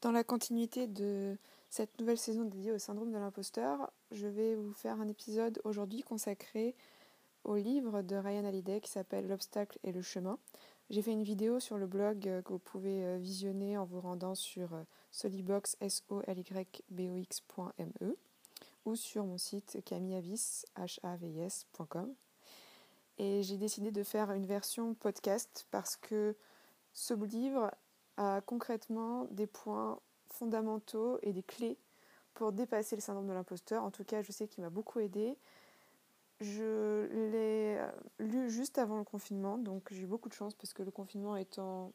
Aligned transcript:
dans 0.00 0.12
la 0.12 0.24
continuité 0.24 0.86
de 0.86 1.36
cette 1.70 1.98
nouvelle 1.98 2.18
saison 2.18 2.44
dédiée 2.44 2.72
au 2.72 2.78
syndrome 2.78 3.12
de 3.12 3.18
l'imposteur, 3.18 3.90
je 4.10 4.26
vais 4.26 4.54
vous 4.54 4.72
faire 4.72 5.00
un 5.00 5.08
épisode 5.08 5.60
aujourd'hui 5.64 6.02
consacré 6.02 6.74
au 7.44 7.56
livre 7.56 8.02
de 8.02 8.16
Ryan 8.16 8.44
Hallyday 8.44 8.80
qui 8.80 8.90
s'appelle 8.90 9.26
L'obstacle 9.26 9.78
et 9.82 9.92
le 9.92 10.02
chemin. 10.02 10.38
J'ai 10.90 11.02
fait 11.02 11.12
une 11.12 11.22
vidéo 11.22 11.60
sur 11.60 11.76
le 11.76 11.86
blog 11.86 12.26
euh, 12.26 12.42
que 12.42 12.52
vous 12.52 12.58
pouvez 12.58 13.04
euh, 13.04 13.18
visionner 13.18 13.76
en 13.76 13.84
vous 13.84 14.00
rendant 14.00 14.34
sur 14.34 14.74
euh, 14.74 14.82
solibox, 15.10 15.76
s 15.80 16.02
o 16.08 16.22
l 16.26 16.38
y 16.38 16.66
b 16.90 17.00
o 17.10 17.18
-X 17.18 17.42
ou 18.84 18.96
sur 18.96 19.24
mon 19.24 19.36
site 19.36 19.82
camillavis.com. 19.84 22.14
Et 23.18 23.42
j'ai 23.42 23.58
décidé 23.58 23.90
de 23.90 24.02
faire 24.02 24.30
une 24.30 24.46
version 24.46 24.94
podcast 24.94 25.66
parce 25.70 25.96
que 25.96 26.34
ce 26.94 27.12
livre 27.12 27.70
concrètement 28.46 29.26
des 29.30 29.46
points 29.46 30.00
fondamentaux 30.30 31.18
et 31.22 31.32
des 31.32 31.42
clés 31.42 31.78
pour 32.34 32.52
dépasser 32.52 32.94
le 32.94 33.00
syndrome 33.00 33.26
de 33.26 33.32
l'imposteur. 33.32 33.82
En 33.82 33.90
tout 33.90 34.04
cas, 34.04 34.22
je 34.22 34.30
sais 34.30 34.46
qu'il 34.46 34.62
m'a 34.62 34.70
beaucoup 34.70 35.00
aidé. 35.00 35.36
Je 36.40 37.06
l'ai 37.32 37.78
euh, 37.78 37.90
lu 38.20 38.48
juste 38.48 38.78
avant 38.78 38.98
le 38.98 39.04
confinement, 39.04 39.58
donc 39.58 39.88
j'ai 39.90 40.02
eu 40.02 40.06
beaucoup 40.06 40.28
de 40.28 40.34
chance 40.34 40.54
parce 40.54 40.72
que 40.72 40.84
le 40.84 40.92
confinement 40.92 41.34
étant 41.34 41.92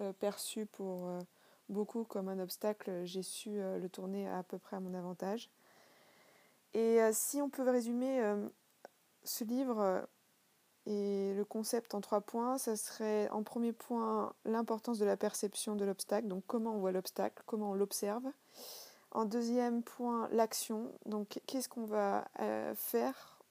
euh, 0.00 0.14
perçu 0.14 0.64
pour 0.64 1.08
euh, 1.08 1.20
beaucoup 1.68 2.04
comme 2.04 2.30
un 2.30 2.38
obstacle, 2.38 3.04
j'ai 3.04 3.22
su 3.22 3.50
le 3.50 3.86
tourner 3.88 4.26
à 4.28 4.42
peu 4.42 4.56
près 4.56 4.76
à 4.76 4.80
mon 4.80 4.94
avantage. 4.94 5.50
Et 6.72 7.00
si 7.12 7.42
on 7.42 7.50
peut 7.50 7.68
résumer 7.68 8.22
ce 9.24 9.44
livre 9.44 10.08
et 10.86 11.32
le 11.34 11.44
concept 11.44 11.94
en 11.94 12.00
trois 12.00 12.20
points, 12.20 12.58
ça 12.58 12.76
serait 12.76 13.28
en 13.30 13.42
premier 13.42 13.72
point 13.72 14.32
l'importance 14.44 14.98
de 14.98 15.04
la 15.04 15.16
perception 15.16 15.76
de 15.76 15.84
l'obstacle, 15.84 16.26
donc 16.26 16.42
comment 16.46 16.74
on 16.74 16.78
voit 16.78 16.92
l'obstacle, 16.92 17.42
comment 17.46 17.70
on 17.70 17.74
l'observe. 17.74 18.24
En 19.12 19.24
deuxième 19.24 19.82
point, 19.82 20.28
l'action, 20.32 20.90
donc 21.06 21.40
qu'est-ce 21.46 21.68
qu'on 21.68 21.84
va 21.84 22.26
euh, 22.40 22.74
faire, 22.74 23.42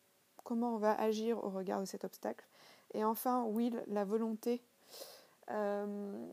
comment 0.43 0.75
on 0.75 0.77
va 0.77 0.99
agir 0.99 1.41
au 1.43 1.49
regard 1.49 1.79
de 1.79 1.85
cet 1.85 2.03
obstacle. 2.03 2.45
Et 2.93 3.05
enfin, 3.05 3.45
will, 3.45 3.81
la 3.87 4.03
volonté 4.03 4.61
euh, 5.51 6.25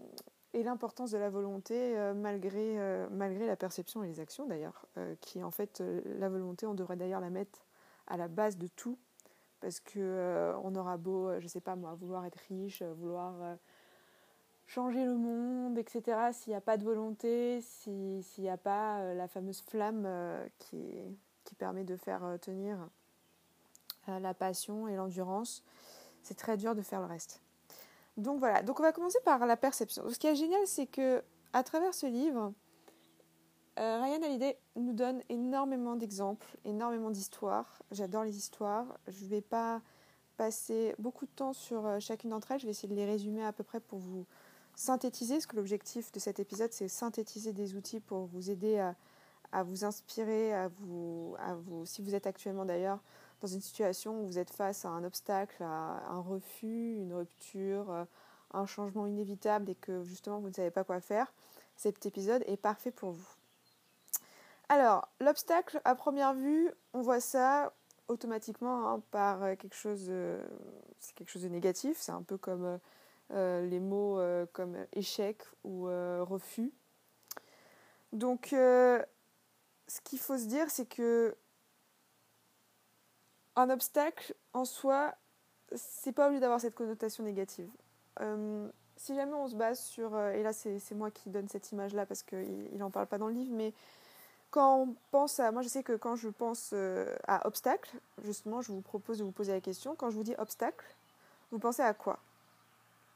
et 0.54 0.62
l'importance 0.64 1.12
de 1.12 1.18
la 1.18 1.30
volonté 1.30 1.96
euh, 1.96 2.14
malgré, 2.14 2.78
malgré 3.10 3.46
la 3.46 3.54
perception 3.54 4.02
et 4.02 4.08
les 4.08 4.18
actions 4.18 4.46
d'ailleurs, 4.46 4.86
qui 5.20 5.44
en 5.44 5.52
fait, 5.52 5.80
la 6.18 6.28
volonté, 6.28 6.66
on 6.66 6.74
devrait 6.74 6.96
d'ailleurs 6.96 7.20
la 7.20 7.30
mettre 7.30 7.66
à 8.08 8.16
la 8.16 8.26
base 8.26 8.56
de 8.56 8.66
tout 8.66 8.98
parce 9.60 9.80
que 9.80 9.98
euh, 9.98 10.56
on 10.62 10.74
aura 10.74 10.96
beau, 10.96 11.28
euh, 11.28 11.40
je 11.40 11.48
sais 11.48 11.60
pas 11.60 11.76
moi, 11.76 11.94
vouloir 11.94 12.24
être 12.24 12.38
riche, 12.48 12.82
euh, 12.82 12.92
vouloir 12.94 13.34
changer 14.66 15.04
le 15.04 15.16
monde, 15.16 15.78
etc. 15.78 16.30
S'il 16.32 16.50
n'y 16.50 16.56
a 16.56 16.60
pas 16.60 16.76
de 16.76 16.84
volonté, 16.84 17.60
s'il 17.60 18.22
n'y 18.38 18.50
a 18.50 18.56
pas 18.56 19.14
la 19.14 19.26
fameuse 19.26 19.62
flamme 19.62 20.06
qui, 20.58 20.94
qui 21.44 21.54
permet 21.54 21.84
de 21.84 21.96
faire 21.96 22.22
tenir 22.40 22.76
la 24.06 24.34
passion 24.34 24.86
et 24.86 24.96
l'endurance, 24.96 25.64
c'est 26.22 26.36
très 26.36 26.58
dur 26.58 26.74
de 26.74 26.82
faire 26.82 27.00
le 27.00 27.06
reste. 27.06 27.40
Donc 28.18 28.40
voilà, 28.40 28.62
donc 28.62 28.78
on 28.80 28.82
va 28.82 28.92
commencer 28.92 29.18
par 29.24 29.46
la 29.46 29.56
perception. 29.56 30.06
Ce 30.10 30.18
qui 30.18 30.26
est 30.26 30.34
génial, 30.34 30.66
c'est 30.66 30.86
que 30.86 31.22
à 31.54 31.62
travers 31.62 31.94
ce 31.94 32.04
livre, 32.04 32.52
euh, 33.78 34.00
Ryan 34.02 34.22
Hallyday 34.22 34.58
nous 34.76 34.92
donne 34.92 35.22
énormément 35.28 35.96
d'exemples, 35.96 36.46
énormément 36.64 37.10
d'histoires. 37.10 37.82
J'adore 37.90 38.24
les 38.24 38.36
histoires. 38.36 38.98
Je 39.06 39.24
ne 39.24 39.28
vais 39.28 39.40
pas 39.40 39.80
passer 40.36 40.94
beaucoup 40.98 41.26
de 41.26 41.30
temps 41.30 41.52
sur 41.52 41.86
euh, 41.86 42.00
chacune 42.00 42.30
d'entre 42.30 42.52
elles. 42.52 42.60
Je 42.60 42.66
vais 42.66 42.70
essayer 42.70 42.88
de 42.88 42.94
les 42.94 43.06
résumer 43.06 43.44
à 43.44 43.52
peu 43.52 43.64
près 43.64 43.80
pour 43.80 43.98
vous 43.98 44.26
synthétiser, 44.74 45.34
parce 45.34 45.46
que 45.46 45.56
l'objectif 45.56 46.12
de 46.12 46.20
cet 46.20 46.38
épisode, 46.38 46.72
c'est 46.72 46.88
synthétiser 46.88 47.52
des 47.52 47.74
outils 47.74 47.98
pour 47.98 48.26
vous 48.26 48.50
aider 48.50 48.78
à, 49.50 49.62
vous 49.64 49.84
inspirer, 49.84 50.54
à 50.54 50.68
vous, 50.68 51.36
si 51.84 52.00
vous 52.00 52.14
êtes 52.14 52.28
actuellement 52.28 52.64
d'ailleurs 52.64 53.00
dans 53.40 53.48
une 53.48 53.60
situation 53.60 54.20
où 54.20 54.26
vous 54.26 54.38
êtes 54.38 54.50
face 54.50 54.84
à 54.84 54.88
un 54.88 55.04
obstacle, 55.04 55.62
à 55.62 56.02
un 56.10 56.20
refus, 56.20 56.96
une 56.96 57.14
rupture, 57.14 57.90
euh, 57.90 58.04
un 58.52 58.66
changement 58.66 59.06
inévitable 59.06 59.70
et 59.70 59.74
que 59.74 60.02
justement 60.04 60.40
vous 60.40 60.48
ne 60.48 60.54
savez 60.54 60.70
pas 60.70 60.84
quoi 60.84 61.00
faire, 61.00 61.32
cet 61.76 62.06
épisode 62.06 62.42
est 62.46 62.56
parfait 62.56 62.90
pour 62.90 63.12
vous. 63.12 63.37
Alors, 64.70 65.08
l'obstacle, 65.20 65.80
à 65.84 65.94
première 65.94 66.34
vue, 66.34 66.70
on 66.92 67.00
voit 67.00 67.20
ça 67.20 67.72
automatiquement 68.08 68.88
hein, 68.88 69.02
par 69.10 69.42
euh, 69.42 69.54
quelque 69.54 69.76
chose, 69.76 70.06
euh, 70.08 70.42
quelque 71.14 71.30
chose 71.30 71.42
de 71.42 71.48
négatif. 71.48 71.96
C'est 71.98 72.12
un 72.12 72.22
peu 72.22 72.36
comme 72.36 72.78
euh, 73.32 73.66
les 73.66 73.80
mots 73.80 74.20
comme 74.52 74.76
échec 74.92 75.42
ou 75.64 75.84
refus. 75.84 76.72
Donc, 78.12 78.48
ce 78.50 79.04
qu'il 80.04 80.18
faut 80.18 80.36
se 80.38 80.46
dire, 80.46 80.70
c'est 80.70 80.86
que 80.86 81.36
un 83.56 83.70
obstacle 83.70 84.34
en 84.52 84.64
soi, 84.64 85.14
c'est 85.74 86.12
pas 86.12 86.26
obligé 86.26 86.40
d'avoir 86.40 86.60
cette 86.60 86.74
connotation 86.74 87.24
négative. 87.24 87.70
si 88.96 89.14
jamais 89.14 89.34
on 89.34 89.48
se 89.48 89.56
base 89.56 89.80
sur, 89.80 90.18
et 90.18 90.42
là 90.42 90.52
c'est 90.52 90.94
moi 90.94 91.10
qui 91.10 91.30
donne 91.30 91.48
cette 91.48 91.70
image-là 91.72 92.06
parce 92.06 92.22
qu'il 92.22 92.76
n'en 92.76 92.90
parle 92.90 93.06
pas 93.06 93.18
dans 93.18 93.28
le 93.28 93.34
livre, 93.34 93.52
mais 93.54 93.72
quand 94.50 94.82
on 94.82 94.94
pense 95.10 95.40
à. 95.40 95.52
Moi, 95.52 95.62
je 95.62 95.68
sais 95.68 95.82
que 95.82 95.96
quand 95.96 96.16
je 96.16 96.28
pense 96.28 96.70
euh, 96.72 97.14
à 97.26 97.46
obstacle, 97.46 97.90
justement, 98.24 98.60
je 98.60 98.72
vous 98.72 98.80
propose 98.80 99.18
de 99.18 99.24
vous 99.24 99.30
poser 99.32 99.52
la 99.52 99.60
question. 99.60 99.94
Quand 99.94 100.10
je 100.10 100.16
vous 100.16 100.22
dis 100.22 100.34
obstacle, 100.38 100.84
vous 101.50 101.58
pensez 101.58 101.82
à 101.82 101.94
quoi? 101.94 102.18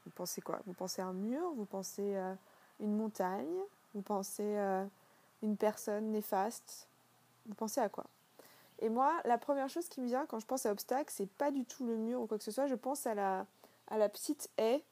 Vous 0.05 0.11
pensez 0.11 0.41
quoi? 0.41 0.59
Vous 0.65 0.73
pensez 0.73 1.01
à 1.01 1.05
un 1.05 1.13
mur? 1.13 1.41
Vous 1.55 1.65
pensez 1.65 2.15
à 2.15 2.37
une 2.79 2.95
montagne? 2.95 3.59
Vous 3.93 4.01
pensez 4.01 4.57
à 4.57 4.85
une 5.41 5.57
personne 5.57 6.11
néfaste? 6.11 6.87
Vous 7.45 7.55
pensez 7.55 7.81
à 7.81 7.89
quoi? 7.89 8.05
Et 8.79 8.89
moi, 8.89 9.13
la 9.23 9.37
première 9.37 9.69
chose 9.69 9.87
qui 9.87 10.01
me 10.01 10.07
vient 10.07 10.25
quand 10.25 10.39
je 10.39 10.45
pense 10.45 10.65
à 10.65 10.71
obstacle, 10.71 11.11
c'est 11.13 11.29
pas 11.29 11.51
du 11.51 11.63
tout 11.63 11.85
le 11.85 11.95
mur 11.95 12.21
ou 12.21 12.27
quoi 12.27 12.37
que 12.37 12.43
ce 12.43 12.51
soit. 12.51 12.67
Je 12.67 12.75
pense 12.75 13.07
à 13.07 13.13
la, 13.13 13.45
à 13.87 13.97
la 13.97 14.09
petite 14.09 14.49
haie. 14.57 14.83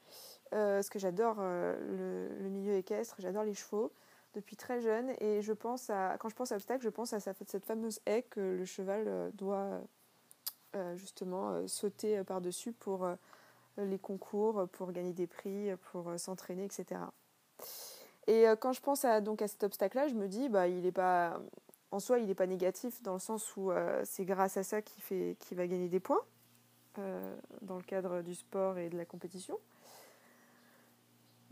Euh, 0.54 0.76
parce 0.76 0.90
que 0.90 0.98
j'adore 0.98 1.36
euh, 1.38 2.28
le, 2.28 2.42
le 2.42 2.48
milieu 2.50 2.74
équestre, 2.74 3.16
j'adore 3.18 3.44
les 3.44 3.54
chevaux 3.54 3.90
depuis 4.34 4.56
très 4.56 4.80
jeune 4.80 5.10
et 5.20 5.42
je 5.42 5.52
pense 5.52 5.90
à 5.90 6.16
quand 6.18 6.28
je 6.28 6.34
pense 6.34 6.52
à 6.52 6.56
obstacle, 6.56 6.82
je 6.82 6.88
pense 6.88 7.12
à 7.12 7.20
cette 7.20 7.64
fameuse 7.64 8.00
haie 8.06 8.22
que 8.22 8.40
le 8.40 8.64
cheval 8.64 9.04
euh, 9.06 9.30
doit 9.34 9.80
euh, 10.74 10.96
justement 10.96 11.50
euh, 11.50 11.66
sauter 11.66 12.22
par-dessus 12.24 12.72
pour 12.72 13.08
les 13.78 13.98
concours, 13.98 14.68
pour 14.72 14.92
gagner 14.92 15.14
des 15.14 15.26
prix, 15.26 15.70
pour 15.90 16.12
s'entraîner, 16.18 16.64
etc. 16.64 17.00
Et 18.26 18.44
quand 18.60 18.74
je 18.74 18.82
pense 18.82 19.06
à, 19.06 19.22
donc 19.22 19.40
à 19.40 19.48
cet 19.48 19.64
obstacle-là, 19.64 20.08
je 20.08 20.14
me 20.14 20.28
dis, 20.28 20.50
bah, 20.50 20.68
il 20.68 20.84
est 20.84 20.92
pas, 20.92 21.40
en 21.90 21.98
soi, 21.98 22.18
il 22.18 22.26
n'est 22.26 22.34
pas 22.34 22.46
négatif 22.46 23.02
dans 23.02 23.14
le 23.14 23.18
sens 23.18 23.56
où 23.56 23.72
c'est 24.04 24.26
grâce 24.26 24.58
à 24.58 24.62
ça 24.62 24.82
qu'il 24.82 25.02
fait, 25.02 25.38
qu'il 25.40 25.56
va 25.56 25.66
gagner 25.66 25.88
des 25.88 26.00
points 26.00 26.20
dans 27.62 27.76
le 27.76 27.82
cadre 27.82 28.20
du 28.20 28.34
sport 28.34 28.76
et 28.76 28.90
de 28.90 28.98
la 28.98 29.06
compétition. 29.06 29.58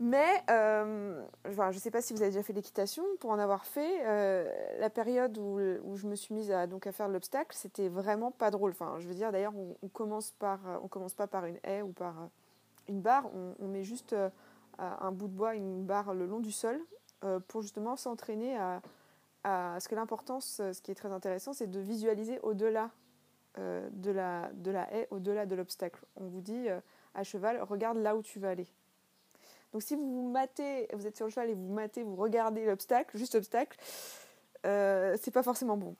Mais 0.03 0.43
euh, 0.49 1.21
je 1.45 1.61
ne 1.61 1.71
sais 1.73 1.91
pas 1.91 2.01
si 2.01 2.11
vous 2.11 2.23
avez 2.23 2.31
déjà 2.31 2.41
fait 2.41 2.53
l'équitation. 2.53 3.03
Pour 3.19 3.29
en 3.29 3.37
avoir 3.37 3.67
fait, 3.67 4.03
euh, 4.03 4.51
la 4.79 4.89
période 4.89 5.37
où, 5.37 5.59
je 5.95 6.07
me 6.07 6.15
suis 6.15 6.33
mise 6.33 6.51
à, 6.51 6.67
faire 6.91 7.07
l'obstacle, 7.07 7.55
c'était 7.55 7.87
vraiment 7.87 8.31
pas 8.31 8.49
drôle. 8.49 8.71
Enfin, 8.71 8.95
je 8.97 9.07
veux 9.07 9.13
dire, 9.13 9.31
d'ailleurs, 9.31 9.55
on, 9.55 9.77
on, 9.83 9.87
commence 9.89 10.31
par, 10.31 10.59
on 10.83 10.87
commence 10.87 11.13
pas 11.13 11.27
par 11.27 11.45
une 11.45 11.59
haie 11.63 11.83
ou 11.83 11.91
par 11.91 12.15
une 12.89 12.99
barre. 12.99 13.29
On, 13.59 13.67
met 13.67 13.83
juste 13.83 14.13
euh, 14.13 14.31
un 14.79 15.11
bout 15.11 15.27
de 15.27 15.33
bois, 15.33 15.53
une 15.53 15.85
barre 15.85 16.15
le 16.15 16.25
long 16.25 16.39
du 16.39 16.51
sol 16.51 16.81
pour 17.47 17.61
justement 17.61 17.95
s'entraîner 17.95 18.57
à, 18.57 18.81
à, 19.43 19.79
ce 19.79 19.87
que 19.87 19.93
l'importance, 19.93 20.63
ce 20.73 20.81
qui 20.81 20.89
est 20.89 20.95
très 20.95 21.11
intéressant, 21.11 21.53
c'est 21.53 21.67
de 21.67 21.79
visualiser 21.79 22.39
au-delà 22.39 22.89
de, 23.59 24.09
la, 24.09 24.49
de 24.53 24.71
la 24.71 24.91
haie, 24.91 25.07
au-delà 25.11 25.45
de 25.45 25.53
l'obstacle. 25.53 26.03
On 26.15 26.25
vous 26.25 26.41
dit 26.41 26.69
à 27.13 27.23
cheval, 27.23 27.61
regarde 27.61 27.99
là 27.99 28.15
où 28.15 28.23
tu 28.23 28.39
vas 28.39 28.49
aller. 28.49 28.67
Donc 29.73 29.83
si 29.83 29.95
vous 29.95 30.05
vous 30.05 30.29
matez, 30.29 30.87
vous 30.93 31.07
êtes 31.07 31.15
sur 31.15 31.25
le 31.25 31.31
cheval 31.31 31.49
et 31.49 31.53
vous 31.53 31.71
matez, 31.71 32.03
vous 32.03 32.15
regardez 32.15 32.65
l'obstacle, 32.65 33.17
juste 33.17 33.35
l'obstacle, 33.35 33.77
euh, 34.65 35.17
c'est 35.21 35.31
pas 35.31 35.43
forcément 35.43 35.77
bon. 35.77 35.95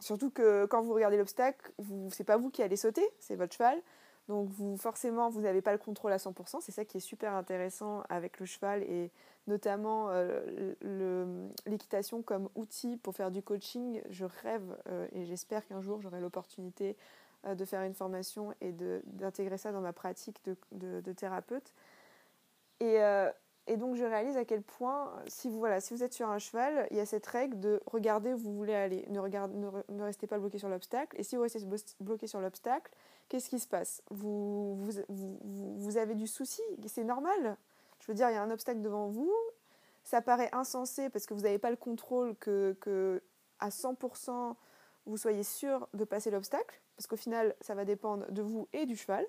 Surtout 0.00 0.30
que 0.30 0.66
quand 0.66 0.82
vous 0.82 0.94
regardez 0.94 1.16
l'obstacle, 1.16 1.72
vous, 1.78 2.10
c'est 2.10 2.24
pas 2.24 2.36
vous 2.36 2.50
qui 2.50 2.62
allez 2.62 2.76
sauter, 2.76 3.08
c'est 3.20 3.36
votre 3.36 3.54
cheval. 3.54 3.80
Donc 4.28 4.48
vous 4.50 4.76
forcément 4.76 5.30
vous 5.30 5.40
n'avez 5.40 5.62
pas 5.62 5.72
le 5.72 5.78
contrôle 5.78 6.12
à 6.12 6.16
100%. 6.16 6.60
C'est 6.60 6.72
ça 6.72 6.84
qui 6.84 6.98
est 6.98 7.00
super 7.00 7.34
intéressant 7.34 8.02
avec 8.08 8.38
le 8.40 8.46
cheval 8.46 8.82
et 8.82 9.10
notamment 9.46 10.08
euh, 10.10 11.48
l'équitation 11.66 12.22
comme 12.22 12.48
outil 12.54 12.96
pour 12.96 13.14
faire 13.14 13.30
du 13.30 13.42
coaching. 13.42 14.00
Je 14.10 14.24
rêve 14.24 14.76
euh, 14.88 15.06
et 15.12 15.24
j'espère 15.24 15.66
qu'un 15.66 15.80
jour 15.80 16.00
j'aurai 16.00 16.20
l'opportunité 16.20 16.96
euh, 17.46 17.54
de 17.54 17.64
faire 17.64 17.82
une 17.82 17.94
formation 17.94 18.54
et 18.60 18.72
d'intégrer 18.72 19.58
ça 19.58 19.72
dans 19.72 19.80
ma 19.80 19.92
pratique 19.92 20.40
de, 20.44 21.00
de 21.00 21.12
thérapeute. 21.12 21.72
Euh, 22.82 23.30
et, 23.66 23.76
donc 23.76 23.94
je 23.94 24.04
réalise 24.04 24.36
à 24.36 24.44
quel 24.44 24.62
point, 24.62 25.12
si 25.28 25.48
vous, 25.48 25.58
voilà, 25.58 25.80
si 25.80 25.94
vous 25.94 26.02
êtes 26.02 26.12
sur 26.12 26.28
un 26.28 26.38
cheval, 26.38 26.88
il 26.90 26.96
y 26.96 27.00
a 27.00 27.06
cette 27.06 27.26
règle 27.26 27.60
de 27.60 27.80
regarder 27.86 28.34
où 28.34 28.38
vous 28.38 28.54
voulez 28.54 28.74
aller, 28.74 29.06
ne, 29.08 29.20
ne, 29.20 30.02
restez 30.02 30.26
pas 30.26 30.38
bloqué 30.38 30.58
sur 30.58 30.68
l'obstacle. 30.68 31.18
Et 31.18 31.22
si 31.22 31.36
vous 31.36 31.42
restez 31.42 31.60
bloqué 32.00 32.26
sur 32.26 32.40
l'obstacle, 32.40 32.92
qu'est-ce 33.28 33.48
qui 33.48 33.60
se 33.60 33.68
passe? 33.68 34.02
Vous, 34.10 34.76
vous, 34.76 34.92
vous, 35.08 35.38
vous, 35.76 35.96
avez 35.96 36.14
du 36.14 36.26
souci, 36.26 36.62
c'est 36.86 37.04
normal. 37.04 37.56
Je 38.00 38.06
veux 38.08 38.14
dire, 38.14 38.28
il 38.30 38.34
y 38.34 38.36
a 38.36 38.42
un 38.42 38.50
obstacle 38.50 38.80
devant 38.80 39.06
vous, 39.06 39.32
ça 40.02 40.20
paraît 40.20 40.50
insensé 40.52 41.08
parce 41.08 41.26
que 41.26 41.34
vous 41.34 41.42
n'avez 41.42 41.58
pas 41.58 41.70
le 41.70 41.76
contrôle 41.76 42.34
que, 42.36 42.76
que 42.80 43.22
à 43.60 43.68
100% 43.68 44.56
vous 45.06 45.16
soyez 45.16 45.42
sûr 45.42 45.88
de 45.94 46.04
passer 46.04 46.30
l'obstacle, 46.30 46.80
parce 46.96 47.06
qu'au 47.06 47.16
final, 47.16 47.54
ça 47.60 47.74
va 47.74 47.84
dépendre 47.84 48.30
de 48.30 48.42
vous 48.42 48.68
et 48.72 48.86
du 48.86 48.96
cheval. 48.96 49.26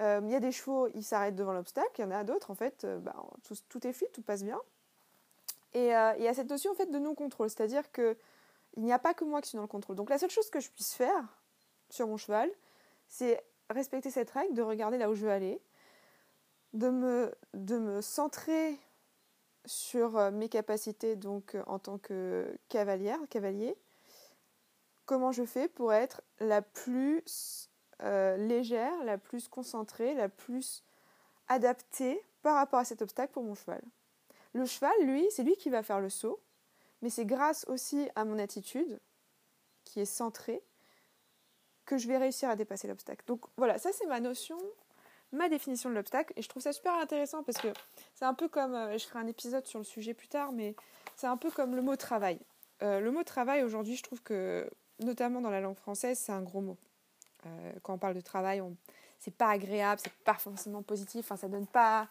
Euh, 0.00 0.20
il 0.24 0.30
y 0.30 0.34
a 0.34 0.40
des 0.40 0.52
chevaux, 0.52 0.88
ils 0.94 1.04
s'arrêtent 1.04 1.36
devant 1.36 1.52
l'obstacle, 1.52 1.90
il 1.98 2.02
y 2.02 2.04
en 2.04 2.10
a 2.10 2.24
d'autres, 2.24 2.50
en 2.50 2.54
fait, 2.54 2.84
euh, 2.84 2.98
bah, 2.98 3.14
tout, 3.68 3.86
est 3.86 3.92
fluide, 3.92 4.10
tout 4.12 4.22
passe 4.22 4.42
bien. 4.42 4.60
Et 5.74 5.94
euh, 5.94 6.14
il 6.18 6.24
y 6.24 6.28
a 6.28 6.34
cette 6.34 6.48
notion 6.48 6.72
en 6.72 6.74
fait, 6.74 6.90
de 6.90 6.98
non-contrôle, 6.98 7.50
c'est-à-dire 7.50 7.90
qu'il 7.92 8.16
n'y 8.76 8.92
a 8.92 8.98
pas 8.98 9.14
que 9.14 9.24
moi 9.24 9.40
qui 9.40 9.50
suis 9.50 9.56
dans 9.56 9.62
le 9.62 9.68
contrôle. 9.68 9.96
Donc 9.96 10.10
la 10.10 10.18
seule 10.18 10.30
chose 10.30 10.50
que 10.50 10.60
je 10.60 10.70
puisse 10.70 10.94
faire 10.94 11.24
sur 11.90 12.06
mon 12.06 12.16
cheval, 12.16 12.50
c'est 13.08 13.42
respecter 13.70 14.10
cette 14.10 14.30
règle, 14.30 14.54
de 14.54 14.62
regarder 14.62 14.98
là 14.98 15.10
où 15.10 15.14
je 15.14 15.24
veux 15.24 15.30
aller, 15.30 15.60
de 16.72 16.88
me, 16.88 17.34
de 17.54 17.78
me 17.78 18.00
centrer 18.00 18.78
sur 19.64 20.32
mes 20.32 20.48
capacités 20.48 21.16
donc 21.16 21.56
en 21.66 21.78
tant 21.78 21.98
que 21.98 22.58
cavalière, 22.68 23.18
cavalier, 23.30 23.76
comment 25.06 25.32
je 25.32 25.44
fais 25.44 25.68
pour 25.68 25.92
être 25.92 26.22
la 26.40 26.62
plus 26.62 27.70
euh, 28.02 28.36
légère, 28.36 29.04
la 29.04 29.18
plus 29.18 29.48
concentrée, 29.48 30.14
la 30.14 30.28
plus 30.28 30.84
adaptée 31.48 32.20
par 32.42 32.56
rapport 32.56 32.80
à 32.80 32.84
cet 32.84 33.02
obstacle 33.02 33.32
pour 33.32 33.42
mon 33.42 33.54
cheval. 33.54 33.82
Le 34.54 34.66
cheval, 34.66 34.92
lui, 35.02 35.26
c'est 35.30 35.42
lui 35.42 35.56
qui 35.56 35.70
va 35.70 35.82
faire 35.82 36.00
le 36.00 36.10
saut, 36.10 36.40
mais 37.00 37.10
c'est 37.10 37.24
grâce 37.24 37.64
aussi 37.68 38.08
à 38.14 38.24
mon 38.24 38.38
attitude, 38.38 39.00
qui 39.84 40.00
est 40.00 40.04
centrée, 40.04 40.62
que 41.84 41.98
je 41.98 42.06
vais 42.08 42.16
réussir 42.16 42.48
à 42.48 42.56
dépasser 42.56 42.88
l'obstacle. 42.88 43.24
Donc 43.26 43.44
voilà, 43.56 43.78
ça 43.78 43.90
c'est 43.92 44.06
ma 44.06 44.20
notion, 44.20 44.58
ma 45.32 45.48
définition 45.48 45.90
de 45.90 45.94
l'obstacle, 45.94 46.32
et 46.36 46.42
je 46.42 46.48
trouve 46.48 46.62
ça 46.62 46.72
super 46.72 46.94
intéressant 46.94 47.42
parce 47.42 47.58
que 47.58 47.68
c'est 48.14 48.24
un 48.24 48.34
peu 48.34 48.48
comme, 48.48 48.74
euh, 48.74 48.98
je 48.98 49.06
ferai 49.06 49.18
un 49.18 49.26
épisode 49.26 49.66
sur 49.66 49.78
le 49.78 49.84
sujet 49.84 50.14
plus 50.14 50.28
tard, 50.28 50.52
mais 50.52 50.74
c'est 51.16 51.26
un 51.26 51.36
peu 51.36 51.50
comme 51.50 51.74
le 51.74 51.82
mot 51.82 51.96
travail. 51.96 52.38
Euh, 52.82 53.00
le 53.00 53.10
mot 53.10 53.22
travail 53.22 53.62
aujourd'hui, 53.62 53.96
je 53.96 54.02
trouve 54.02 54.22
que 54.22 54.68
notamment 55.00 55.40
dans 55.40 55.50
la 55.50 55.60
langue 55.60 55.76
française, 55.76 56.18
c'est 56.18 56.32
un 56.32 56.42
gros 56.42 56.60
mot. 56.60 56.76
Euh, 57.46 57.72
quand 57.82 57.94
on 57.94 57.98
parle 57.98 58.14
de 58.14 58.20
travail, 58.20 58.60
on... 58.60 58.76
c'est 59.18 59.34
pas 59.34 59.48
agréable, 59.48 60.00
c'est 60.02 60.12
pas 60.24 60.34
forcément 60.34 60.82
positif, 60.82 61.26
enfin, 61.26 61.36
ça 61.36 61.48
donne 61.48 61.66
pas. 61.66 62.08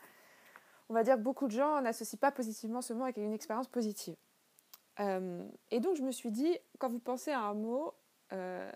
On 0.89 0.93
va 0.93 1.03
dire 1.03 1.15
que 1.15 1.21
beaucoup 1.21 1.47
de 1.47 1.53
gens 1.53 1.81
n'associent 1.81 2.19
pas 2.19 2.31
positivement 2.31 2.81
ce 2.81 2.93
mot 2.93 3.03
avec 3.03 3.17
une 3.17 3.33
expérience 3.33 3.67
positive. 3.67 4.15
Euh, 4.99 5.43
et 5.69 5.79
donc, 5.79 5.95
je 5.95 6.01
me 6.01 6.11
suis 6.11 6.31
dit, 6.31 6.57
quand 6.79 6.89
vous 6.89 6.99
pensez 6.99 7.31
à 7.31 7.39
un 7.39 7.53
mot, 7.53 7.93
euh, 8.33 8.71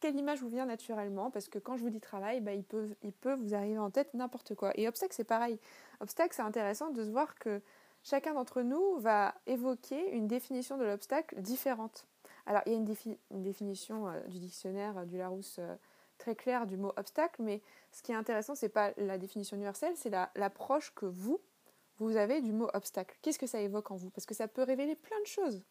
quelle 0.00 0.16
image 0.16 0.40
vous 0.40 0.48
vient 0.48 0.66
naturellement? 0.66 1.30
Parce 1.30 1.48
que 1.48 1.58
quand 1.58 1.76
je 1.76 1.82
vous 1.82 1.90
dis 1.90 2.00
travail, 2.00 2.40
bah, 2.40 2.52
il, 2.52 2.64
peut, 2.64 2.88
il 3.02 3.12
peut 3.12 3.34
vous 3.34 3.54
arriver 3.54 3.78
en 3.78 3.90
tête 3.90 4.12
n'importe 4.14 4.54
quoi. 4.54 4.72
Et 4.76 4.88
obstacle, 4.88 5.14
c'est 5.14 5.24
pareil. 5.24 5.58
Obstacle, 6.00 6.34
c'est 6.34 6.42
intéressant 6.42 6.90
de 6.90 7.04
se 7.04 7.10
voir 7.10 7.36
que 7.36 7.60
chacun 8.02 8.34
d'entre 8.34 8.62
nous 8.62 8.98
va 8.98 9.34
évoquer 9.46 10.10
une 10.16 10.26
définition 10.26 10.78
de 10.78 10.84
l'obstacle 10.84 11.40
différente. 11.40 12.06
Alors, 12.46 12.62
il 12.66 12.72
y 12.72 12.74
a 12.74 12.78
une, 12.78 13.42
définition 13.42 14.08
euh, 14.08 14.20
du 14.28 14.38
dictionnaire 14.38 14.98
euh, 14.98 15.04
du 15.04 15.16
Larousse 15.16 15.56
euh, 15.58 15.76
très 16.18 16.34
claire 16.34 16.66
du 16.66 16.76
mot 16.76 16.92
obstacle, 16.96 17.42
mais 17.42 17.62
ce 17.92 18.02
qui 18.02 18.12
est 18.12 18.14
intéressant, 18.14 18.54
ce 18.54 18.66
n'est 18.66 18.70
pas 18.70 18.92
la 18.96 19.18
définition 19.18 19.56
universelle, 19.56 19.94
c'est 19.96 20.10
l'approche 20.10 20.92
que 20.94 21.06
vous, 21.06 21.40
vous 21.98 22.16
avez 22.16 22.40
du 22.40 22.52
mot 22.52 22.68
obstacle. 22.74 23.16
Qu'est-ce 23.22 23.38
que 23.38 23.46
ça 23.46 23.60
évoque 23.60 23.90
en 23.90 23.96
vous? 23.96 24.10
Parce 24.10 24.26
que 24.26 24.34
ça 24.34 24.48
peut 24.48 24.62
révéler 24.62 24.96
plein 24.96 25.20
de 25.20 25.26
choses. 25.26 25.62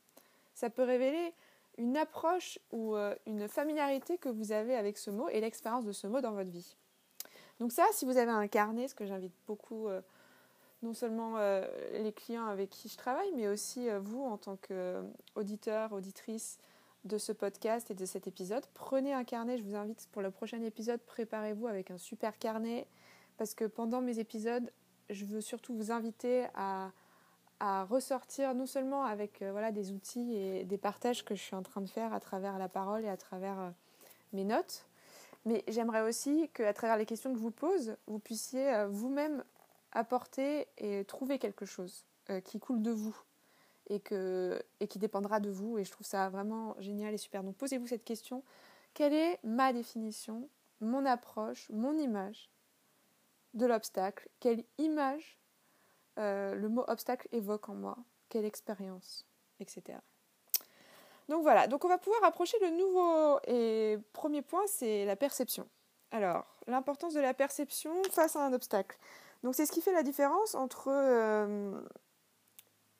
Ça 0.53 0.69
peut 0.69 0.83
révéler 0.83 1.33
une 1.77 1.95
approche 1.95 2.59
ou 2.71 2.95
une 3.25 3.47
familiarité 3.47 4.17
que 4.17 4.27
vous 4.27 4.51
avez 4.51 4.75
avec 4.75 4.97
ce 4.97 5.09
mot 5.09 5.29
et 5.29 5.39
l'expérience 5.39 5.85
de 5.85 5.93
ce 5.93 6.05
mot 6.05 6.19
dans 6.19 6.33
votre 6.33 6.49
vie. 6.49 6.75
Donc 7.59 7.71
ça, 7.71 7.85
si 7.93 8.03
vous 8.03 8.17
avez 8.17 8.31
un 8.31 8.47
carnet, 8.47 8.89
ce 8.89 8.95
que 8.95 9.05
j'invite 9.05 9.33
beaucoup 9.47 9.87
non 10.81 10.93
seulement 10.93 11.33
euh, 11.37 11.67
les 11.93 12.11
clients 12.11 12.47
avec 12.47 12.69
qui 12.69 12.89
je 12.89 12.97
travaille, 12.97 13.31
mais 13.35 13.47
aussi 13.47 13.89
euh, 13.89 13.99
vous 13.99 14.23
en 14.23 14.37
tant 14.37 14.57
qu'auditeur, 14.57 15.93
auditrice 15.93 16.57
de 17.05 17.17
ce 17.17 17.31
podcast 17.31 17.91
et 17.91 17.93
de 17.93 18.05
cet 18.05 18.27
épisode. 18.27 18.63
Prenez 18.73 19.13
un 19.13 19.23
carnet, 19.23 19.57
je 19.57 19.63
vous 19.63 19.75
invite 19.75 20.07
pour 20.11 20.21
le 20.21 20.31
prochain 20.31 20.61
épisode, 20.61 20.99
préparez-vous 21.01 21.67
avec 21.67 21.91
un 21.91 21.97
super 21.97 22.37
carnet, 22.37 22.87
parce 23.37 23.53
que 23.53 23.65
pendant 23.65 24.01
mes 24.01 24.19
épisodes, 24.19 24.71
je 25.09 25.25
veux 25.25 25.41
surtout 25.41 25.75
vous 25.75 25.91
inviter 25.91 26.47
à, 26.55 26.91
ressortir 27.87 28.55
non 28.55 28.65
seulement 28.65 29.03
avec 29.03 29.43
euh, 29.43 29.51
voilà, 29.51 29.71
des 29.71 29.91
outils 29.91 30.35
et 30.35 30.63
des 30.63 30.79
partages 30.79 31.23
que 31.23 31.35
je 31.35 31.41
suis 31.43 31.55
en 31.55 31.61
train 31.61 31.81
de 31.81 31.89
faire 31.89 32.11
à 32.11 32.19
travers 32.19 32.57
la 32.57 32.67
parole 32.67 33.05
et 33.05 33.07
à 33.07 33.17
travers 33.17 33.71
mes 34.33 34.43
notes, 34.43 34.87
mais 35.45 35.63
j'aimerais 35.67 36.01
aussi 36.01 36.49
qu'à 36.55 36.73
travers 36.73 36.97
les 36.97 37.05
questions 37.05 37.31
que 37.31 37.37
je 37.37 37.43
vous 37.43 37.51
pose, 37.51 37.97
vous 38.07 38.17
puissiez 38.17 38.85
vous-même 38.89 39.43
apporter 39.91 40.67
et 40.77 41.05
trouver 41.05 41.39
quelque 41.39 41.65
chose 41.65 42.05
euh, 42.29 42.41
qui 42.41 42.59
coule 42.59 42.81
de 42.81 42.91
vous 42.91 43.15
et, 43.87 43.99
que, 43.99 44.61
qui 44.89 44.99
dépendra 44.99 45.39
de 45.39 45.49
vous. 45.49 45.77
Et 45.77 45.83
je 45.83 45.91
trouve 45.91 46.07
ça 46.07 46.29
vraiment 46.29 46.75
génial 46.79 47.13
et 47.13 47.17
super. 47.17 47.43
Donc 47.43 47.55
posez-vous 47.57 47.87
cette 47.87 48.03
question. 48.03 48.43
Quelle 48.93 49.13
est 49.13 49.39
ma 49.43 49.73
définition, 49.73 50.49
mon 50.79 51.05
approche, 51.05 51.69
mon 51.69 51.97
image 51.97 52.49
de 53.53 53.65
l'obstacle? 53.65 54.29
Quelle 54.39 54.63
image 54.77 55.39
euh, 56.19 56.55
le 56.55 56.69
mot 56.69 56.83
obstacle 56.87 57.27
évoque 57.31 57.69
en 57.69 57.75
moi? 57.75 57.97
Quelle 58.29 58.45
expérience? 58.45 59.25
Etc. 59.59 59.97
Donc 61.29 61.43
voilà, 61.43 61.67
donc 61.67 61.85
on 61.85 61.87
va 61.87 61.97
pouvoir 61.97 62.23
approcher 62.23 62.57
le 62.59 62.71
nouveau 62.71 63.39
et 63.47 63.97
premier 64.11 64.41
point, 64.41 64.67
c'est 64.67 65.05
la 65.05 65.15
perception. 65.15 65.67
Alors, 66.11 66.45
l'importance 66.67 67.13
de 67.13 67.21
la 67.21 67.33
perception 67.33 67.93
face 68.11 68.35
à 68.35 68.45
un 68.45 68.51
obstacle. 68.51 68.97
Donc 69.43 69.55
c'est 69.55 69.65
ce 69.65 69.71
qui 69.71 69.81
fait 69.81 69.93
la 69.93 70.03
différence 70.03 70.55
entre... 70.55 70.89
Euh, 70.89 71.81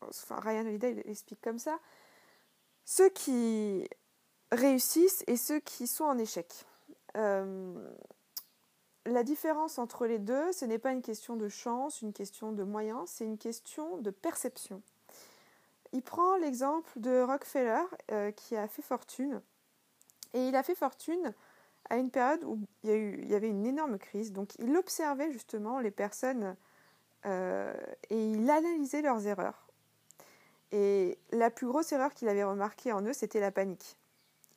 enfin, 0.01 0.39
Ryan 0.39 0.65
Holiday 0.65 0.91
il 0.91 1.11
explique 1.11 1.41
comme 1.41 1.59
ça. 1.59 1.79
Ceux 2.85 3.09
qui 3.09 3.88
réussissent 4.51 5.23
et 5.27 5.38
ceux 5.38 5.59
qui 5.59 5.88
sont 5.88 6.05
en 6.05 6.17
échec. 6.17 6.65
Euh, 7.15 7.89
la 9.05 9.23
différence 9.23 9.79
entre 9.79 10.05
les 10.05 10.19
deux, 10.19 10.51
ce 10.51 10.65
n'est 10.65 10.79
pas 10.79 10.91
une 10.91 11.01
question 11.01 11.35
de 11.35 11.49
chance, 11.49 12.01
une 12.01 12.13
question 12.13 12.51
de 12.51 12.63
moyens, 12.63 13.09
c'est 13.09 13.25
une 13.25 13.38
question 13.38 13.97
de 13.97 14.11
perception. 14.11 14.81
Il 15.93 16.03
prend 16.03 16.38
l'exemple 16.38 16.89
de 16.97 17.21
Rockefeller 17.21 17.83
euh, 18.11 18.31
qui 18.31 18.55
a 18.55 18.67
fait 18.67 18.81
fortune. 18.81 19.41
Et 20.33 20.48
il 20.48 20.55
a 20.55 20.63
fait 20.63 20.75
fortune 20.75 21.33
à 21.91 21.98
une 21.98 22.10
période 22.10 22.41
où 22.45 22.57
il 22.86 23.29
y, 23.29 23.36
avait 23.36 23.50
une 23.50 23.65
énorme 23.65 23.98
crise. 23.98 24.31
Donc 24.31 24.55
il 24.60 24.75
observait 24.77 25.29
justement 25.33 25.79
les 25.81 25.91
personnes 25.91 26.55
euh, 27.25 27.74
et 28.10 28.31
il 28.31 28.50
analysait 28.50 29.01
leurs 29.01 29.27
erreurs. 29.27 29.67
Et 30.71 31.17
la 31.33 31.50
plus 31.50 31.67
grosse 31.67 31.91
erreur 31.91 32.13
qu'il 32.13 32.29
avait 32.29 32.45
remarquée 32.45 32.93
en 32.93 33.01
eux, 33.01 33.12
c'était 33.12 33.41
la 33.41 33.51
panique. 33.51 33.98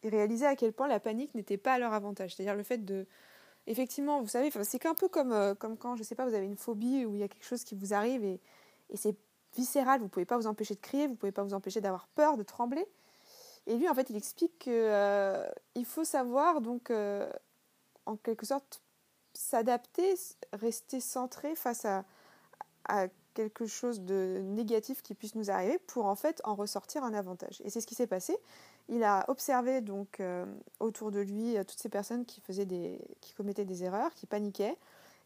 Il 0.05 0.11
réalisait 0.11 0.47
à 0.47 0.55
quel 0.55 0.73
point 0.73 0.87
la 0.87 1.01
panique 1.01 1.35
n'était 1.35 1.57
pas 1.57 1.73
à 1.73 1.79
leur 1.81 1.93
avantage. 1.93 2.37
C'est-à-dire 2.37 2.55
le 2.55 2.63
fait 2.63 2.85
de... 2.85 3.05
Effectivement, 3.67 4.21
vous 4.21 4.29
savez, 4.29 4.53
c'est 4.63 4.87
un 4.87 4.95
peu 4.95 5.09
comme, 5.09 5.33
euh, 5.33 5.57
quand, 5.57 5.97
je 5.97 6.03
ne 6.03 6.05
sais 6.05 6.15
pas, 6.15 6.27
vous 6.27 6.35
avez 6.35 6.47
une 6.47 6.57
phobie 6.57 7.05
ou 7.05 7.17
il 7.17 7.21
y 7.21 7.25
a 7.25 7.29
quelque 7.29 7.47
chose 7.47 7.65
qui 7.65 7.75
vous 7.75 7.95
arrive 7.95 8.23
et, 8.23 8.41
et 8.91 8.97
c'est 8.97 9.17
viscéral, 9.57 9.99
vous 9.99 10.05
ne 10.05 10.11
pouvez 10.11 10.27
pas 10.27 10.37
vous 10.37 10.47
empêcher 10.47 10.77
de 10.77 10.81
crier, 10.81 11.07
vous 11.07 11.15
ne 11.15 11.19
pouvez 11.19 11.33
pas 11.33 11.43
vous 11.43 11.55
empêcher 11.55 11.81
d'avoir 11.81 12.07
peur, 12.09 12.37
de 12.37 12.45
trembler. 12.45 12.87
Et 13.67 13.77
lui, 13.77 13.89
en 13.89 13.95
fait, 13.95 14.11
il 14.11 14.17
explique 14.17 14.59
qu'il 14.59 14.73
euh, 14.73 15.47
faut 15.85 16.05
savoir, 16.05 16.61
donc, 16.61 16.91
euh, 16.91 17.31
en 18.07 18.17
quelque 18.17 18.45
sorte, 18.45 18.83
s'adapter, 19.33 20.15
rester 20.53 21.01
centré 21.01 21.55
face 21.57 21.85
à, 21.85 22.05
quelque 23.33 23.67
chose 23.67 24.03
de 24.03 24.43
négatif 24.45 25.03
qui 25.03 25.15
puisse 25.15 25.35
nous 25.35 25.51
arriver 25.51 25.79
pour, 25.89 26.05
en 26.07 26.15
fait, 26.15 26.41
en 26.45 26.55
ressortir 26.55 27.03
un 27.03 27.15
avantage. 27.15 27.61
Et 27.65 27.71
c'est 27.71 27.81
ce 27.81 27.87
qui 27.87 27.97
s'est 27.97 28.07
passé. 28.07 28.37
Il 28.89 29.03
a 29.03 29.25
observé, 29.29 29.81
donc, 29.81 30.21
euh, 30.21 30.45
autour 30.79 31.11
de 31.11 31.19
lui, 31.19 31.57
toutes 31.67 31.81
ces 31.81 31.89
personnes 31.89 32.27
qui, 32.27 32.41
faisaient 32.41 32.67
des, 32.67 33.01
qui 33.21 33.35
commettaient 33.35 33.65
des 33.65 33.83
erreurs, 33.83 34.15
qui 34.15 34.27
paniquaient, 34.27 34.77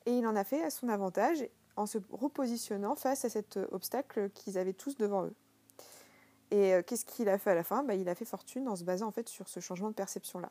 et 0.07 0.17
il 0.17 0.27
en 0.27 0.37
a 0.37 0.45
fait 0.45 0.63
à 0.63 0.71
son 0.71 0.89
avantage 0.89 1.45
en 1.77 1.85
se 1.85 1.99
repositionnant 2.11 2.95
face 2.95 3.27
à 3.27 3.29
cet 3.29 3.59
obstacle 3.73 4.31
qu'ils 4.31 4.57
avaient 4.57 4.73
tous 4.73 4.97
devant 4.97 5.25
eux. 5.27 5.35
Et 6.51 6.75
euh, 6.75 6.83
qu'est-ce 6.83 7.05
qu'il 7.05 7.29
a 7.29 7.39
fait 7.39 7.51
à 7.51 7.55
la 7.55 7.65
fin? 7.65 7.83
Bah, 7.83 7.95
Il 7.95 8.09
a 8.09 8.15
fait 8.15 8.25
fortune 8.25 8.69
en 8.69 8.77
se 8.77 8.85
basant 8.85 9.09
en 9.09 9.11
fait 9.11 9.29
sur 9.29 9.49
ce 9.49 9.61
changement 9.61 9.89
de 9.89 9.95
perception-là. 9.95 10.51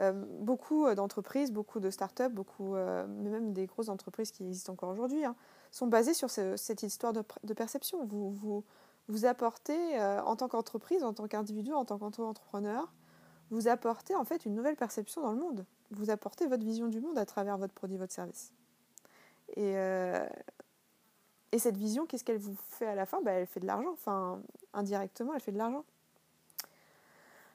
Euh, 0.00 0.12
beaucoup 0.40 0.86
euh, 0.86 0.94
d'entreprises, 0.94 1.52
beaucoup 1.52 1.80
de 1.80 1.90
startups, 1.90 2.28
beaucoup, 2.30 2.74
mais 2.74 3.30
même 3.30 3.52
des 3.52 3.66
grosses 3.66 3.88
entreprises 3.88 4.30
qui 4.30 4.44
existent 4.44 4.72
encore 4.72 4.90
aujourd'hui, 4.90 5.24
hein, 5.24 5.34
sont 5.70 5.86
basées 5.86 6.14
sur 6.14 6.30
cette 6.30 6.82
histoire 6.82 7.12
de, 7.12 7.54
perception. 7.54 8.04
Vous, 8.06 8.30
vous, 8.30 8.64
vous 9.08 9.24
apportez, 9.24 10.00
en 10.00 10.36
tant 10.36 10.48
qu'entreprise, 10.48 11.04
en 11.04 11.12
tant 11.12 11.26
qu'individu, 11.28 11.72
en 11.72 11.84
tant 11.84 11.98
qu'entrepreneur, 11.98 12.92
vous 13.50 13.68
apportez 13.68 14.14
en 14.14 14.24
fait 14.24 14.44
une 14.46 14.54
nouvelle 14.54 14.76
perception 14.76 15.22
dans 15.22 15.32
le 15.32 15.38
monde. 15.38 15.64
Vous 15.90 16.10
apportez 16.10 16.46
votre 16.46 16.64
vision 16.64 16.88
du 16.88 17.00
monde 17.00 17.18
à 17.18 17.26
travers 17.26 17.58
votre 17.58 17.74
produit, 17.74 17.96
votre 17.96 18.12
service. 18.12 18.52
Et, 19.56 19.74
et 21.52 21.58
cette 21.58 21.76
vision, 21.76 22.06
qu'est-ce 22.06 22.24
qu'elle 22.24 22.38
vous 22.38 22.56
fait 22.68 22.86
à 22.86 22.94
la 22.94 23.06
fin? 23.06 23.20
Bah, 23.22 23.32
Elle 23.32 23.46
fait 23.46 23.60
de 23.60 23.66
l'argent, 23.66 23.90
enfin 23.92 24.40
indirectement, 24.72 25.34
elle 25.34 25.40
fait 25.40 25.52
de 25.52 25.58
l'argent. 25.58 25.84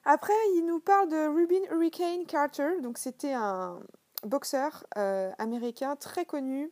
Après, 0.04 0.34
il 0.56 0.66
nous 0.68 0.80
parle 0.80 1.10
de 1.10 1.28
Rubin 1.28 1.64
Hurricane 1.72 2.26
Carter. 2.26 2.80
Donc, 2.82 2.98
c'était 2.98 3.34
un 3.34 3.80
boxeur 4.24 4.86
euh, 4.98 5.32
américain 5.40 5.96
très 5.96 6.26
connu 6.26 6.72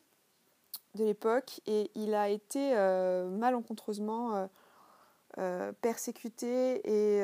de 0.96 1.04
l'époque 1.04 1.62
et 1.66 1.90
il 1.96 2.14
a 2.14 2.30
été 2.30 2.76
malencontreusement 3.32 4.48
persécuté 5.82 6.82
et 6.88 7.24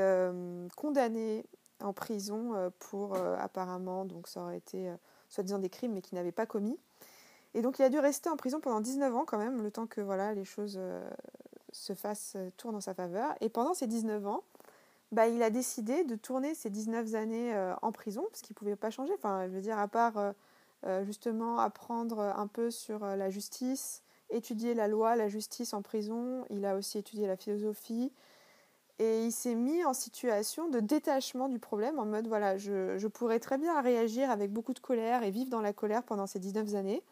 condamné 0.76 1.46
en 1.80 1.94
prison 1.94 2.72
pour 2.80 3.16
apparemment, 3.16 4.06
donc 4.06 4.28
ça 4.28 4.42
aurait 4.42 4.58
été 4.58 4.92
soi-disant 5.30 5.60
des 5.60 5.70
crimes 5.70 5.94
mais 5.94 6.02
qu'il 6.02 6.16
n'avait 6.18 6.32
pas 6.32 6.48
commis. 6.48 6.80
Et 7.56 7.62
donc 7.62 7.80
il 7.80 7.84
a 7.84 7.90
dû 7.90 8.00
rester 8.00 8.30
en 8.30 8.38
prison 8.38 8.60
pendant 8.60 8.80
19 8.80 9.16
ans 9.16 9.26
quand 9.26 9.38
même, 9.38 9.62
le 9.62 9.72
temps 9.72 9.88
que 9.88 10.02
voilà, 10.02 10.34
les 10.34 10.46
choses 10.46 10.76
euh, 10.78 11.10
se 11.72 11.94
fassent, 11.94 12.34
euh, 12.36 12.50
tournent 12.58 12.76
en 12.76 12.82
sa 12.82 12.94
faveur. 12.94 13.34
Et 13.42 13.50
pendant 13.50 13.74
ces 13.74 13.88
19 13.88 14.28
ans, 14.28 14.44
bah, 15.12 15.28
il 15.28 15.42
a 15.42 15.50
décidé 15.50 16.04
de 16.04 16.16
tourner 16.16 16.54
ces 16.54 16.70
19 16.70 17.16
années 17.16 17.56
euh, 17.56 17.74
en 17.82 17.92
prison, 17.92 18.26
parce 18.30 18.42
qu'il 18.42 18.54
ne 18.54 18.60
pouvait 18.60 18.76
pas 18.76 18.92
changer. 18.92 19.14
Enfin, 19.16 19.48
je 19.48 19.54
veux 19.54 19.62
dire, 19.62 19.80
à 19.80 19.88
part 19.88 20.34
justement 21.04 21.60
apprendre 21.60 22.20
un 22.22 22.48
peu 22.48 22.72
sur 22.72 23.00
la 23.00 23.30
justice, 23.30 24.02
étudier 24.30 24.74
la 24.74 24.88
loi, 24.88 25.18
la 25.18 25.28
justice 25.28 25.74
en 25.74 25.82
prison, 25.82 26.46
il 26.50 26.66
a 26.66 26.78
aussi 26.78 26.98
étudié 26.98 27.28
la 27.28 27.36
philosophie. 27.36 28.14
Et 28.98 29.26
il 29.26 29.32
s'est 29.34 29.56
mis 29.56 29.84
en 29.84 29.94
situation 29.94 30.70
de 30.70 30.80
détachement 30.80 31.50
du 31.50 31.60
problème, 31.60 32.00
en 32.00 32.06
mode 32.06 32.28
voilà, 32.28 32.58
je, 32.58 32.98
je 32.98 33.08
pourrais 33.08 33.40
très 33.40 33.58
bien 33.58 33.82
réagir 33.82 34.30
avec 34.32 34.54
beaucoup 34.54 34.74
de 34.74 34.80
colère 34.80 35.24
et 35.24 35.32
vivre 35.32 35.50
dans 35.50 35.60
la 35.60 35.74
colère 35.74 36.04
pendant 36.04 36.28
ces 36.28 36.40
19 36.40 36.76
années 36.76 37.04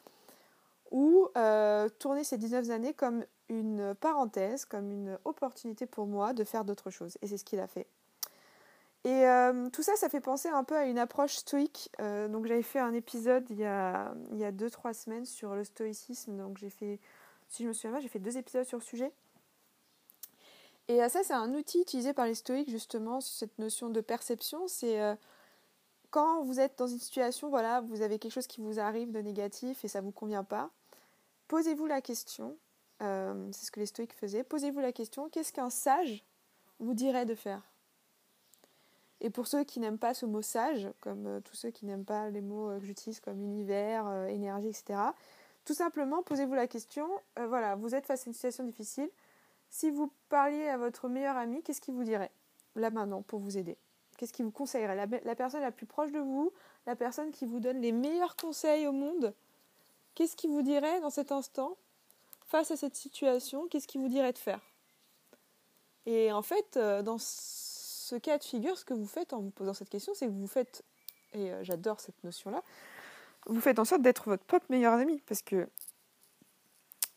ou 0.91 1.27
euh, 1.37 1.89
tourner 1.99 2.23
ces 2.23 2.37
19 2.37 2.69
années 2.69 2.93
comme 2.93 3.25
une 3.49 3.95
parenthèse, 3.95 4.65
comme 4.65 4.91
une 4.91 5.17
opportunité 5.25 5.85
pour 5.85 6.05
moi 6.07 6.33
de 6.33 6.43
faire 6.43 6.65
d'autres 6.65 6.89
choses. 6.89 7.17
Et 7.21 7.27
c'est 7.27 7.37
ce 7.37 7.45
qu'il 7.45 7.59
a 7.59 7.67
fait. 7.67 7.87
Et 9.03 9.25
euh, 9.25 9.69
tout 9.69 9.83
ça, 9.83 9.95
ça 9.95 10.09
fait 10.09 10.19
penser 10.19 10.49
un 10.49 10.63
peu 10.63 10.75
à 10.75 10.85
une 10.85 10.97
approche 10.97 11.35
stoïque. 11.35 11.89
Euh, 11.99 12.27
donc 12.27 12.45
j'avais 12.45 12.63
fait 12.63 12.79
un 12.79 12.93
épisode 12.93 13.45
il 13.49 13.59
y 13.59 13.65
a 13.65 14.13
2-3 14.33 14.93
semaines 14.93 15.25
sur 15.25 15.55
le 15.55 15.63
stoïcisme. 15.63 16.37
Donc 16.37 16.57
j'ai 16.57 16.69
fait, 16.69 16.99
si 17.47 17.63
je 17.63 17.69
me 17.69 17.73
souviens 17.73 17.91
bien, 17.91 17.99
j'ai 17.99 18.09
fait 18.09 18.19
deux 18.19 18.37
épisodes 18.37 18.65
sur 18.65 18.77
le 18.77 18.83
sujet. 18.83 19.11
Et 20.89 20.99
ça, 21.09 21.21
c'est 21.21 21.33
un 21.33 21.53
outil 21.53 21.81
utilisé 21.81 22.13
par 22.13 22.25
les 22.25 22.33
stoïques 22.33 22.69
justement 22.69 23.19
sur 23.19 23.37
cette 23.37 23.59
notion 23.59 23.89
de 23.89 23.99
perception. 23.99 24.67
C'est 24.67 25.17
quand 26.11 26.41
vous 26.43 26.59
êtes 26.59 26.77
dans 26.77 26.87
une 26.87 26.99
situation, 26.99 27.49
voilà, 27.49 27.81
vous 27.81 28.01
avez 28.01 28.19
quelque 28.19 28.31
chose 28.31 28.47
qui 28.47 28.61
vous 28.61 28.79
arrive 28.79 29.11
de 29.11 29.19
négatif 29.19 29.83
et 29.83 29.87
ça 29.87 30.01
ne 30.01 30.05
vous 30.05 30.11
convient 30.11 30.43
pas, 30.43 30.71
posez-vous 31.47 31.85
la 31.85 32.01
question, 32.01 32.57
euh, 33.01 33.49
c'est 33.51 33.65
ce 33.65 33.71
que 33.71 33.79
les 33.79 33.85
stoïques 33.85 34.13
faisaient, 34.13 34.43
posez-vous 34.43 34.79
la 34.79 34.91
question, 34.91 35.29
qu'est-ce 35.29 35.53
qu'un 35.53 35.69
sage 35.69 36.23
vous 36.79 36.93
dirait 36.93 37.25
de 37.25 37.35
faire? 37.35 37.61
Et 39.19 39.29
pour 39.29 39.47
ceux 39.47 39.63
qui 39.63 39.79
n'aiment 39.79 39.97
pas 39.97 40.13
ce 40.13 40.25
mot 40.25 40.41
sage, 40.41 40.89
comme 41.01 41.25
euh, 41.25 41.39
tous 41.41 41.55
ceux 41.55 41.71
qui 41.71 41.85
n'aiment 41.85 42.05
pas 42.05 42.29
les 42.29 42.41
mots 42.41 42.69
euh, 42.69 42.79
que 42.79 42.85
j'utilise 42.85 43.19
comme 43.19 43.41
univers, 43.41 44.11
énergie, 44.27 44.69
etc., 44.69 44.99
tout 45.65 45.73
simplement, 45.73 46.23
posez-vous 46.23 46.53
la 46.53 46.67
question, 46.67 47.09
voilà, 47.35 47.75
vous 47.75 47.93
êtes 47.93 48.05
face 48.05 48.25
à 48.25 48.27
une 48.27 48.33
situation 48.33 48.63
difficile, 48.63 49.09
si 49.69 49.91
vous 49.91 50.11
parliez 50.29 50.67
à 50.69 50.77
votre 50.77 51.09
meilleur 51.09 51.35
ami, 51.35 51.61
qu'est-ce 51.61 51.81
qu'il 51.81 51.93
vous 51.93 52.05
dirait? 52.05 52.31
Là 52.75 52.89
maintenant 52.89 53.21
pour 53.21 53.39
vous 53.39 53.57
aider 53.57 53.77
Qu'est-ce 54.17 54.33
qu'il 54.33 54.45
vous 54.45 54.51
conseillerait? 54.51 54.95
La, 54.95 55.35
personne 55.35 55.61
la 55.61 55.71
plus 55.71 55.85
proche 55.85 56.11
de 56.11 56.19
vous, 56.19 56.51
la 56.87 56.95
personne 56.95 57.31
qui 57.31 57.45
vous 57.45 57.59
donne 57.59 57.79
les 57.81 57.91
meilleurs 57.91 58.35
conseils 58.35 58.87
au 58.87 58.91
monde, 58.91 59.33
qu'est-ce 60.17 60.35
qu'il 60.35 60.49
vous 60.49 60.63
dirait 60.63 60.99
dans 60.99 61.11
cet 61.11 61.31
instant, 61.31 61.77
face 62.47 62.71
à 62.71 62.75
cette 62.75 62.95
situation, 62.95 63.67
qu'est-ce 63.67 63.87
qu'il 63.87 64.01
vous 64.01 64.09
dirait 64.09 64.33
de 64.33 64.37
faire? 64.39 64.61
Et 66.07 66.31
en 66.31 66.41
fait, 66.41 66.75
euh, 66.75 67.03
dans 67.03 67.19
ce 67.19 68.15
cas 68.15 68.39
de 68.39 68.43
figure, 68.43 68.75
ce 68.79 68.83
que 68.83 68.95
vous 68.95 69.05
faites 69.05 69.31
en 69.33 69.41
vous 69.41 69.51
posant 69.51 69.75
cette 69.75 69.89
question, 69.89 70.15
c'est 70.15 70.25
que 70.25 70.31
vous 70.31 70.47
faites, 70.47 70.83
et 71.33 71.51
euh, 71.51 71.63
j'adore 71.63 71.99
cette 71.99 72.23
notion-là, 72.23 72.63
vous 73.45 73.61
faites 73.61 73.77
en 73.77 73.85
sorte 73.85 74.01
d'être 74.01 74.27
votre 74.27 74.43
propre 74.43 74.65
meilleur 74.69 74.93
ami, 74.93 75.21
parce 75.27 75.43
que 75.43 75.69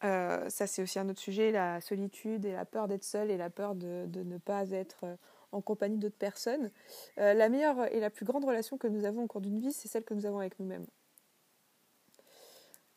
euh, 0.04 0.50
ça 0.50 0.66
c'est 0.66 0.83
aussi 0.83 0.99
un 0.99 1.09
autre 1.09 1.21
sujet, 1.21 1.52
la 1.52 1.80
solitude 1.80 2.45
et 2.45 2.52
la 2.52 2.66
peur 2.66 2.87
d'être 2.87 3.04
seul 3.04 3.30
et 3.30 3.38
la 3.38 3.49
peur 3.49 3.76
de, 3.76 4.09
ne 4.14 4.37
pas 4.37 4.69
être 4.73 5.07
en 5.52 5.62
compagnie 5.62 5.97
d'autres 5.97 6.19
personnes. 6.19 6.71
La 7.16 7.49
meilleure 7.49 7.87
et 7.92 8.00
la 8.00 8.11
plus 8.11 8.26
grande 8.26 8.45
relation 8.45 8.76
que 8.76 8.87
nous 8.88 9.04
avons 9.04 9.25
au 9.25 9.26
cours 9.26 9.40
d'une 9.40 9.59
vie, 9.59 9.73
c'est 9.73 9.88
celle 9.88 10.04
que 10.04 10.14
nous 10.14 10.26
avons 10.26 10.38
avec 10.38 10.59
nous-mêmes. 10.61 10.87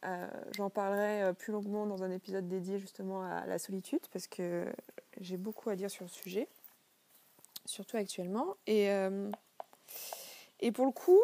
Euh, 0.05 0.27
j'en 0.51 0.69
parlerai 0.69 1.23
euh, 1.23 1.33
plus 1.33 1.53
longuement 1.53 1.85
dans 1.85 2.03
un 2.03 2.11
épisode 2.11 2.47
dédié 2.47 2.77
justement 2.77 3.23
à 3.23 3.45
la 3.45 3.57
solitude 3.57 4.01
parce 4.11 4.27
que 4.27 4.65
j'ai 5.19 5.37
beaucoup 5.37 5.69
à 5.69 5.75
dire 5.75 5.89
sur 5.89 6.03
le 6.03 6.09
sujet, 6.09 6.47
surtout 7.65 7.97
actuellement. 7.97 8.57
Et, 8.67 8.89
et 10.59 10.71
pour 10.71 10.85
le 10.85 10.91
coup, 10.91 11.21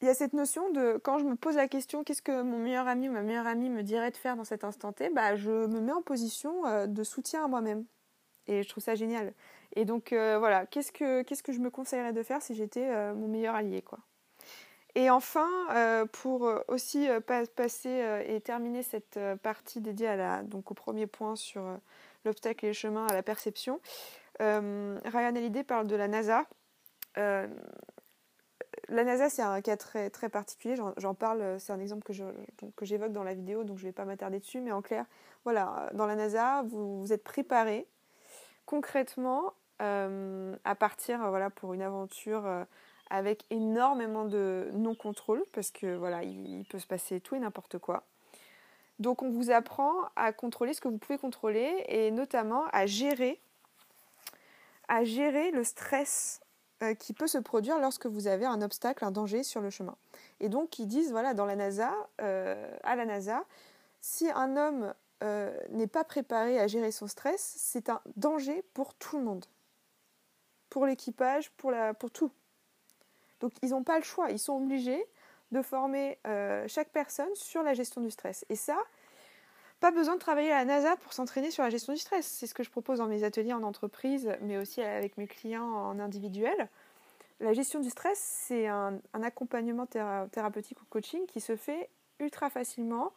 il 0.00 0.06
y 0.06 0.10
a 0.10 0.14
cette 0.14 0.32
notion 0.32 0.70
de 0.70 0.98
quand 1.02 1.18
je 1.18 1.24
me 1.24 1.34
pose 1.34 1.56
la 1.56 1.66
question 1.66 2.04
qu'est-ce 2.04 2.22
que 2.22 2.42
mon 2.42 2.58
meilleur 2.58 2.86
ami 2.86 3.08
ou 3.08 3.12
ma 3.12 3.22
meilleure 3.22 3.46
amie 3.46 3.68
me 3.68 3.82
dirait 3.82 4.10
de 4.10 4.16
faire 4.16 4.36
dans 4.36 4.44
cet 4.44 4.62
instant 4.62 4.92
T, 4.92 5.10
bah, 5.10 5.34
je 5.34 5.66
me 5.66 5.80
mets 5.80 5.92
en 5.92 6.02
position 6.02 6.66
euh, 6.66 6.86
de 6.86 7.02
soutien 7.02 7.44
à 7.44 7.48
moi-même. 7.48 7.84
Et 8.46 8.62
je 8.62 8.68
trouve 8.68 8.82
ça 8.82 8.94
génial. 8.94 9.34
Et 9.74 9.84
donc 9.84 10.12
euh, 10.12 10.38
voilà, 10.38 10.66
qu'est-ce 10.66 10.92
que, 10.92 11.22
qu'est-ce 11.22 11.42
que 11.42 11.52
je 11.52 11.58
me 11.58 11.70
conseillerais 11.70 12.12
de 12.12 12.22
faire 12.22 12.42
si 12.42 12.54
j'étais 12.54 12.88
euh, 12.88 13.14
mon 13.14 13.28
meilleur 13.28 13.54
allié 13.54 13.82
quoi. 13.82 13.98
Et 14.94 15.10
enfin, 15.10 15.48
pour 16.12 16.50
aussi 16.66 17.08
passer 17.56 18.22
et 18.26 18.40
terminer 18.40 18.82
cette 18.82 19.18
partie 19.42 19.80
dédiée 19.80 20.08
à 20.08 20.16
la, 20.16 20.42
donc 20.42 20.70
au 20.70 20.74
premier 20.74 21.06
point 21.06 21.36
sur 21.36 21.62
l'obstacle 22.24 22.64
et 22.64 22.68
le 22.68 22.74
chemin 22.74 23.06
à 23.06 23.12
la 23.12 23.22
perception, 23.22 23.80
Ryan 24.40 25.36
Hallyday 25.36 25.62
parle 25.62 25.86
de 25.86 25.94
la 25.94 26.08
NASA 26.08 26.46
la 28.88 29.04
NASA, 29.04 29.28
c'est 29.28 29.42
un 29.42 29.60
cas 29.60 29.76
très, 29.76 30.10
très 30.10 30.28
particulier. 30.28 30.76
J'en 30.96 31.14
parle, 31.14 31.60
c'est 31.60 31.72
un 31.72 31.80
exemple 31.80 32.02
que, 32.04 32.84
j'évoque 32.84 33.12
dans 33.12 33.24
la 33.24 33.34
vidéo, 33.34 33.64
donc 33.64 33.78
je 33.78 33.84
ne 33.84 33.88
vais 33.88 33.92
pas 33.92 34.04
m'attarder 34.04 34.38
dessus. 34.38 34.60
Mais 34.60 34.72
en 34.72 34.82
clair, 34.82 35.04
voilà, 35.44 35.90
dans 35.94 36.06
la 36.06 36.16
NASA, 36.16 36.62
vous, 36.62 37.00
vous 37.00 37.12
êtes 37.12 37.24
préparé 37.24 37.86
concrètement 38.66 39.54
euh, 39.80 40.56
à 40.64 40.74
partir 40.74 41.28
voilà, 41.28 41.50
pour 41.50 41.74
une 41.74 41.82
aventure 41.82 42.46
euh, 42.46 42.64
avec 43.10 43.44
énormément 43.50 44.24
de 44.24 44.68
non-contrôle, 44.72 45.42
parce 45.52 45.70
que 45.70 45.96
voilà, 45.96 46.22
il, 46.22 46.64
peut 46.68 46.78
se 46.78 46.86
passer 46.86 47.20
tout 47.20 47.34
et 47.34 47.38
n'importe 47.38 47.78
quoi. 47.78 48.04
Donc 48.98 49.22
on 49.22 49.30
vous 49.30 49.50
apprend 49.50 49.92
à 50.16 50.32
contrôler 50.32 50.74
ce 50.74 50.80
que 50.80 50.88
vous 50.88 50.98
pouvez 50.98 51.18
contrôler 51.18 51.84
et 51.88 52.10
notamment 52.10 52.64
à 52.72 52.86
gérer, 52.86 53.40
à 54.88 55.04
gérer 55.04 55.50
le 55.52 55.62
stress 55.62 56.40
euh, 56.82 56.94
qui 56.94 57.12
peut 57.12 57.28
se 57.28 57.38
produire 57.38 57.78
lorsque 57.78 58.06
vous 58.06 58.26
avez 58.26 58.44
un 58.44 58.60
obstacle, 58.60 59.04
un 59.04 59.10
danger 59.10 59.42
sur 59.44 59.60
le 59.60 59.70
chemin. 59.70 59.96
Et 60.40 60.48
donc 60.48 60.78
ils 60.78 60.86
disent, 60.86 61.12
voilà, 61.12 61.32
dans 61.32 61.46
la 61.46 61.56
NASA, 61.56 61.92
euh, 62.20 62.76
à 62.82 62.96
la 62.96 63.04
NASA, 63.04 63.44
si 64.00 64.28
un 64.30 64.56
homme 64.56 64.94
euh, 65.22 65.56
n'est 65.70 65.86
pas 65.86 66.04
préparé 66.04 66.58
à 66.58 66.66
gérer 66.66 66.90
son 66.90 67.06
stress, 67.06 67.54
c'est 67.56 67.88
un 67.88 68.00
danger 68.16 68.62
pour 68.74 68.94
tout 68.94 69.18
le 69.18 69.24
monde. 69.24 69.44
Pour 70.70 70.86
l'équipage, 70.86 71.50
pour, 71.52 71.72
pour 71.98 72.10
tout. 72.10 72.30
Donc 73.40 73.52
ils 73.62 73.70
n'ont 73.70 73.84
pas 73.84 73.98
le 73.98 74.04
choix, 74.04 74.30
ils 74.30 74.38
sont 74.38 74.54
obligés 74.54 75.04
de 75.52 75.62
former 75.62 76.18
chaque 76.66 76.90
personne 76.90 77.34
sur 77.34 77.62
la 77.62 77.72
gestion 77.72 78.00
du 78.00 78.10
stress. 78.10 78.44
Et 78.50 78.56
ça, 78.56 78.76
pas 79.80 79.90
besoin 79.92 80.14
de 80.14 80.20
travailler 80.20 80.50
à 80.50 80.58
la 80.58 80.64
NASA 80.64 80.96
pour 80.96 81.12
s'entraîner 81.12 81.50
sur 81.50 81.62
la 81.62 81.70
gestion 81.70 81.92
du 81.92 81.98
stress. 81.98 82.26
C'est 82.26 82.46
ce 82.46 82.54
que 82.54 82.62
je 82.62 82.70
propose 82.70 82.98
dans 82.98 83.06
mes 83.06 83.22
ateliers 83.22 83.52
en 83.52 83.62
entreprise, 83.62 84.30
mais 84.42 84.58
aussi 84.58 84.82
avec 84.82 85.16
mes 85.16 85.26
clients 85.26 85.64
en 85.64 86.00
individuel. 86.00 86.68
La 87.40 87.52
gestion 87.52 87.78
du 87.78 87.88
stress, 87.88 88.18
c'est 88.18 88.66
un, 88.66 89.00
accompagnement 89.12 89.86
thérapeutique 89.86 90.80
ou 90.82 90.84
coaching 90.90 91.24
qui 91.26 91.40
se 91.40 91.54
fait 91.54 91.88
ultra 92.18 92.50
facilement, 92.50 93.12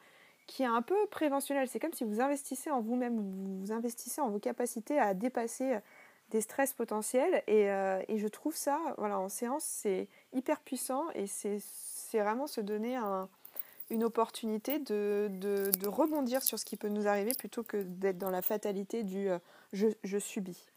qui 0.46 0.62
est 0.62 0.68
un 0.68 0.84
peu 0.84 1.08
préventionnel. 1.08 1.68
C'est 1.68 1.80
comme 1.80 1.94
si 1.94 2.04
vous 2.04 2.22
investissez 2.22 2.70
en 2.70 2.82
vous-même, 2.82 3.18
vous 3.64 3.72
investissez 3.72 4.22
en 4.22 4.30
vos 4.30 4.40
capacités 4.40 5.00
à 5.00 5.16
dépasser 5.16 5.80
des 6.32 6.42
stress 6.42 6.74
potentiels. 6.74 7.44
Et, 7.48 7.70
euh, 7.70 8.02
et 8.08 8.18
je 8.18 8.28
trouve 8.28 8.56
ça, 8.56 8.80
voilà, 8.98 9.20
en 9.20 9.30
séance, 9.30 9.64
c'est 9.64 10.08
hyper 10.34 10.60
puissant 10.62 11.06
et 11.14 11.28
c'est 11.28 11.60
vraiment 12.14 12.48
se 12.48 12.62
donner 12.62 12.96
un, 12.96 13.30
une 13.90 14.04
opportunité 14.04 14.80
de, 14.80 15.30
de, 15.30 15.88
rebondir 15.88 16.42
sur 16.42 16.58
ce 16.58 16.66
qui 16.66 16.78
peut 16.78 16.90
nous 16.90 17.08
arriver 17.08 17.34
plutôt 17.38 17.64
que 17.64 17.84
d'être 17.84 18.18
dans 18.18 18.30
la 18.30 18.42
fatalité 18.42 19.04
du 19.04 19.30
euh, 19.30 19.38
je, 19.74 19.88
je, 20.04 20.18
subis. 20.18 20.68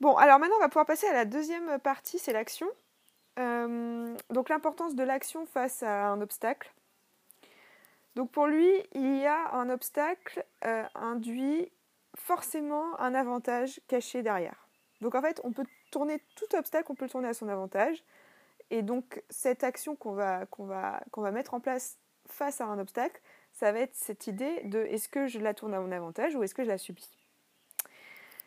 Bon, 0.00 0.14
alors 0.16 0.38
maintenant 0.38 0.56
on 0.56 0.62
va 0.62 0.68
pouvoir 0.68 0.86
passer 0.86 1.06
à 1.06 1.12
la 1.12 1.24
deuxième 1.24 1.78
partie, 1.80 2.18
c'est 2.18 2.32
l'action. 2.32 2.68
Euh, 3.38 4.14
donc 4.30 4.48
l'importance 4.48 4.94
de 4.94 5.02
l'action 5.02 5.46
face 5.46 5.82
à 5.82 6.08
un 6.08 6.20
obstacle. 6.20 6.72
Donc 8.14 8.30
pour 8.30 8.46
lui, 8.46 8.70
il 8.94 9.18
y 9.18 9.26
a 9.26 9.54
un 9.54 9.68
obstacle 9.68 10.44
induit 10.94 11.70
forcément 12.16 12.98
un 13.00 13.14
avantage 13.14 13.80
caché 13.88 14.22
derrière. 14.22 14.68
Donc 15.00 15.14
en 15.14 15.22
fait, 15.22 15.40
on 15.44 15.52
peut 15.52 15.66
tourner 15.90 16.20
tout 16.34 16.56
obstacle, 16.56 16.90
on 16.90 16.94
peut 16.94 17.04
le 17.04 17.10
tourner 17.10 17.28
à 17.28 17.34
son 17.34 17.48
avantage. 17.48 18.02
Et 18.70 18.82
donc, 18.82 19.22
cette 19.30 19.62
action 19.62 19.94
qu'on 19.94 20.14
va, 20.14 20.46
mettre 21.32 21.54
en 21.54 21.60
place 21.60 21.98
face 22.26 22.60
à 22.60 22.66
un 22.66 22.78
obstacle, 22.78 23.20
ça 23.52 23.70
va 23.70 23.80
être 23.80 23.94
cette 23.94 24.26
idée 24.26 24.62
de 24.64 24.80
est-ce 24.80 25.08
que 25.08 25.26
je 25.28 25.38
la 25.38 25.54
tourne 25.54 25.74
à 25.74 25.80
mon 25.80 25.92
avantage 25.92 26.34
ou 26.34 26.42
est-ce 26.42 26.54
que 26.54 26.64
je 26.64 26.68
la 26.68 26.78
subis? 26.78 27.16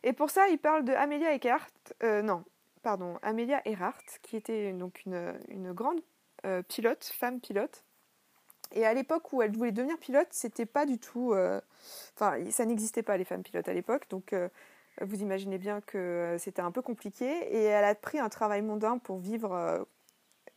Et 0.04 0.14
pour 0.14 0.30
ça, 0.30 0.48
il 0.50 0.58
parle 0.58 0.84
de 0.84 0.94
Amelia 0.94 1.34
Earhart, 1.36 1.72
euh, 2.04 2.22
non, 2.22 2.44
pardon, 2.84 3.18
Amelia 3.22 3.62
Earhart, 3.66 4.04
qui 4.22 4.36
était 4.36 4.72
donc 4.74 5.06
une, 5.06 5.40
une 5.48 5.72
grande 5.74 6.02
euh, 6.46 6.62
pilote, 6.62 7.04
femme 7.04 7.40
pilote, 7.40 7.84
Et 8.72 8.86
à 8.86 8.94
l'époque 8.94 9.34
où 9.34 9.42
elle 9.42 9.52
voulait 9.52 9.72
devenir 9.72 9.98
pilote, 9.98 10.28
c'était 10.32 10.66
pas 10.66 10.86
du 10.86 11.00
tout. 11.00 11.36
Enfin, 12.16 12.38
ça 12.52 12.66
n'existait 12.66 13.04
pas 13.04 13.18
les 13.18 13.26
femmes 13.26 13.44
pilotes 13.44 13.68
à 13.68 13.74
l'époque, 13.74 14.08
donc 14.10 14.36
vous 15.02 15.22
imaginez 15.22 15.58
bien 15.58 15.82
que 15.82 16.36
c'était 16.40 16.62
un 16.62 16.72
peu 16.72 16.82
compliqué. 16.82 17.26
Et 17.26 17.64
elle 17.64 17.86
a 17.86 17.96
pris 17.96 18.20
un 18.20 18.30
travail 18.30 18.62
mondain 18.62 18.98
pour 18.98 19.18
vivre, 19.18 19.88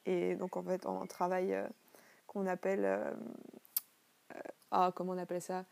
et 0.04 0.34
donc 0.34 0.56
en 0.56 0.62
fait, 0.62 0.84
un 0.86 1.06
travail 1.06 1.56
qu'on 2.26 2.46
appelle. 2.46 3.14
ah, 4.70 4.92
comment 4.94 5.12
on 5.12 5.18
appelle 5.18 5.42
ça? 5.42 5.64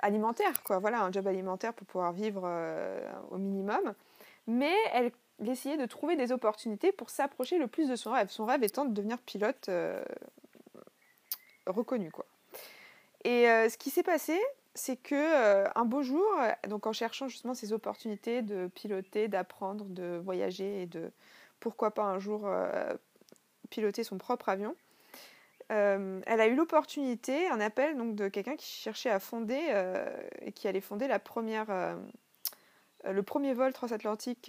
Alimentaire, 0.00 0.62
quoi. 0.62 0.78
Voilà, 0.78 1.02
un 1.02 1.10
job 1.12 1.26
alimentaire 1.26 1.72
pour 1.72 1.86
pouvoir 1.86 2.12
vivre 2.12 2.46
au 3.30 3.38
minimum. 3.38 3.94
Mais 4.46 4.74
elle 4.92 5.12
essayait 5.44 5.76
de 5.76 5.86
trouver 5.86 6.16
des 6.16 6.32
opportunités 6.32 6.92
pour 6.92 7.10
s'approcher 7.10 7.58
le 7.58 7.66
plus 7.66 7.88
de 7.88 7.96
son 7.96 8.12
rêve. 8.12 8.28
Son 8.28 8.44
rêve 8.44 8.62
étant 8.62 8.84
de 8.84 8.92
devenir 8.92 9.18
pilote 9.18 9.70
reconnu 11.66 12.10
quoi. 12.10 12.26
Et 13.26 13.50
euh, 13.50 13.68
ce 13.68 13.76
qui 13.76 13.90
s'est 13.90 14.04
passé, 14.04 14.40
c'est 14.76 14.96
que 14.96 15.16
euh, 15.16 15.66
un 15.74 15.84
beau 15.84 16.02
jour, 16.02 16.24
donc 16.68 16.86
en 16.86 16.92
cherchant 16.92 17.26
justement 17.26 17.54
ces 17.54 17.72
opportunités 17.72 18.40
de 18.40 18.68
piloter, 18.68 19.26
d'apprendre, 19.26 19.84
de 19.86 20.20
voyager 20.22 20.82
et 20.82 20.86
de 20.86 21.10
pourquoi 21.58 21.90
pas 21.90 22.04
un 22.04 22.20
jour 22.20 22.42
euh, 22.44 22.94
piloter 23.68 24.04
son 24.04 24.16
propre 24.16 24.48
avion, 24.48 24.76
elle 25.68 26.40
a 26.40 26.46
eu 26.46 26.54
l'opportunité, 26.54 27.48
un 27.48 27.58
appel 27.60 27.96
donc 27.96 28.14
de 28.14 28.28
quelqu'un 28.28 28.54
qui 28.54 28.68
cherchait 28.68 29.10
à 29.10 29.18
fonder 29.18 29.60
et 30.40 30.52
qui 30.52 30.68
allait 30.68 30.80
fonder 30.80 31.08
la 31.08 31.18
première, 31.18 31.96
le 33.04 33.22
premier 33.24 33.52
vol 33.52 33.72
transatlantique 33.72 34.48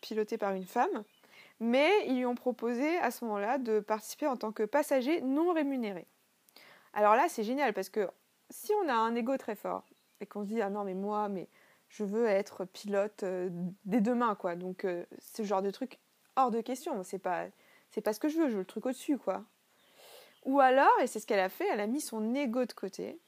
piloté 0.00 0.38
par 0.38 0.52
une 0.52 0.64
femme. 0.64 1.02
Mais 1.58 1.90
ils 2.06 2.18
lui 2.18 2.26
ont 2.26 2.36
proposé 2.36 2.98
à 2.98 3.10
ce 3.10 3.24
moment-là 3.24 3.58
de 3.58 3.80
participer 3.80 4.28
en 4.28 4.36
tant 4.36 4.52
que 4.52 4.62
passager 4.62 5.20
non 5.22 5.52
rémunéré. 5.52 6.06
Alors 6.92 7.14
là, 7.14 7.28
c'est 7.28 7.44
génial 7.44 7.72
parce 7.72 7.88
que 7.88 8.08
si 8.50 8.72
on 8.82 8.88
a 8.88 8.94
un 8.94 9.14
ego 9.14 9.36
très 9.36 9.54
fort 9.54 9.84
et 10.20 10.26
qu'on 10.26 10.42
se 10.42 10.48
dit 10.48 10.60
ah 10.60 10.70
non 10.70 10.84
mais 10.84 10.94
moi 10.94 11.28
mais 11.28 11.48
je 11.88 12.04
veux 12.04 12.26
être 12.26 12.64
pilote 12.64 13.22
euh, 13.22 13.48
dès 13.84 14.00
demain 14.00 14.34
quoi. 14.34 14.56
Donc 14.56 14.84
euh, 14.84 15.04
ce 15.18 15.42
genre 15.42 15.62
de 15.62 15.70
truc 15.70 15.98
hors 16.36 16.50
de 16.50 16.60
question, 16.60 17.02
c'est 17.02 17.18
pas 17.18 17.46
pas 18.04 18.12
ce 18.12 18.20
que 18.20 18.28
je 18.28 18.38
veux, 18.38 18.48
je 18.48 18.54
veux 18.54 18.60
le 18.60 18.64
truc 18.64 18.86
au-dessus 18.86 19.18
quoi. 19.18 19.44
Ou 20.44 20.60
alors 20.60 20.98
et 21.02 21.06
c'est 21.06 21.20
ce 21.20 21.26
qu'elle 21.26 21.40
a 21.40 21.48
fait, 21.48 21.66
elle 21.72 21.80
a 21.80 21.86
mis 21.86 22.00
son 22.00 22.34
ego 22.34 22.64
de 22.64 22.72
côté 22.72 23.18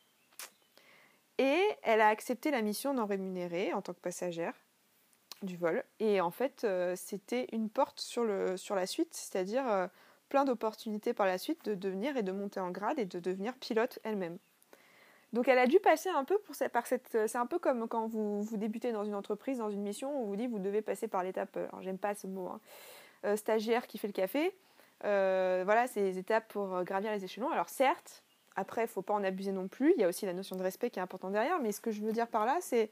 et 1.38 1.62
elle 1.82 2.00
a 2.00 2.08
accepté 2.08 2.50
la 2.50 2.62
mission 2.62 2.94
non 2.94 3.06
rémunérée 3.06 3.72
en 3.72 3.82
tant 3.82 3.92
que 3.92 4.00
passagère 4.00 4.54
du 5.42 5.56
vol 5.56 5.84
et 5.98 6.20
en 6.20 6.30
fait 6.30 6.64
euh, 6.64 6.94
c'était 6.96 7.48
une 7.52 7.68
porte 7.68 8.00
sur 8.00 8.24
la 8.24 8.86
suite, 8.86 9.14
c'est-à-dire 9.14 9.90
plein 10.34 10.44
d'opportunités 10.44 11.14
par 11.14 11.26
la 11.26 11.38
suite 11.38 11.64
de 11.64 11.76
devenir 11.76 12.16
et 12.16 12.24
de 12.24 12.32
monter 12.32 12.58
en 12.58 12.72
grade 12.72 12.98
et 12.98 13.04
de 13.04 13.20
devenir 13.20 13.54
pilote 13.54 14.00
elle-même. 14.02 14.38
Donc 15.32 15.46
elle 15.46 15.60
a 15.60 15.68
dû 15.68 15.78
passer 15.78 16.08
un 16.08 16.24
peu 16.24 16.38
pour 16.38 16.56
cette, 16.56 16.72
par 16.72 16.88
cette... 16.88 17.16
C'est 17.28 17.38
un 17.38 17.46
peu 17.46 17.60
comme 17.60 17.86
quand 17.86 18.08
vous, 18.08 18.42
vous 18.42 18.56
débutez 18.56 18.90
dans 18.90 19.04
une 19.04 19.14
entreprise, 19.14 19.58
dans 19.58 19.70
une 19.70 19.82
mission, 19.82 20.10
on 20.22 20.24
vous 20.24 20.34
dit 20.34 20.48
vous 20.48 20.58
devez 20.58 20.82
passer 20.82 21.06
par 21.06 21.22
l'étape, 21.22 21.56
alors 21.56 21.82
j'aime 21.82 21.98
pas 21.98 22.16
ce 22.16 22.26
mot, 22.26 22.48
hein, 22.48 22.60
euh, 23.24 23.36
stagiaire 23.36 23.86
qui 23.86 23.96
fait 23.96 24.08
le 24.08 24.12
café. 24.12 24.52
Euh, 25.04 25.62
voilà, 25.64 25.86
c'est 25.86 26.00
les 26.00 26.18
étapes 26.18 26.48
pour 26.48 26.82
gravir 26.82 27.12
les 27.12 27.22
échelons. 27.22 27.50
Alors 27.50 27.68
certes, 27.68 28.24
après, 28.56 28.82
il 28.82 28.88
faut 28.88 29.02
pas 29.02 29.14
en 29.14 29.22
abuser 29.22 29.52
non 29.52 29.68
plus. 29.68 29.92
Il 29.94 30.00
y 30.00 30.04
a 30.04 30.08
aussi 30.08 30.26
la 30.26 30.32
notion 30.32 30.56
de 30.56 30.64
respect 30.64 30.90
qui 30.90 30.98
est 30.98 31.02
importante 31.02 31.30
derrière. 31.30 31.60
Mais 31.60 31.70
ce 31.70 31.80
que 31.80 31.92
je 31.92 32.02
veux 32.02 32.10
dire 32.10 32.26
par 32.26 32.44
là, 32.44 32.56
c'est 32.60 32.90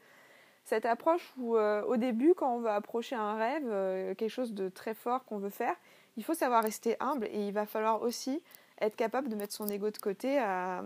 cette 0.63 0.85
approche 0.85 1.33
où 1.37 1.57
euh, 1.57 1.83
au 1.83 1.97
début, 1.97 2.35
quand 2.35 2.55
on 2.55 2.59
veut 2.59 2.69
approcher 2.69 3.17
un 3.17 3.35
rêve, 3.35 4.15
quelque 4.15 4.29
chose 4.29 4.53
de 4.53 4.69
très 4.69 4.93
fort 4.93 5.25
qu'on 5.25 5.39
veut 5.39 5.49
faire, 5.49 5.75
il 6.17 6.23
faut 6.23 6.33
savoir 6.33 6.63
rester 6.63 6.95
humble 6.99 7.27
et 7.31 7.47
il 7.47 7.53
va 7.53 7.65
falloir 7.65 8.01
aussi 8.01 8.41
être 8.81 8.95
capable 8.95 9.29
de 9.29 9.35
mettre 9.35 9.53
son 9.53 9.67
ego 9.67 9.89
de 9.91 9.97
côté 9.97 10.37
à, 10.39 10.83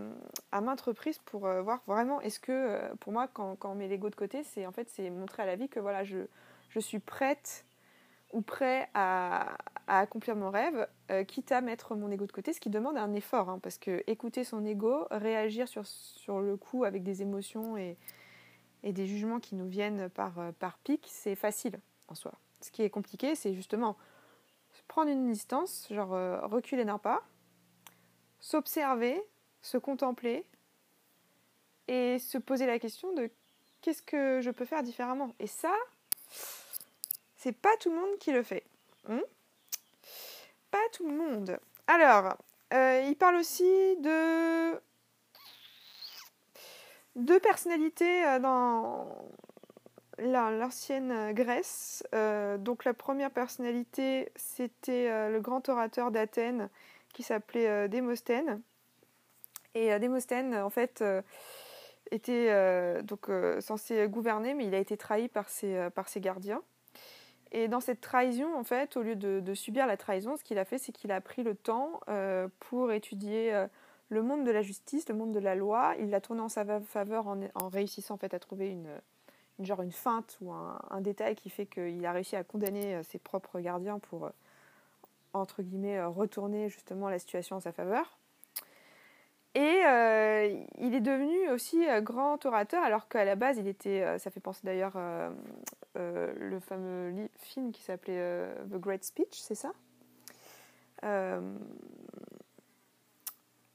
maintes 0.61 0.81
reprises 0.81 1.19
pour 1.19 1.45
euh, 1.45 1.61
voir 1.61 1.81
vraiment 1.87 2.21
est-ce 2.21 2.39
que 2.39 2.51
euh, 2.51 2.95
pour 2.99 3.13
moi 3.13 3.27
quand, 3.27 3.57
on 3.63 3.75
met 3.75 3.87
l'ego 3.87 4.09
de 4.09 4.15
côté 4.15 4.43
c'est 4.43 4.65
en 4.65 4.71
fait 4.71 4.89
c'est 4.89 5.09
montrer 5.09 5.43
à 5.43 5.45
la 5.45 5.55
vie 5.55 5.69
que 5.69 5.79
voilà 5.79 6.03
je, 6.03 6.19
je 6.69 6.79
suis 6.79 6.99
prête 6.99 7.65
ou 8.33 8.41
prêt 8.41 8.89
à, 8.93 9.57
accomplir 9.87 10.35
mon 10.35 10.51
rêve 10.51 10.87
euh, 11.11 11.23
quitte 11.23 11.51
à 11.51 11.61
mettre 11.61 11.95
mon 11.95 12.11
ego 12.11 12.25
de 12.25 12.31
côté 12.31 12.51
ce 12.53 12.59
qui 12.59 12.69
demande 12.69 12.97
un 12.97 13.13
effort 13.13 13.49
hein, 13.49 13.59
parce 13.63 13.77
que 13.77 14.03
écouter 14.07 14.43
son 14.43 14.65
ego 14.65 15.07
réagir 15.09 15.67
sur, 15.67 15.85
sur 15.85 16.41
le 16.41 16.57
coup 16.57 16.83
avec 16.83 17.03
des 17.03 17.21
émotions 17.21 17.77
et, 17.77 17.97
et 18.83 18.91
des 18.91 19.07
jugements 19.07 19.39
qui 19.39 19.55
nous 19.55 19.67
viennent 19.67 20.09
par, 20.09 20.33
par 20.59 20.77
pic 20.79 21.07
c'est 21.09 21.35
facile 21.35 21.79
en 22.09 22.15
soi. 22.15 22.33
Ce 22.59 22.69
qui 22.69 22.83
est 22.83 22.89
compliqué 22.89 23.33
c'est 23.35 23.53
justement 23.53 23.95
prendre 24.87 25.09
une 25.11 25.31
distance, 25.31 25.87
genre 25.91 26.13
euh, 26.13 26.39
reculer 26.45 26.85
d'un 26.85 26.97
pas, 26.97 27.23
s'observer, 28.39 29.21
se 29.61 29.77
contempler 29.77 30.45
et 31.87 32.19
se 32.19 32.37
poser 32.37 32.65
la 32.65 32.79
question 32.79 33.13
de 33.13 33.29
qu'est-ce 33.81 34.01
que 34.01 34.41
je 34.41 34.51
peux 34.51 34.65
faire 34.65 34.83
différemment. 34.83 35.33
Et 35.39 35.47
ça, 35.47 35.73
c'est 37.37 37.53
pas 37.53 37.75
tout 37.79 37.89
le 37.89 37.95
monde 37.95 38.17
qui 38.19 38.31
le 38.31 38.43
fait. 38.43 38.63
Hmm? 39.07 39.21
Pas 40.71 40.89
tout 40.93 41.07
le 41.07 41.15
monde. 41.15 41.59
Alors, 41.87 42.37
euh, 42.73 43.05
il 43.07 43.15
parle 43.15 43.35
aussi 43.35 43.95
de 43.97 44.79
deux 47.15 47.39
personnalités 47.39 48.25
euh, 48.25 48.39
dans 48.39 49.07
l'ancienne 50.19 51.11
euh, 51.11 51.33
Grèce. 51.33 52.03
Euh, 52.13 52.57
donc 52.57 52.85
la 52.85 52.93
première 52.93 53.31
personnalité, 53.31 54.31
c'était 54.35 55.09
euh, 55.09 55.29
le 55.29 55.39
grand 55.39 55.67
orateur 55.69 56.11
d'Athènes 56.11 56.69
qui 57.13 57.23
s'appelait 57.23 57.89
Démosthène. 57.89 58.61
Et 59.73 59.97
Démosthène, 59.99 60.55
en 60.55 60.69
fait, 60.69 61.03
était 62.11 63.01
donc 63.03 63.29
censé 63.59 64.07
gouverner, 64.07 64.53
mais 64.53 64.65
il 64.65 64.75
a 64.75 64.77
été 64.77 64.97
trahi 64.97 65.27
par 65.27 65.49
ses, 65.49 65.89
gardiens. 66.17 66.61
Et 67.51 67.67
dans 67.67 67.79
cette 67.79 68.01
trahison, 68.01 68.55
en 68.55 68.63
fait, 68.63 68.97
au 68.97 69.01
lieu 69.01 69.15
de, 69.15 69.53
subir 69.55 69.87
la 69.87 69.97
trahison, 69.97 70.35
ce 70.37 70.43
qu'il 70.43 70.59
a 70.59 70.65
fait, 70.65 70.77
c'est 70.77 70.91
qu'il 70.91 71.11
a 71.11 71.21
pris 71.21 71.41
le 71.41 71.55
temps 71.55 72.01
pour 72.59 72.91
étudier 72.91 73.65
le 74.09 74.21
monde 74.21 74.43
de 74.45 74.51
la 74.51 74.61
justice, 74.61 75.09
le 75.09 75.15
monde 75.15 75.31
de 75.31 75.39
la 75.39 75.55
loi. 75.55 75.95
Il 75.99 76.11
l'a 76.11 76.21
tourné 76.21 76.41
en 76.41 76.49
sa 76.49 76.79
faveur 76.81 77.27
en, 77.27 77.39
en 77.55 77.69
réussissant 77.69 78.15
en 78.15 78.17
fait 78.17 78.35
à 78.35 78.39
trouver 78.39 78.69
une, 78.69 78.89
genre 79.59 79.81
une 79.81 79.91
feinte 79.91 80.37
ou 80.41 80.51
un, 80.51 81.01
détail 81.01 81.35
qui 81.35 81.49
fait 81.49 81.65
qu'il 81.65 82.05
a 82.05 82.11
réussi 82.11 82.35
à 82.35 82.43
condamner 82.43 82.95
euh, 82.95 83.03
ses 83.03 83.19
propres 83.19 83.59
gardiens 83.59 83.99
pour, 83.99 84.25
euh, 84.25 84.29
entre 85.33 85.61
guillemets, 85.61 85.97
euh, 85.97 86.07
retourner 86.07 86.69
justement 86.69 87.09
la 87.09 87.19
situation 87.19 87.57
en 87.57 87.59
sa 87.59 87.71
faveur. 87.71 88.17
Et 89.55 89.81
il 90.77 90.93
est 90.93 91.01
devenu 91.01 91.49
aussi 91.49 91.83
grand 92.03 92.45
orateur, 92.45 92.83
alors 92.83 93.07
qu'à 93.07 93.25
la 93.25 93.35
base, 93.35 93.57
il 93.57 93.67
était, 93.67 94.19
ça 94.19 94.29
fait 94.29 94.39
penser 94.39 94.61
d'ailleurs 94.63 94.93
le 95.95 96.59
fameux 96.59 97.27
film 97.37 97.71
qui 97.71 97.81
s'appelait 97.81 98.53
The 98.69 98.75
Great 98.75 99.03
Speech, 99.03 99.33
c'est 99.39 99.55
ça? 99.55 99.71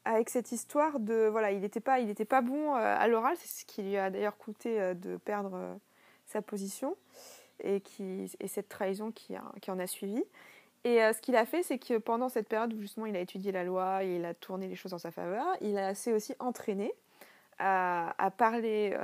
Avec 0.04 0.30
cette 0.30 0.52
histoire 0.52 1.00
de 1.00 1.28
voilà, 1.28 1.52
il 1.52 1.60
n'était 1.60 1.80
pas, 1.80 2.00
il 2.00 2.14
pas 2.26 2.42
bon 2.42 2.74
euh, 2.74 2.78
à 2.78 3.06
l'oral, 3.08 3.36
c'est 3.38 3.60
ce 3.60 3.64
qui 3.64 3.82
lui 3.82 3.96
a 3.96 4.10
d'ailleurs 4.10 4.36
coûté 4.36 4.80
euh, 4.80 4.94
de 4.94 5.16
perdre 5.16 5.54
euh, 5.54 5.74
sa 6.26 6.42
position 6.42 6.96
et 7.62 7.80
qui 7.80 8.30
et 8.40 8.48
cette 8.48 8.68
trahison 8.68 9.12
qui, 9.12 9.34
qui 9.60 9.70
en 9.70 9.78
a 9.78 9.86
suivi. 9.86 10.24
Et 10.84 10.98
ce 10.98 11.20
qu'il 11.20 11.36
a 11.36 11.46
fait, 11.46 11.62
c'est 11.62 11.78
que 11.78 11.96
pendant 11.96 12.28
cette 12.28 12.48
période 12.48 12.72
où 12.72 12.80
justement 12.80 13.06
il 13.06 13.14
a 13.14 13.20
étudié 13.20 13.52
la 13.52 13.62
loi 13.62 14.02
et 14.02 14.16
il 14.16 14.24
a 14.24 14.34
tourné 14.34 14.66
les 14.66 14.74
choses 14.74 14.92
en 14.92 14.98
sa 14.98 15.12
faveur, 15.12 15.46
il 15.60 15.78
a 15.78 15.94
s'est 15.94 16.12
aussi 16.12 16.34
entraîné 16.40 16.92
à, 17.60 18.16
à 18.18 18.32
parler 18.32 18.96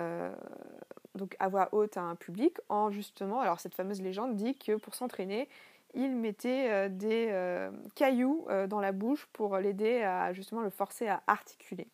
donc 1.14 1.36
à 1.38 1.48
voix 1.48 1.68
haute 1.70 1.96
à 1.96 2.02
un 2.02 2.16
public 2.16 2.56
en 2.68 2.90
justement, 2.90 3.40
alors 3.40 3.60
cette 3.60 3.76
fameuse 3.76 4.02
légende 4.02 4.34
dit 4.34 4.56
que 4.56 4.74
pour 4.74 4.96
s'entraîner, 4.96 5.48
il 5.94 6.14
mettait 6.14 6.70
euh, 6.70 6.88
des 6.88 7.28
euh, 7.30 7.70
cailloux 7.94 8.46
euh, 8.48 8.66
dans 8.66 8.80
la 8.80 8.92
bouche 8.92 9.26
pour 9.32 9.56
l'aider 9.58 10.02
à 10.02 10.32
justement 10.32 10.60
le 10.60 10.70
forcer 10.70 11.08
à 11.08 11.22
articuler. 11.26 11.88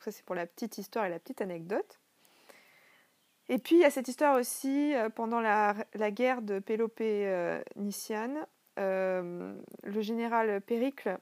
Ça 0.00 0.10
c'est 0.10 0.24
pour 0.24 0.34
la 0.34 0.46
petite 0.46 0.78
histoire 0.78 1.04
et 1.04 1.10
la 1.10 1.18
petite 1.18 1.40
anecdote. 1.40 2.00
Et 3.48 3.58
puis 3.58 3.76
il 3.76 3.80
y 3.80 3.84
a 3.84 3.90
cette 3.90 4.08
histoire 4.08 4.36
aussi 4.36 4.92
pendant 5.14 5.40
la, 5.40 5.74
guerre 6.10 6.42
de 6.42 6.58
Pélopé-Niciane, 6.58 8.46
le 8.76 10.00
général 10.00 10.60
Péricle 10.60 11.18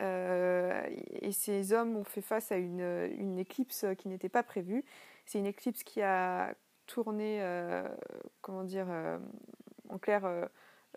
et 0.00 1.32
ses 1.32 1.72
hommes 1.72 1.96
ont 1.96 2.04
fait 2.04 2.20
face 2.20 2.52
à 2.52 2.56
une, 2.56 3.10
une 3.18 3.36
éclipse 3.40 3.84
qui 3.98 4.06
n'était 4.06 4.28
pas 4.28 4.44
prévue. 4.44 4.84
C'est 5.24 5.40
une 5.40 5.46
éclipse 5.46 5.82
qui 5.82 6.02
a 6.02 6.54
tourné, 6.86 7.42
comment 8.42 8.62
dire, 8.62 8.86
en 9.88 9.98
clair, 9.98 10.24
euh, 10.24 10.46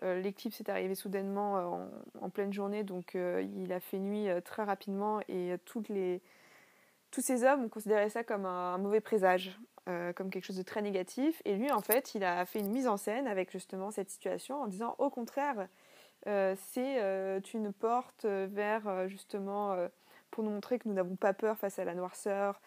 l'éclipse 0.02 0.60
est 0.60 0.68
arrivée 0.68 0.94
soudainement 0.94 1.58
euh, 1.58 1.86
en, 2.20 2.30
pleine 2.30 2.52
journée, 2.52 2.84
donc 2.84 3.14
euh, 3.14 3.46
il 3.56 3.72
a 3.72 3.80
fait 3.80 3.98
nuit 3.98 4.28
très 4.44 4.64
rapidement 4.64 5.20
et 5.28 5.54
les, 5.88 6.20
tous 7.10 7.20
ces 7.20 7.44
hommes 7.44 7.64
ont 7.64 7.68
considéré 7.68 8.08
ça 8.08 8.24
comme 8.24 8.46
un, 8.46 8.78
mauvais 8.78 9.00
présage, 9.00 9.58
comme 10.14 10.30
quelque 10.30 10.44
chose 10.44 10.56
de 10.56 10.62
très 10.62 10.82
négatif. 10.82 11.42
Et 11.44 11.56
lui, 11.56 11.72
en 11.72 11.80
fait, 11.80 12.14
il 12.14 12.22
a 12.22 12.46
fait 12.46 12.60
une 12.60 12.70
mise 12.70 12.86
en 12.86 12.96
scène 12.96 13.26
avec 13.26 13.50
justement 13.50 13.90
cette 13.90 14.08
situation 14.08 14.62
en 14.62 14.68
disant 14.68 14.94
au 14.98 15.10
contraire, 15.10 15.66
c'est 16.24 17.42
une 17.54 17.72
porte 17.72 18.24
vers 18.24 19.08
justement 19.08 19.76
pour 20.30 20.44
nous 20.44 20.50
montrer 20.50 20.78
que 20.78 20.88
nous 20.88 20.94
n'avons 20.94 21.16
pas 21.16 21.32
peur 21.32 21.58
face 21.58 21.80
à 21.80 21.84
la 21.84 21.94
noirceur, 21.94 22.60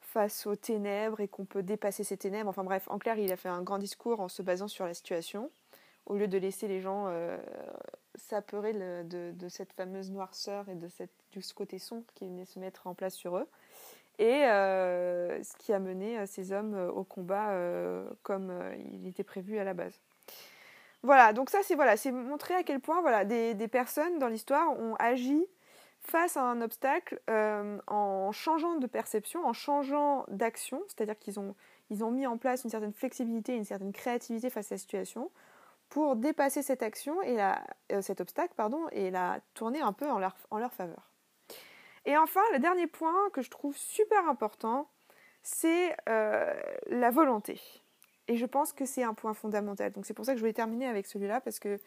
face 0.00 0.46
aux 0.46 0.56
ténèbres 0.56 1.20
et 1.20 1.28
qu'on 1.28 1.44
peut 1.44 1.62
dépasser 1.62 2.04
ces 2.04 2.16
ténèbres. 2.16 2.48
Enfin 2.48 2.64
bref, 2.64 2.86
en 2.88 2.98
clair, 2.98 3.18
il 3.18 3.32
a 3.32 3.36
fait 3.36 3.48
un 3.48 3.62
grand 3.62 3.78
discours 3.78 4.20
en 4.20 4.28
se 4.28 4.42
basant 4.42 4.68
sur 4.68 4.86
la 4.86 4.94
situation, 4.94 5.50
au 6.08 6.16
lieu 6.16 6.28
de 6.28 6.36
laisser 6.36 6.66
les 6.68 6.80
gens 6.80 7.06
euh, 7.08 7.38
s'apeurer 8.16 8.72
de, 8.72 9.48
cette 9.48 9.72
fameuse 9.72 10.10
noirceur 10.10 10.68
et 10.68 10.74
de, 10.74 10.88
ce 11.40 11.54
côté 11.54 11.78
sombre 11.78 12.04
qui 12.14 12.26
venait 12.26 12.44
se 12.44 12.58
mettre 12.58 12.86
en 12.86 12.94
place 12.94 13.14
sur 13.14 13.36
eux. 13.36 13.46
Et 14.18 14.44
euh, 14.46 15.40
ce 15.44 15.56
qui 15.58 15.72
a 15.72 15.78
mené 15.78 16.26
ces 16.26 16.50
hommes 16.50 16.74
au 16.74 17.04
combat 17.04 17.56
comme 18.24 18.52
il 18.92 19.06
était 19.06 19.22
prévu 19.22 19.58
à 19.58 19.64
la 19.64 19.74
base. 19.74 20.00
Voilà, 21.02 21.32
donc 21.32 21.48
ça 21.50 21.60
c'est 21.62 21.76
voilà, 21.76 21.94
montrer 22.12 22.54
à 22.54 22.64
quel 22.64 22.80
point 22.80 23.00
voilà, 23.00 23.24
des, 23.24 23.68
personnes 23.68 24.18
dans 24.18 24.26
l'histoire 24.26 24.70
ont 24.80 24.96
agi 24.96 25.46
face 26.00 26.36
à 26.36 26.42
un 26.42 26.60
obstacle 26.60 27.20
euh, 27.30 27.78
en 27.86 28.32
changeant 28.32 28.76
de 28.76 28.86
perception, 28.86 29.46
en 29.46 29.52
changeant 29.52 30.24
d'action, 30.28 30.82
c'est-à-dire 30.88 31.18
qu'ils 31.18 31.38
ont, 31.38 31.54
ils 31.90 32.02
ont 32.02 32.10
mis 32.10 32.26
en 32.26 32.36
place 32.36 32.64
une 32.64 32.70
certaine 32.70 32.92
flexibilité, 32.92 33.54
une 33.54 33.64
certaine 33.64 33.92
créativité 33.92 34.50
face 34.50 34.72
à 34.72 34.74
la 34.74 34.78
situation 34.78 35.30
pour 35.88 36.16
dépasser 36.16 36.62
cette 36.62 36.82
action 36.82 37.22
et 37.22 37.34
la, 37.34 37.64
euh, 37.92 38.02
cet 38.02 38.20
obstacle 38.20 38.54
pardon, 38.56 38.88
et 38.92 39.10
la 39.10 39.40
tourner 39.54 39.80
un 39.80 39.92
peu 39.92 40.08
en 40.10 40.18
leur, 40.18 40.72
faveur. 40.72 41.10
Et 42.04 42.16
enfin, 42.16 42.42
le 42.52 42.58
dernier 42.58 42.86
point 42.86 43.30
que 43.32 43.42
je 43.42 43.50
trouve 43.50 43.76
super 43.76 44.28
important, 44.28 44.88
c'est 45.42 45.96
euh, 46.08 46.54
la 46.86 47.10
volonté. 47.10 47.60
Et 48.28 48.36
je 48.36 48.46
pense 48.46 48.72
que 48.72 48.84
c'est 48.84 49.02
un 49.02 49.14
point 49.14 49.34
fondamental. 49.34 49.92
Donc 49.92 50.04
c'est 50.04 50.14
pour 50.14 50.24
ça 50.24 50.32
que 50.32 50.38
je 50.38 50.42
voulais 50.42 50.52
terminer 50.52 50.86
avec 50.86 51.06
celui-là, 51.06 51.40
parce 51.40 51.58
que 51.58 51.80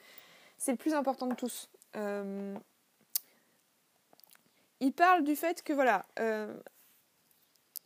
c'est 0.57 0.71
le 0.71 0.77
plus 0.77 0.93
important 0.93 1.27
de 1.27 1.35
tous. 1.35 1.69
Euh, 1.95 2.55
il 4.79 4.93
parle 4.93 5.23
du 5.23 5.35
fait 5.35 5.61
que, 5.61 5.73
voilà, 5.73 6.05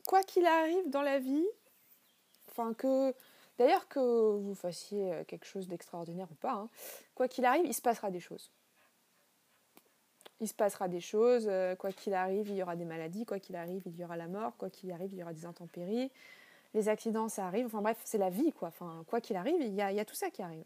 quoi 0.07 0.23
qu'il 0.23 0.45
arrive 0.45 0.89
dans 0.89 1.01
la 1.01 1.19
vie, 1.19 1.45
enfin 2.49 2.73
que, 2.73 3.13
d'ailleurs 3.57 3.87
que 3.87 3.99
vous 3.99 4.55
fassiez 4.55 5.13
euh, 5.13 5.23
quelque 5.23 5.45
chose 5.45 5.67
d'extraordinaire 5.67 6.27
ou 6.31 6.35
pas, 6.35 6.53
hein, 6.53 6.69
quoi 7.13 7.27
qu'il 7.27 7.45
arrive, 7.45 7.65
il 7.65 7.73
se 7.73 7.81
passera 7.81 8.11
des 8.11 8.19
choses. 8.19 8.51
Il 10.41 10.47
se 10.47 10.53
passera 10.53 10.89
des 10.89 10.99
choses, 10.99 11.49
quoi 11.79 11.93
qu'il 11.93 12.13
arrive, 12.13 12.49
il 12.49 12.55
y 12.55 12.61
aura 12.61 12.75
des 12.75 12.83
maladies, 12.83 13.25
quoi 13.25 13.39
qu'il 13.39 13.55
arrive, 13.55 13.83
il 13.85 13.95
y 13.95 14.03
aura 14.03 14.17
la 14.17 14.27
mort, 14.27 14.57
quoi 14.57 14.69
qu'il 14.69 14.91
arrive, 14.91 15.13
il 15.13 15.19
y 15.19 15.23
aura 15.23 15.31
des 15.31 15.45
intempéries, 15.45 16.11
les 16.75 16.89
accidents, 16.89 17.29
ça 17.29 17.47
arrive. 17.47 17.65
Enfin 17.65 17.81
bref, 17.81 17.97
c'est 18.03 18.17
la 18.17 18.29
vie, 18.29 18.51
quoi. 18.51 18.71
Quoi 19.07 19.21
qu'il 19.21 19.35
arrive, 19.37 19.61
il 19.61 19.73
y, 19.73 19.81
a, 19.81 20.05
tout 20.05 20.13
ça 20.13 20.29
qui 20.29 20.41
arrive. 20.41 20.65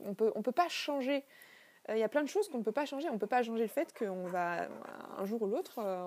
On 0.00 0.14
peut, 0.14 0.30
on 0.36 0.42
peut 0.42 0.52
pas 0.52 0.68
changer. 0.68 1.24
Euh, 1.88 1.96
il 1.96 2.00
y 2.00 2.04
a 2.04 2.08
plein 2.08 2.22
de 2.22 2.28
choses 2.28 2.48
qu'on 2.48 2.58
ne 2.58 2.62
peut 2.62 2.72
pas 2.72 2.84
changer. 2.84 3.08
On 3.08 3.14
ne 3.14 3.18
peut 3.18 3.26
pas 3.26 3.42
changer 3.42 3.62
le 3.62 3.68
fait 3.68 3.92
qu'on 3.98 4.26
va, 4.26 4.68
un 5.16 5.24
jour 5.24 5.42
ou 5.42 5.46
l'autre, 5.46 5.78
euh, 5.78 6.06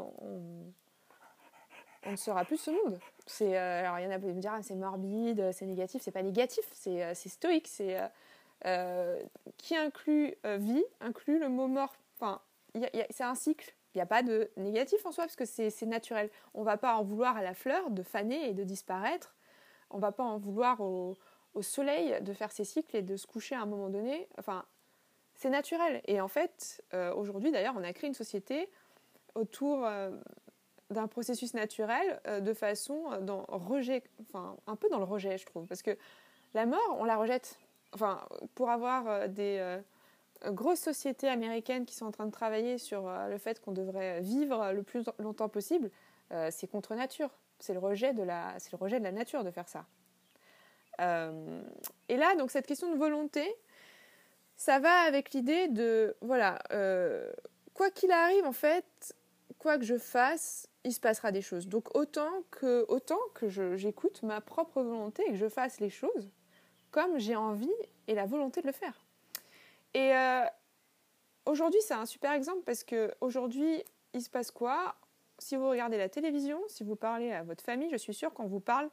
on, 2.06 2.12
ne 2.12 2.16
sera 2.16 2.46
plus 2.46 2.58
ce 2.58 2.72
monde. 2.72 3.00
Euh, 3.42 3.80
alors 3.80 4.00
il 4.00 4.04
y 4.04 4.08
en 4.08 4.12
a 4.12 4.20
qui 4.20 4.26
me 4.26 4.42
dire, 4.42 4.54
ah, 4.54 4.62
c'est 4.62 4.76
morbide, 4.76 5.52
c'est 5.52 5.66
négatif. 5.66 6.02
C'est 6.02 6.12
pas 6.12 6.24
négatif, 6.24 6.66
c'est, 6.74 7.14
stoïque. 7.16 7.68
C'est 7.68 7.98
qui 9.58 9.76
inclut 9.76 10.36
vie, 10.44 10.84
inclut 11.00 11.40
le 11.40 11.50
mot 11.50 11.68
mort. 11.68 11.96
Enfin, 12.20 12.42
c'est 13.10 13.24
un 13.24 13.36
cycle. 13.36 13.74
Il 13.94 13.98
n'y 13.98 14.02
a 14.02 14.06
pas 14.06 14.24
de 14.24 14.50
négatif 14.56 15.06
en 15.06 15.12
soi 15.12 15.26
parce 15.26 15.36
que 15.36 15.46
c'est 15.46 15.86
naturel. 15.86 16.30
On 16.54 16.62
ne 16.62 16.66
va 16.66 16.78
pas 16.78 16.96
en 16.96 17.04
vouloir 17.04 17.36
à 17.36 17.44
la 17.44 17.54
fleur 17.54 17.90
de 17.90 18.04
faner 18.04 18.50
et 18.50 18.54
de 18.54 18.64
disparaître. 18.64 19.36
On 19.90 19.98
ne 19.98 20.02
va 20.02 20.14
pas 20.14 20.24
en 20.24 20.38
vouloir 20.38 20.80
au, 20.80 21.18
soleil 21.62 22.22
de 22.22 22.34
faire 22.34 22.52
ses 22.52 22.64
cycles 22.64 22.96
et 22.96 23.02
de 23.02 23.18
se 23.18 23.28
coucher 23.28 23.56
à 23.56 23.62
un 23.62 23.66
moment 23.66 23.90
donné. 23.90 24.30
Enfin, 24.38 24.64
c'est 25.36 25.50
naturel. 25.50 26.02
Et 26.06 26.22
en 26.22 26.30
fait, 26.30 26.82
euh, 26.94 27.14
aujourd'hui 27.14 27.52
d'ailleurs, 27.52 27.76
on 27.78 27.84
a 27.84 27.92
créé 27.92 28.08
une 28.08 28.14
société 28.14 28.70
autour 29.36 29.86
euh, 29.86 30.12
d'un 30.92 31.08
processus 31.08 31.54
naturel 31.54 32.22
euh, 32.28 32.40
de 32.40 32.54
façon 32.54 33.20
dans 33.22 33.46
rejet, 33.48 34.04
enfin 34.22 34.56
un 34.68 34.76
peu 34.76 34.90
dans 34.90 35.00
le 35.00 35.06
rejet, 35.06 35.38
je 35.38 35.46
trouve, 35.46 35.66
parce 35.66 35.82
que 35.82 35.98
la 36.54 36.66
mort, 36.66 36.98
on 37.00 37.04
la 37.04 37.18
rejette. 37.18 37.58
Enfin, 37.94 38.22
pour 38.56 38.70
avoir 38.70 39.28
des 39.28 39.82
grosses 40.50 40.80
sociétés 40.80 41.28
américaines 41.28 41.86
qui 41.86 41.96
sont 41.96 42.06
en 42.06 42.12
train 42.12 42.26
de 42.26 42.32
travailler 42.32 42.78
sur 42.78 43.08
euh, 43.08 43.28
le 43.28 43.38
fait 43.38 43.60
qu'on 43.62 43.72
devrait 43.72 44.22
vivre 44.22 44.72
le 44.74 44.84
plus 44.84 45.04
longtemps 45.20 45.50
possible, 45.50 45.92
euh, 46.32 46.50
c'est 46.52 46.68
contre 46.68 46.96
nature. 46.96 47.30
C'est 47.60 47.74
le 47.74 47.80
rejet 47.80 48.14
de 48.14 48.24
la, 48.24 48.56
c'est 48.58 48.72
le 48.72 48.78
rejet 48.78 49.00
de 49.00 49.04
la 49.04 49.12
nature 49.12 49.44
de 49.44 49.52
faire 49.52 49.70
ça. 49.70 49.86
Euh, 51.00 51.62
et 52.10 52.18
là, 52.18 52.36
donc 52.36 52.52
cette 52.52 52.66
question 52.66 52.92
de 52.92 52.98
volonté, 52.98 53.48
ça 54.56 54.80
va 54.80 55.02
avec 55.02 55.32
l'idée 55.32 55.68
de 55.68 56.16
voilà, 56.22 56.60
quoi 57.74 57.90
qu'il 57.92 58.12
arrive 58.12 58.46
en 58.46 58.52
fait, 58.52 59.16
quoi 59.58 59.78
que 59.78 59.86
je 59.86 59.98
fasse, 59.98 60.68
il 60.84 60.94
se 60.94 61.00
passera 61.00 61.32
des 61.32 61.42
choses. 61.42 61.68
Donc 61.68 61.96
autant 61.96 62.32
que 62.50 62.86
autant 62.88 63.20
que 63.34 63.50
j'écoute 63.50 64.24
ma 64.24 64.42
propre 64.42 64.82
volonté 64.82 65.24
et 65.28 65.32
que 65.32 65.38
je 65.38 65.50
fasse 65.50 65.80
les 65.80 65.90
choses 65.90 66.30
comme 66.92 67.20
j'ai 67.20 67.36
envie 67.36 67.72
et 68.08 68.16
la 68.16 68.26
volonté 68.26 68.62
de 68.62 68.68
le 68.68 68.74
faire. 68.74 69.06
Et 69.94 70.14
euh, 70.14 70.46
aujourd'hui, 71.46 71.80
c'est 71.82 71.94
un 71.94 72.06
super 72.06 72.34
exemple 72.34 72.62
parce 72.66 72.84
que 72.84 73.14
aujourd'hui, 73.22 73.84
il 74.14 74.22
se 74.22 74.30
passe 74.30 74.52
quoi? 74.52 74.96
Si 75.40 75.56
vous 75.56 75.70
regardez 75.70 75.98
la 75.98 76.10
télévision, 76.10 76.62
si 76.68 76.84
vous 76.84 76.96
parlez 76.96 77.32
à 77.32 77.44
votre 77.44 77.64
famille, 77.64 77.90
je 77.90 77.98
suis 77.98 78.14
sûre 78.14 78.34
qu'on 78.34 78.46
vous 78.46 78.60
parle 78.60 78.90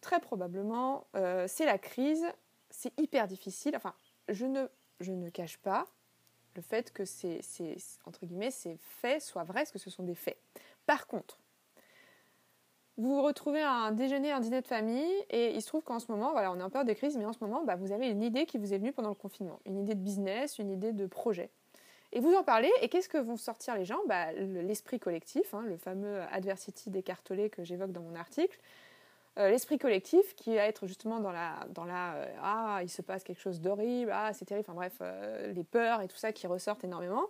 très 0.00 0.20
probablement, 0.20 1.06
euh, 1.14 1.46
c'est 1.48 1.64
la 1.64 1.78
crise, 1.78 2.26
c'est 2.70 2.92
hyper 2.98 3.28
difficile. 3.28 3.76
Enfin, 3.76 3.94
je 4.28 4.46
ne, 4.46 4.66
je 5.00 5.12
ne 5.12 5.30
cache 5.30 5.58
pas 5.58 5.86
le 6.56 6.62
fait 6.62 6.92
que 6.92 7.04
c'est, 7.04 7.40
entre 8.04 8.24
guillemets, 8.24 8.50
ces 8.50 8.76
faits 8.76 9.22
soient 9.22 9.44
vrais, 9.44 9.60
parce 9.60 9.72
que 9.72 9.78
ce 9.78 9.90
sont 9.90 10.02
des 10.02 10.14
faits. 10.14 10.38
Par 10.86 11.06
contre, 11.06 11.38
vous 12.98 13.16
vous 13.16 13.22
retrouvez 13.22 13.60
à 13.60 13.72
un 13.72 13.92
déjeuner, 13.92 14.32
un 14.32 14.40
dîner 14.40 14.62
de 14.62 14.66
famille, 14.66 15.12
et 15.28 15.54
il 15.54 15.60
se 15.60 15.66
trouve 15.66 15.82
qu'en 15.82 15.98
ce 15.98 16.10
moment, 16.10 16.32
voilà, 16.32 16.50
on 16.50 16.58
est 16.58 16.62
en 16.62 16.70
période 16.70 16.88
de 16.88 16.94
crise, 16.94 17.16
mais 17.18 17.26
en 17.26 17.34
ce 17.34 17.38
moment, 17.42 17.62
bah, 17.62 17.76
vous 17.76 17.92
avez 17.92 18.08
une 18.08 18.22
idée 18.22 18.46
qui 18.46 18.56
vous 18.56 18.72
est 18.72 18.78
venue 18.78 18.92
pendant 18.92 19.10
le 19.10 19.14
confinement, 19.14 19.60
une 19.66 19.78
idée 19.78 19.94
de 19.94 20.00
business, 20.00 20.58
une 20.58 20.70
idée 20.70 20.92
de 20.92 21.06
projet. 21.06 21.50
Et 22.12 22.20
vous 22.20 22.34
en 22.34 22.42
parlez, 22.42 22.70
et 22.80 22.88
qu'est-ce 22.88 23.10
que 23.10 23.18
vont 23.18 23.36
sortir 23.36 23.76
les 23.76 23.84
gens? 23.84 24.00
Bah, 24.06 24.32
L'esprit 24.32 24.98
collectif, 24.98 25.52
hein, 25.52 25.62
le 25.66 25.76
fameux 25.76 26.22
adversity 26.32 26.88
d'écartelé 26.88 27.50
que 27.50 27.64
j'évoque 27.64 27.92
dans 27.92 28.00
mon 28.00 28.14
article. 28.14 28.58
Euh, 29.38 29.50
l'esprit 29.50 29.76
collectif 29.76 30.34
qui 30.34 30.54
va 30.54 30.62
être 30.62 30.86
justement 30.86 31.20
dans 31.20 31.32
la, 31.32 31.66
dans 31.74 31.84
la 31.84 32.14
euh, 32.14 32.36
ah, 32.42 32.78
il 32.82 32.88
se 32.88 33.02
passe 33.02 33.22
quelque 33.22 33.40
chose 33.40 33.60
d'horrible, 33.60 34.10
ah, 34.14 34.32
c'est 34.32 34.46
terrible, 34.46 34.64
enfin 34.66 34.74
bref, 34.74 34.94
euh, 35.02 35.52
les 35.52 35.64
peurs 35.64 36.00
et 36.00 36.08
tout 36.08 36.16
ça 36.16 36.32
qui 36.32 36.46
ressortent 36.46 36.84
énormément. 36.84 37.26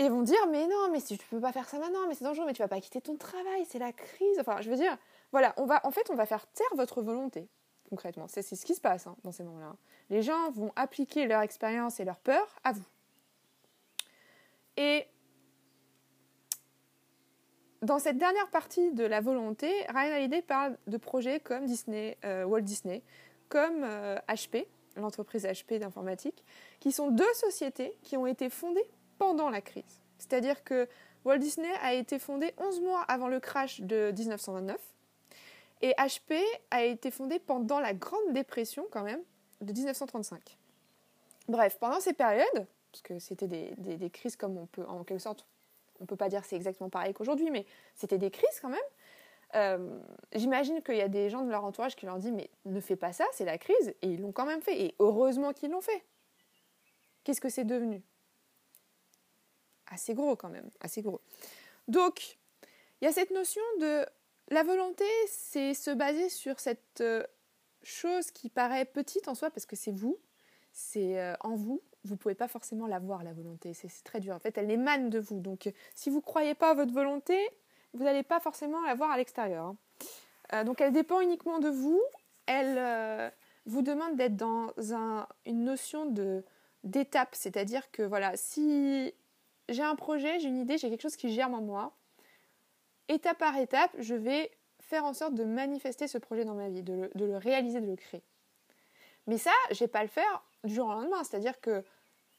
Et 0.00 0.04
ils 0.04 0.10
vont 0.10 0.22
dire 0.22 0.46
mais 0.50 0.66
non, 0.66 0.88
mais 0.90 1.02
tu 1.02 1.18
peux 1.28 1.40
pas 1.40 1.52
faire 1.52 1.68
ça 1.68 1.78
maintenant, 1.78 2.06
mais 2.08 2.14
c'est 2.14 2.24
dangereux, 2.24 2.46
mais 2.46 2.54
tu 2.54 2.62
vas 2.62 2.68
pas 2.68 2.80
quitter 2.80 3.02
ton 3.02 3.18
travail, 3.18 3.66
c'est 3.68 3.78
la 3.78 3.92
crise. 3.92 4.38
Enfin, 4.40 4.62
je 4.62 4.70
veux 4.70 4.76
dire, 4.76 4.96
voilà, 5.30 5.52
on 5.58 5.66
va, 5.66 5.86
en 5.86 5.90
fait, 5.90 6.08
on 6.08 6.14
va 6.14 6.24
faire 6.24 6.46
taire 6.46 6.74
votre 6.74 7.02
volonté, 7.02 7.50
concrètement. 7.90 8.26
C'est 8.26 8.40
ce 8.40 8.64
qui 8.64 8.74
se 8.74 8.80
passe 8.80 9.06
hein, 9.06 9.14
dans 9.24 9.30
ces 9.30 9.42
moments-là. 9.42 9.76
Les 10.08 10.22
gens 10.22 10.50
vont 10.52 10.72
appliquer 10.74 11.26
leur 11.26 11.42
expérience 11.42 12.00
et 12.00 12.06
leur 12.06 12.16
peur 12.16 12.56
à 12.64 12.72
vous. 12.72 12.86
Et 14.78 15.06
dans 17.82 17.98
cette 17.98 18.16
dernière 18.16 18.48
partie 18.48 18.92
de 18.92 19.04
la 19.04 19.20
volonté, 19.20 19.70
Ryan 19.90 20.14
Hallyday 20.14 20.40
parle 20.40 20.78
de 20.86 20.96
projets 20.96 21.40
comme 21.40 21.66
Disney, 21.66 22.16
euh, 22.24 22.44
Walt 22.44 22.62
Disney, 22.62 23.02
comme 23.50 23.84
HP, 24.28 24.56
euh, 24.56 24.64
l'entreprise 24.96 25.44
HP 25.44 25.78
d'informatique, 25.78 26.42
qui 26.78 26.90
sont 26.90 27.10
deux 27.10 27.34
sociétés 27.34 27.98
qui 28.02 28.16
ont 28.16 28.26
été 28.26 28.48
fondées 28.48 28.88
pendant 29.20 29.50
la 29.50 29.60
crise. 29.60 30.00
C'est-à-dire 30.18 30.64
que 30.64 30.88
Walt 31.24 31.38
Disney 31.38 31.70
a 31.82 31.92
été 31.92 32.18
fondé 32.18 32.54
11 32.56 32.80
mois 32.80 33.02
avant 33.02 33.28
le 33.28 33.38
crash 33.38 33.82
de 33.82 34.12
1929 34.16 34.80
et 35.82 35.92
HP 35.92 36.42
a 36.70 36.84
été 36.84 37.10
fondé 37.10 37.38
pendant 37.38 37.80
la 37.80 37.92
Grande 37.92 38.32
Dépression 38.32 38.86
quand 38.90 39.02
même 39.02 39.20
de 39.60 39.72
1935. 39.72 40.58
Bref, 41.48 41.78
pendant 41.78 42.00
ces 42.00 42.14
périodes, 42.14 42.66
parce 42.90 43.02
que 43.02 43.18
c'était 43.18 43.46
des, 43.46 44.10
crises 44.10 44.36
comme 44.36 44.56
on 44.56 44.66
peut, 44.66 44.84
en 44.86 45.04
quelque 45.04 45.20
sorte, 45.20 45.46
on 46.00 46.06
peut 46.06 46.16
pas 46.16 46.30
dire 46.30 46.44
c'est 46.46 46.56
exactement 46.56 46.88
pareil 46.88 47.12
qu'aujourd'hui, 47.12 47.50
mais 47.50 47.66
c'était 47.96 48.18
des 48.18 48.30
crises 48.30 48.58
quand 48.62 48.70
même. 48.70 48.78
Euh, 49.54 49.98
j'imagine 50.34 50.80
qu'il 50.80 50.96
y 50.96 51.02
a 51.02 51.08
des 51.08 51.28
gens 51.28 51.42
de 51.42 51.50
leur 51.50 51.64
entourage 51.64 51.94
qui 51.94 52.06
leur 52.06 52.18
disent 52.18 52.32
mais 52.32 52.48
ne 52.64 52.80
fais 52.80 52.96
pas 52.96 53.12
ça, 53.12 53.26
c'est 53.32 53.44
la 53.44 53.58
crise, 53.58 53.94
et 54.00 54.06
ils 54.06 54.20
l'ont 54.22 54.32
quand 54.32 54.46
même 54.46 54.62
fait, 54.62 54.80
et 54.80 54.94
heureusement 54.98 55.52
qu'ils 55.52 55.70
l'ont 55.70 55.82
fait. 55.82 56.04
Qu'est-ce 57.24 57.40
que 57.42 57.50
c'est 57.50 57.64
devenu? 57.64 58.02
Assez 59.90 60.14
gros 60.14 60.36
quand 60.36 60.48
même, 60.48 60.70
assez 60.80 61.02
gros. 61.02 61.20
Donc, 61.88 62.38
il 63.00 63.04
y 63.04 63.08
a 63.08 63.12
cette 63.12 63.30
notion 63.30 63.62
de 63.80 64.06
la 64.50 64.62
volonté, 64.62 65.04
c'est 65.28 65.74
se 65.74 65.90
baser 65.90 66.28
sur 66.28 66.58
cette 66.58 67.00
euh, 67.00 67.22
chose 67.82 68.30
qui 68.30 68.48
paraît 68.48 68.84
petite 68.84 69.28
en 69.28 69.34
soi 69.34 69.50
parce 69.50 69.64
que 69.64 69.76
c'est 69.76 69.92
vous, 69.92 70.18
c'est 70.72 71.20
euh, 71.20 71.34
en 71.40 71.54
vous. 71.54 71.80
Vous 72.04 72.14
ne 72.14 72.18
pouvez 72.18 72.34
pas 72.34 72.48
forcément 72.48 72.86
la 72.86 72.98
voir, 72.98 73.22
la 73.22 73.32
volonté. 73.32 73.74
C'est 73.74 73.90
très 74.04 74.20
dur. 74.20 74.34
En 74.34 74.38
fait, 74.38 74.56
elle 74.56 74.70
émane 74.70 75.10
de 75.10 75.18
vous. 75.18 75.38
Donc, 75.38 75.70
si 75.94 76.08
vous 76.08 76.16
ne 76.16 76.22
croyez 76.22 76.54
pas 76.54 76.70
à 76.70 76.74
votre 76.74 76.92
volonté, 76.92 77.38
vous 77.92 78.04
n'allez 78.04 78.22
pas 78.22 78.40
forcément 78.40 78.80
la 78.82 78.94
voir 78.94 79.10
à 79.10 79.18
l'extérieur. 79.18 79.66
Hein. 79.66 79.76
Euh, 80.54 80.64
donc, 80.64 80.80
elle 80.80 80.92
dépend 80.92 81.20
uniquement 81.20 81.58
de 81.58 81.68
vous. 81.68 82.02
Elle 82.46 83.30
vous 83.66 83.82
demande 83.82 84.16
d'être 84.16 84.34
dans 84.34 84.72
une 85.44 85.64
notion 85.64 86.12
d'étape. 86.82 87.34
C'est-à-dire 87.34 87.90
que, 87.90 88.02
voilà, 88.02 88.36
si 88.36 89.14
j'ai 89.70 89.82
un 89.82 89.94
projet, 89.94 90.38
j'ai 90.40 90.48
une 90.48 90.58
idée, 90.58 90.78
j'ai 90.78 90.90
quelque 90.90 91.02
chose 91.02 91.16
qui 91.16 91.32
germe 91.32 91.54
en 91.54 91.62
moi. 91.62 91.92
étape 93.08 93.38
par 93.38 93.56
étape, 93.56 93.90
je 93.98 94.14
vais 94.14 94.50
faire 94.80 95.04
en 95.04 95.14
sorte 95.14 95.34
de 95.34 95.44
manifester 95.44 96.08
ce 96.08 96.18
projet 96.18 96.44
dans 96.44 96.54
ma 96.54 96.68
vie, 96.68 96.82
de 96.82 97.10
le, 97.14 97.36
réaliser, 97.36 97.80
de 97.80 97.86
le 97.86 97.96
créer. 97.96 98.22
Mais 99.26 99.38
ça, 99.38 99.52
je 99.70 99.78
vais 99.78 99.88
pas 99.88 100.02
le 100.02 100.08
faire 100.08 100.44
du 100.64 100.74
jour 100.74 100.88
au 100.88 100.92
lendemain. 100.92 101.22
C'est-à-dire 101.22 101.60
que 101.60 101.84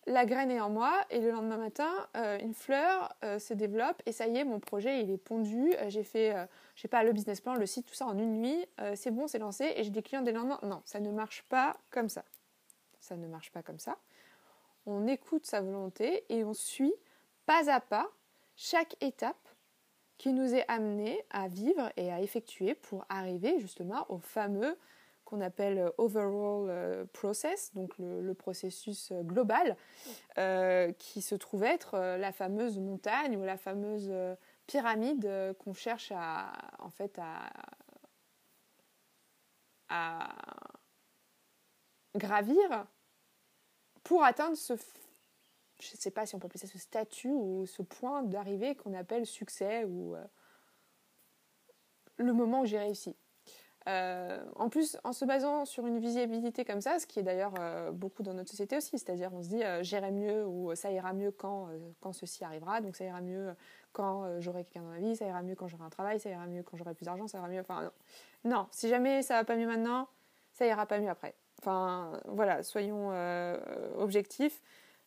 la 0.08 0.26
graine 0.26 0.52
est 0.52 0.60
en 0.60 0.70
moi 0.70 0.94
et 1.12 1.20
le 1.20 1.32
lendemain 1.32 1.58
matin, 1.58 1.92
euh, 2.18 2.40
une 2.40 2.54
fleur 2.54 3.16
euh, 3.24 3.40
se 3.40 3.54
développe 3.54 4.02
et 4.06 4.12
ça 4.12 4.28
y 4.28 4.38
est, 4.38 4.44
mon 4.44 4.60
projet 4.60 5.02
il 5.02 5.12
est 5.12 5.18
pondu. 5.18 5.74
Euh, 5.76 5.90
j'ai 5.90 6.04
fait, 6.04 6.36
je 6.76 6.82
sais 6.82 6.88
pas, 6.88 7.04
le 7.04 7.14
business 7.14 7.40
plan, 7.40 7.54
le 7.56 7.66
site, 7.66 7.86
tout 7.86 7.94
ça 7.94 8.08
en 8.08 8.18
une 8.18 8.42
nuit. 8.42 8.66
c'est 8.96 9.12
bon, 9.12 9.28
c'est 9.28 9.40
lancé 9.40 9.72
et 9.76 9.84
j'ai 9.84 9.92
des 9.92 10.02
clients 10.02 10.22
dès 10.22 10.32
le 10.32 10.40
lendemain. 10.40 10.60
Non, 10.64 10.82
ça 10.86 11.00
ne 11.00 11.12
marche 11.12 11.44
pas 11.44 11.78
comme 11.90 12.10
ça. 12.10 12.26
Ça 13.00 13.16
ne 13.16 13.28
marche 13.28 13.52
pas 13.52 13.64
comme 13.64 13.80
ça. 13.80 13.98
On 14.86 15.08
écoute 15.08 15.46
sa 15.46 15.62
volonté 15.62 16.26
et 16.30 16.44
on 16.44 16.54
suit 16.54 16.94
pas 17.52 17.70
à 17.70 17.82
pas 17.82 18.10
chaque 18.56 18.96
étape 19.04 19.50
qui 20.18 20.32
nous 20.32 20.56
est 20.56 20.64
amenée 20.70 21.22
à 21.32 21.50
vivre 21.50 21.92
et 21.98 22.10
à 22.10 22.22
effectuer 22.22 22.76
pour 22.76 23.06
arriver 23.10 23.60
justement 23.60 24.06
au 24.08 24.20
fameux 24.20 24.78
qu'on 25.26 25.42
appelle 25.42 25.78
euh, 25.78 25.90
overall 25.98 26.70
euh, 26.70 27.06
process, 27.12 27.74
donc 27.74 27.94
le, 28.00 28.34
processus 28.34 29.12
euh, 29.12 29.22
global, 29.24 29.76
qui 30.98 31.22
se 31.22 31.36
trouve 31.36 31.64
être 31.64 31.98
la 31.98 32.32
fameuse 32.32 32.80
montagne 32.80 33.36
ou 33.36 33.44
la 33.44 33.58
fameuse 33.58 34.10
pyramide 34.66 35.56
qu'on 35.60 35.74
cherche 35.74 36.14
à, 36.16 36.54
en 36.80 36.90
fait, 36.90 37.20
à, 37.20 37.52
à 39.90 40.30
gravir 42.16 42.86
pour 44.04 44.24
atteindre 44.24 44.56
ce, 44.56 44.74
je 45.82 45.92
ne 45.94 45.98
sais 45.98 46.12
pas 46.12 46.26
si 46.26 46.36
on 46.36 46.40
peut 46.40 46.46
appeler 46.46 46.60
ça 46.60 46.68
ce 46.68 46.78
statut 46.78 47.32
ou 47.32 47.66
ce 47.66 47.82
point 47.82 48.24
d'arrivée 48.24 48.76
qu'on 48.76 48.94
appelle 48.94 49.26
succès 49.26 49.84
ou 49.86 50.16
le 52.18 52.34
moment 52.34 52.62
où 52.62 52.66
j'ai 52.66 52.80
réussi. 52.80 53.16
Euh, 53.88 54.44
en 54.56 54.70
plus, 54.70 54.98
en 55.04 55.12
se 55.12 55.26
basant 55.26 55.66
sur 55.66 55.88
une 55.88 55.98
visibilité 55.98 56.66
comme 56.66 56.82
ça, 56.82 57.00
ce 57.00 57.08
qui 57.08 57.20
est 57.20 57.24
d'ailleurs 57.24 57.54
euh, 57.60 57.92
beaucoup 57.92 58.22
dans 58.22 58.34
notre 58.34 58.52
société 58.52 58.78
aussi, 58.78 58.92
c'est-à-dire 58.92 59.32
on 59.34 59.42
se 59.42 59.50
dit 59.50 59.64
euh, 59.64 59.82
j'irai 59.82 60.12
mieux 60.12 60.46
ou 60.46 60.76
ça 60.76 60.92
ira 60.92 61.14
mieux 61.14 61.32
quand, 61.32 61.70
quand 62.00 62.14
ceci 62.14 62.44
arrivera, 62.44 62.82
donc 62.82 62.96
ça 62.96 63.06
ira 63.06 63.22
mieux 63.22 63.56
quand 63.92 64.40
j'aurai 64.40 64.64
quelqu'un 64.64 64.84
dans 64.84 64.92
ma 64.92 65.00
vie, 65.00 65.16
ça 65.16 65.26
ira 65.26 65.42
mieux 65.42 65.56
quand 65.56 65.68
j'aurai 65.68 65.84
un 65.84 65.90
travail, 65.90 66.20
ça 66.20 66.30
ira 66.30 66.46
mieux 66.46 66.62
quand 66.62 66.78
j'aurai 66.78 66.94
plus 66.94 67.06
d'argent, 67.06 67.28
ça 67.28 67.40
ira 67.40 67.48
mieux. 67.48 67.60
Enfin, 67.60 67.84
non. 67.84 68.52
non, 68.52 68.68
si 68.72 68.88
jamais 68.88 69.24
ça 69.24 69.36
va 69.36 69.44
pas 69.44 69.56
mieux 69.56 69.68
maintenant, 69.68 70.08
ça 70.54 70.68
ira 70.68 70.86
pas 70.86 71.00
mieux 71.00 71.10
après. 71.10 71.34
Enfin, 71.60 72.12
voilà, 72.28 72.64
soyons 72.64 73.12
objectifs. 73.98 74.62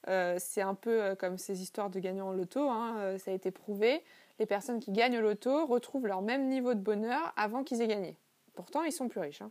C'est 0.06 0.62
un 0.62 0.74
peu 0.74 1.14
comme 1.16 1.38
ces 1.38 1.62
histoires 1.62 1.90
de 1.90 1.98
gagnants 1.98 2.28
en 2.28 2.32
loto, 2.32 2.68
hein, 2.68 3.16
ça 3.18 3.30
a 3.30 3.34
été 3.34 3.50
prouvé. 3.50 4.02
Les 4.38 4.46
personnes 4.46 4.80
qui 4.80 4.90
gagnent 4.90 5.18
au 5.18 5.22
loto 5.22 5.66
retrouvent 5.66 6.06
leur 6.06 6.22
même 6.22 6.48
niveau 6.48 6.74
de 6.74 6.80
bonheur 6.80 7.32
avant 7.36 7.62
qu'ils 7.62 7.80
aient 7.82 7.88
gagné. 7.88 8.16
Pourtant, 8.54 8.82
ils 8.82 8.92
sont 8.92 9.08
plus 9.08 9.20
riches. 9.20 9.42
Hein. 9.42 9.50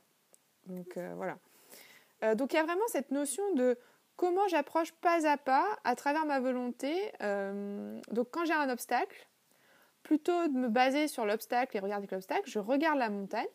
Donc 0.66 0.98
euh, 0.98 1.14
voilà. 1.16 1.38
Euh, 2.24 2.36
donc 2.36 2.54
il 2.54 2.58
y 2.58 2.60
a 2.60 2.64
vraiment 2.64 2.88
cette 2.88 3.12
notion 3.12 3.54
de 3.54 3.78
comment 4.16 4.48
j'approche 4.48 4.92
pas 4.94 5.28
à 5.28 5.38
pas 5.38 5.66
à 5.84 5.96
travers 5.96 6.26
ma 6.26 6.40
volonté. 6.40 7.12
Euh, 7.22 8.00
donc 8.12 8.30
quand 8.32 8.46
j'ai 8.46 8.54
un 8.54 8.70
obstacle, 8.70 9.28
plutôt 10.04 10.48
de 10.48 10.54
me 10.54 10.70
baser 10.70 11.08
sur 11.08 11.26
l'obstacle 11.26 11.78
et 11.78 11.80
regarder 11.80 12.08
l'obstacle, 12.12 12.50
je 12.50 12.60
regarde 12.60 12.98
la 12.98 13.10
montagne. 13.10 13.48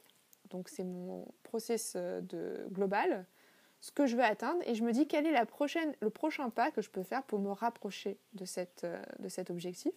Donc 0.50 0.68
c'est 0.68 0.84
mon 0.84 1.26
process 1.42 1.94
de 1.94 2.66
global, 2.70 3.26
ce 3.80 3.92
que 3.92 4.06
je 4.06 4.16
veux 4.16 4.24
atteindre, 4.24 4.60
et 4.66 4.74
je 4.74 4.82
me 4.82 4.92
dis 4.92 5.06
quel 5.06 5.26
est 5.26 5.40
le 6.00 6.10
prochain 6.10 6.50
pas 6.50 6.70
que 6.70 6.82
je 6.82 6.90
peux 6.90 7.02
faire 7.02 7.22
pour 7.22 7.38
me 7.38 7.50
rapprocher 7.50 8.18
de, 8.34 8.44
cette, 8.44 8.86
de 9.18 9.28
cet 9.28 9.50
objectif. 9.50 9.92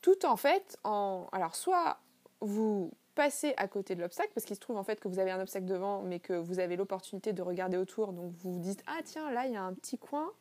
Tout 0.00 0.26
en 0.26 0.36
fait 0.36 0.76
en... 0.84 1.28
Alors 1.32 1.54
soit 1.54 1.98
vous 2.40 2.92
passer 3.14 3.54
à 3.56 3.68
côté 3.68 3.94
de 3.94 4.00
l'obstacle, 4.00 4.30
parce 4.34 4.44
qu'il 4.44 4.56
se 4.56 4.60
trouve 4.60 4.76
en 4.76 4.82
fait 4.82 4.98
que 4.98 5.06
vous 5.06 5.18
avez 5.18 5.30
un 5.30 5.40
obstacle 5.40 5.66
devant, 5.66 6.02
mais 6.02 6.18
que 6.18 6.32
vous 6.32 6.58
avez 6.58 6.76
l'opportunité 6.76 7.32
de 7.32 7.42
regarder 7.42 7.76
autour, 7.76 8.12
donc 8.12 8.32
vous 8.32 8.54
vous 8.54 8.60
dites 8.60 8.82
ah 8.86 8.98
tiens 9.04 9.30
là 9.30 9.46
il 9.46 9.52
y 9.52 9.56
a 9.56 9.62
un 9.62 9.72
petit 9.72 9.98
coin, 9.98 10.32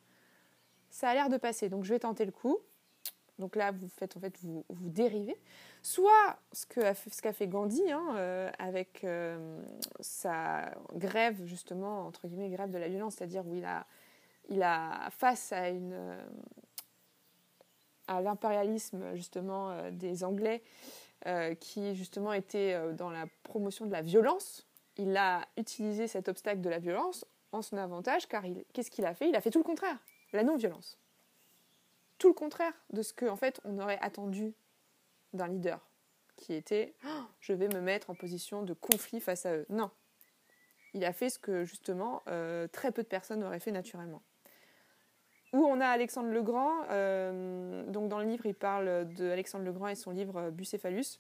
ça 0.90 1.10
a 1.10 1.14
l'air 1.14 1.30
de 1.30 1.38
passer, 1.38 1.70
donc 1.70 1.84
je 1.84 1.94
vais 1.94 2.00
tenter 2.00 2.26
le 2.26 2.32
coup. 2.32 2.58
Donc 3.40 3.56
là 3.56 3.72
vous 3.72 3.90
faites 3.98 4.16
en 4.16 4.20
fait 4.20 4.38
vous, 4.42 4.64
vous 4.70 4.90
dérivez. 4.90 5.38
Soit 5.82 6.38
ce 6.52 6.66
qu'a 7.22 7.34
fait 7.34 7.48
Gandhi 7.48 7.92
hein, 7.92 8.16
euh, 8.16 8.52
avec 8.60 9.04
euh, 9.04 9.62
sa 10.00 10.72
grève 10.96 11.44
justement 11.46 12.08
entre 12.08 12.28
guillemets 12.28 12.50
grève 12.50 12.72
de 12.72 12.78
la 12.78 12.88
violence, 12.88 13.16
c'est-à-dire 13.16 13.46
où 13.46 13.56
il 13.56 13.66
a 13.66 13.86
il 14.50 14.62
a 14.62 15.10
face 15.12 15.52
à 15.54 15.70
une 15.70 15.96
à 18.08 18.22
l'impérialisme 18.22 19.16
justement 19.16 19.72
euh, 19.72 19.92
des 19.92 20.24
Anglais 20.24 20.62
euh, 21.26 21.56
qui 21.56 21.96
justement 21.96 22.34
était 22.34 22.74
euh, 22.74 22.94
dans 22.94 23.10
la 23.10 23.26
promotion 23.44 23.86
de 23.86 23.92
la 23.92 24.02
violence, 24.02 24.68
il 24.98 25.16
a 25.18 25.46
utilisé 25.58 26.08
cet 26.08 26.28
obstacle 26.28 26.62
de 26.62 26.70
la 26.70 26.80
violence 26.80 27.26
en 27.52 27.62
son 27.62 27.78
avantage, 27.78 28.28
car 28.28 28.44
qu'est-ce 28.74 28.92
qu'il 28.92 29.06
a 29.06 29.14
fait? 29.14 29.30
Il 29.30 29.36
a 29.36 29.42
fait 29.42 29.52
tout 29.52 29.60
le 29.60 29.64
contraire, 29.64 29.98
la 30.34 30.44
non-violence. 30.44 30.98
Tout 32.24 32.30
le 32.30 32.36
contraire 32.36 32.72
de 32.94 33.02
ce 33.02 33.14
qu'en 33.14 33.34
en 33.34 33.36
fait 33.36 33.60
on 33.66 33.78
aurait 33.80 34.00
attendu 34.00 34.54
d'un 35.34 35.50
leader, 35.50 35.86
qui 36.38 36.54
était 36.54 36.94
oh, 37.06 37.24
je 37.42 37.52
vais 37.52 37.68
me 37.68 37.82
mettre 37.82 38.10
en 38.12 38.16
position 38.16 38.64
de 38.64 38.72
conflit 38.72 39.20
face 39.20 39.46
à 39.46 39.54
eux. 39.58 39.66
Non, 39.68 39.92
il 40.94 41.04
a 41.04 41.12
fait 41.12 41.30
ce 41.30 41.38
que 41.38 41.66
justement 41.66 42.24
euh, 42.30 42.70
très 42.70 42.94
peu 42.94 43.04
de 43.04 43.10
personnes 43.10 43.44
auraient 43.44 43.60
fait 43.60 43.74
naturellement. 43.74 44.22
Où 45.52 45.66
on 45.66 45.82
a 45.82 45.88
Alexandre 45.88 46.30
le 46.30 46.42
Grand. 46.42 46.86
Euh, 46.92 47.84
donc 47.88 48.08
dans 48.08 48.20
le 48.20 48.26
livre, 48.26 48.46
il 48.46 48.56
parle 48.56 49.14
de 49.16 49.30
Alexandre 49.30 49.66
le 49.66 49.74
Grand 49.74 49.90
et 49.90 49.96
son 49.96 50.12
livre 50.12 50.38
euh, 50.38 50.50
Bucéphalus. 50.50 51.20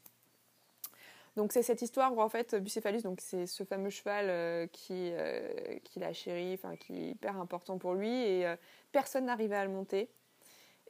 Donc 1.36 1.52
c'est 1.52 1.64
cette 1.64 1.82
histoire 1.82 2.16
où 2.16 2.22
en 2.22 2.30
fait 2.30 2.56
Bucéphalus, 2.56 3.04
donc 3.04 3.20
c'est 3.20 3.46
ce 3.46 3.66
fameux 3.66 3.90
cheval 3.90 4.70
qui 4.70 5.12
qu'il 5.84 6.04
a 6.06 6.14
chéri, 6.14 6.54
enfin 6.54 6.78
qui 6.78 6.94
est 6.94 7.10
hyper 7.10 7.36
important 7.36 7.78
pour 7.78 7.94
lui 7.94 8.10
et 8.10 8.46
personne 8.94 9.26
n'arrivait 9.26 9.58
à 9.58 9.66
le 9.66 9.72
monter. 9.72 10.10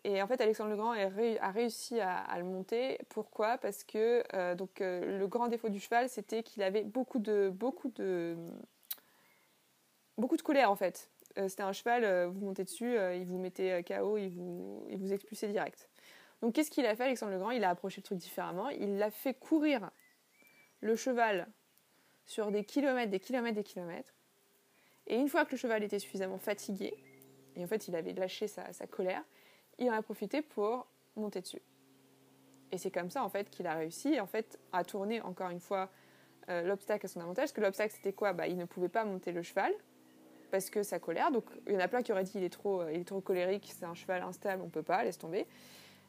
Et 0.06 0.22
en 0.22 0.28
fait 0.28 0.42
Alexandre 0.42 0.70
le 0.70 0.76
Grand 0.76 0.92
a 0.92 1.52
réussi 1.52 2.00
à, 2.00 2.38
le 2.38 2.44
monter. 2.44 3.00
Pourquoi? 3.10 3.58
Parce 3.58 3.84
que 3.84 4.24
donc 4.56 4.80
le 4.80 5.26
grand 5.28 5.48
défaut 5.48 5.70
du 5.70 5.80
cheval, 5.80 6.10
c'était 6.10 6.44
qu'il 6.44 6.62
avait 6.62 6.84
beaucoup 6.84 7.20
de 7.20 7.50
beaucoup 7.58 7.90
de 7.90 8.38
colère 10.42 10.72
en 10.72 10.76
fait. 10.76 11.10
Euh, 11.38 11.48
c'était 11.48 11.64
un 11.64 11.74
cheval, 11.74 12.04
euh, 12.04 12.28
vous 12.28 12.46
montez 12.46 12.64
dessus, 12.64 12.98
euh, 12.98 13.16
il 13.16 13.26
vous 13.26 13.40
mettait 13.40 13.84
KO, 13.84 14.18
il 14.18 14.30
vous, 14.30 14.86
il 14.90 14.98
vous 14.98 15.14
expulsait 15.14 15.48
direct. 15.48 15.90
Donc 16.42 16.54
qu'est-ce 16.54 16.70
qu'il 16.70 16.86
a 16.86 16.96
fait, 16.96 17.04
Alexandre 17.04 17.32
le 17.32 17.40
Grand? 17.40 17.52
Il 17.52 17.64
a 17.64 17.70
approché 17.70 18.02
le 18.02 18.04
truc 18.04 18.18
différemment. 18.18 18.70
Il 18.70 18.98
l'a 18.98 19.10
fait 19.10 19.34
courir 19.34 19.90
le 20.82 20.96
cheval 20.96 21.48
sur 22.26 22.52
des 22.52 22.64
kilomètres, 22.64 23.10
des 23.10 23.20
kilomètres, 23.20 23.56
des 23.56 23.64
kilomètres. 23.64 24.14
Et 25.08 25.16
une 25.16 25.28
fois 25.28 25.46
que 25.46 25.52
le 25.52 25.58
cheval 25.58 25.84
était 25.84 26.00
suffisamment 26.00 26.38
fatigué, 26.38 26.94
et 27.56 27.64
en 27.64 27.68
fait 27.68 27.88
il 27.88 27.96
avait 27.96 28.14
lâché 28.14 28.48
sa, 28.48 28.72
colère, 28.88 29.24
il 29.80 29.90
en 29.90 29.94
a 29.94 30.02
profité 30.02 30.42
pour 30.42 30.88
monter 31.16 31.42
dessus. 31.42 31.62
Et 32.72 32.78
c'est 32.78 32.92
comme 32.92 33.10
ça 33.10 33.24
en 33.24 33.30
fait 33.30 33.50
qu'il 33.50 33.68
a 33.68 33.76
réussi 33.76 34.20
en 34.20 34.26
fait 34.26 34.60
à 34.72 34.84
tourner 34.84 35.22
encore 35.22 35.50
une 35.50 35.60
fois 35.60 35.90
l'obstacle 36.50 37.06
à 37.06 37.10
son 37.10 37.22
avantage. 37.22 37.44
Parce 37.44 37.52
que 37.54 37.62
l'obstacle 37.62 37.94
c'était 37.96 38.14
quoi? 38.14 38.34
Bah, 38.34 38.48
Il 38.48 38.58
ne 38.58 38.66
pouvait 38.66 38.90
pas 38.90 39.06
monter 39.06 39.32
le 39.32 39.44
cheval 39.44 39.74
parce 40.54 40.70
que 40.70 40.84
sa 40.84 41.00
colère. 41.00 41.32
Donc 41.32 41.46
il 41.66 41.74
y 41.74 41.76
en 41.76 41.80
a 41.80 41.88
plein 41.88 42.04
qui 42.04 42.12
auraient 42.12 42.24
dit 42.24 42.34
il 42.36 42.44
est 42.44 42.54
trop, 42.54 42.82
euh, 42.82 42.94
il 42.94 43.02
est 43.02 43.08
trop 43.08 43.22
colérique, 43.22 43.74
c'est 43.76 43.86
un 43.86 43.96
cheval 43.96 44.22
instable, 44.22 44.62
on 44.62 44.70
peut 44.70 44.84
pas, 44.84 45.04
laisse 45.04 45.18
tomber. 45.18 45.48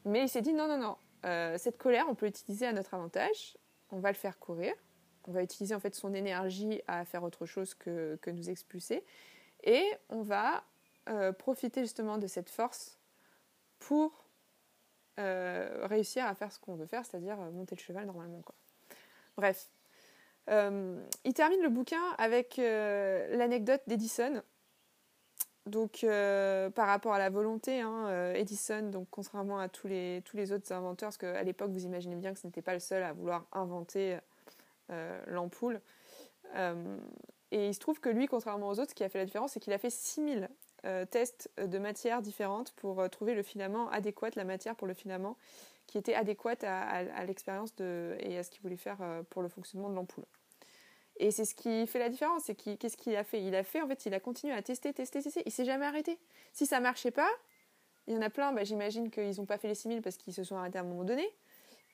Mais 0.05 0.21
il 0.21 0.29
s'est 0.29 0.43
dit 0.43 0.53
non, 0.53 0.67
non, 0.67 0.77
non, 0.77 0.97
euh, 1.25 1.57
cette 1.57 1.79
colère, 1.79 2.05
on 2.09 2.13
peut 2.13 2.27
l'utiliser 2.27 2.67
à 2.67 2.71
notre 2.71 2.93
avantage, 2.93 3.57
on 3.89 3.97
va 3.97 4.09
le 4.11 4.15
faire 4.15 4.37
courir, 4.37 4.71
on 5.27 5.31
va 5.31 5.41
utiliser 5.41 5.73
en 5.73 5.79
fait 5.79 5.95
son 5.95 6.13
énergie 6.13 6.83
à 6.87 7.05
faire 7.05 7.23
autre 7.23 7.47
chose 7.47 7.73
que, 7.73 8.19
que 8.21 8.29
nous 8.29 8.51
expulser, 8.51 9.03
et 9.63 9.83
on 10.09 10.21
va 10.21 10.63
euh, 11.09 11.31
profiter 11.33 11.81
justement 11.81 12.19
de 12.19 12.27
cette 12.27 12.51
force 12.51 12.94
pour 13.87 14.11
réussir 15.17 16.25
à 16.25 16.35
faire 16.35 16.51
ce 16.51 16.59
qu'on 16.59 16.75
veut 16.75 16.87
faire, 16.87 17.05
c'est-à-dire 17.05 17.37
monter 17.37 17.75
le 17.75 17.81
cheval 17.81 18.05
normalement. 18.05 18.41
Quoi. 18.41 18.55
Bref, 19.37 19.69
euh, 20.49 21.01
il 21.23 21.33
termine 21.33 21.61
le 21.61 21.69
bouquin 21.69 22.01
avec 22.17 22.59
euh, 22.59 23.35
l'anecdote 23.35 23.81
d'Edison. 23.87 24.41
Donc, 25.65 26.03
euh, 26.03 26.69
par 26.69 26.87
rapport 26.87 27.13
à 27.13 27.19
la 27.19 27.31
volonté, 27.31 27.81
hein, 27.81 28.33
Edison, 28.35 28.83
donc 28.83 29.07
contrairement 29.09 29.57
à 29.57 29.67
tous 29.67 29.87
les, 29.87 30.21
tous 30.23 30.37
les 30.37 30.51
autres 30.51 30.71
inventeurs, 30.71 31.07
parce 31.07 31.17
qu'à 31.17 31.41
l'époque, 31.41 31.71
vous 31.71 31.85
imaginez 31.85 32.15
bien 32.15 32.33
que 32.33 32.39
ce 32.39 32.45
n'était 32.45 32.61
pas 32.61 32.73
le 32.73 32.79
seul 32.79 33.01
à 33.01 33.13
vouloir 33.13 33.47
inventer 33.51 34.19
l'ampoule. 35.25 35.81
et 36.55 37.67
il 37.67 37.73
se 37.73 37.79
trouve 37.79 37.99
que 37.99 38.09
lui, 38.09 38.27
contrairement 38.27 38.69
aux 38.69 38.79
autres, 38.79 38.91
ce 38.91 38.95
qui 38.95 39.03
a 39.03 39.09
fait 39.09 39.17
la 39.17 39.25
différence, 39.25 39.53
c'est 39.53 39.59
qu'il 39.59 39.73
a 39.73 39.79
fait 39.79 39.89
6000 39.89 40.49
tests 41.09 41.49
de 41.57 41.77
matières 41.77 42.21
différentes 42.21 42.71
pour 42.73 43.09
trouver 43.09 43.33
le 43.33 43.43
filament 43.43 43.89
adéquat, 43.89 44.29
la 44.35 44.43
matière 44.43 44.75
pour 44.75 44.87
le 44.87 44.93
filament 44.93 45.37
qui 45.87 45.97
était 45.97 46.15
adéquate 46.15 46.63
à, 46.63 47.25
l'expérience 47.25 47.73
et 47.79 48.37
à 48.37 48.43
ce 48.43 48.49
qu'il 48.49 48.61
voulait 48.61 48.77
faire 48.77 48.97
euh, 49.01 49.23
pour 49.29 49.41
le 49.41 49.49
fonctionnement 49.49 49.89
de 49.89 49.95
l'ampoule. 49.95 50.25
Et 51.17 51.31
c'est 51.31 51.45
ce 51.45 51.55
qui 51.55 51.87
fait 51.87 51.99
la 51.99 52.09
différence. 52.09 52.43
C'est 52.45 52.55
qu'est-ce 52.55 52.97
qu'il 52.97 53.15
a 53.15 53.23
fait? 53.23 53.41
Il 53.41 53.55
a 53.55 53.63
fait, 53.63 53.81
en 53.81 53.87
fait, 53.87 54.05
il 54.05 54.13
a 54.13 54.19
continué 54.19 54.53
à 54.53 54.61
tester, 54.61 54.91
tester, 54.93 55.21
tester. 55.21 55.43
Il 55.45 55.51
s'est 55.51 55.63
jamais 55.63 55.85
arrêté. 55.85 56.19
Si 56.51 56.65
ça 56.65 56.79
marchait 56.79 57.11
pas, 57.11 57.29
il 58.07 58.15
y 58.15 58.17
en 58.17 58.21
a 58.21 58.29
plein, 58.29 58.51
bah, 58.51 58.63
j'imagine 58.63 59.09
qu'ils 59.09 59.37
n'ont 59.37 59.45
pas 59.45 59.57
fait 59.57 59.69
les 59.69 59.75
6000 59.75 60.01
parce 60.01 60.17
qu'ils 60.17 60.33
se 60.33 60.43
sont 60.43 60.57
arrêtés 60.57 60.77
à 60.77 60.81
un 60.81 60.85
moment 60.85 61.05
donné. 61.05 61.25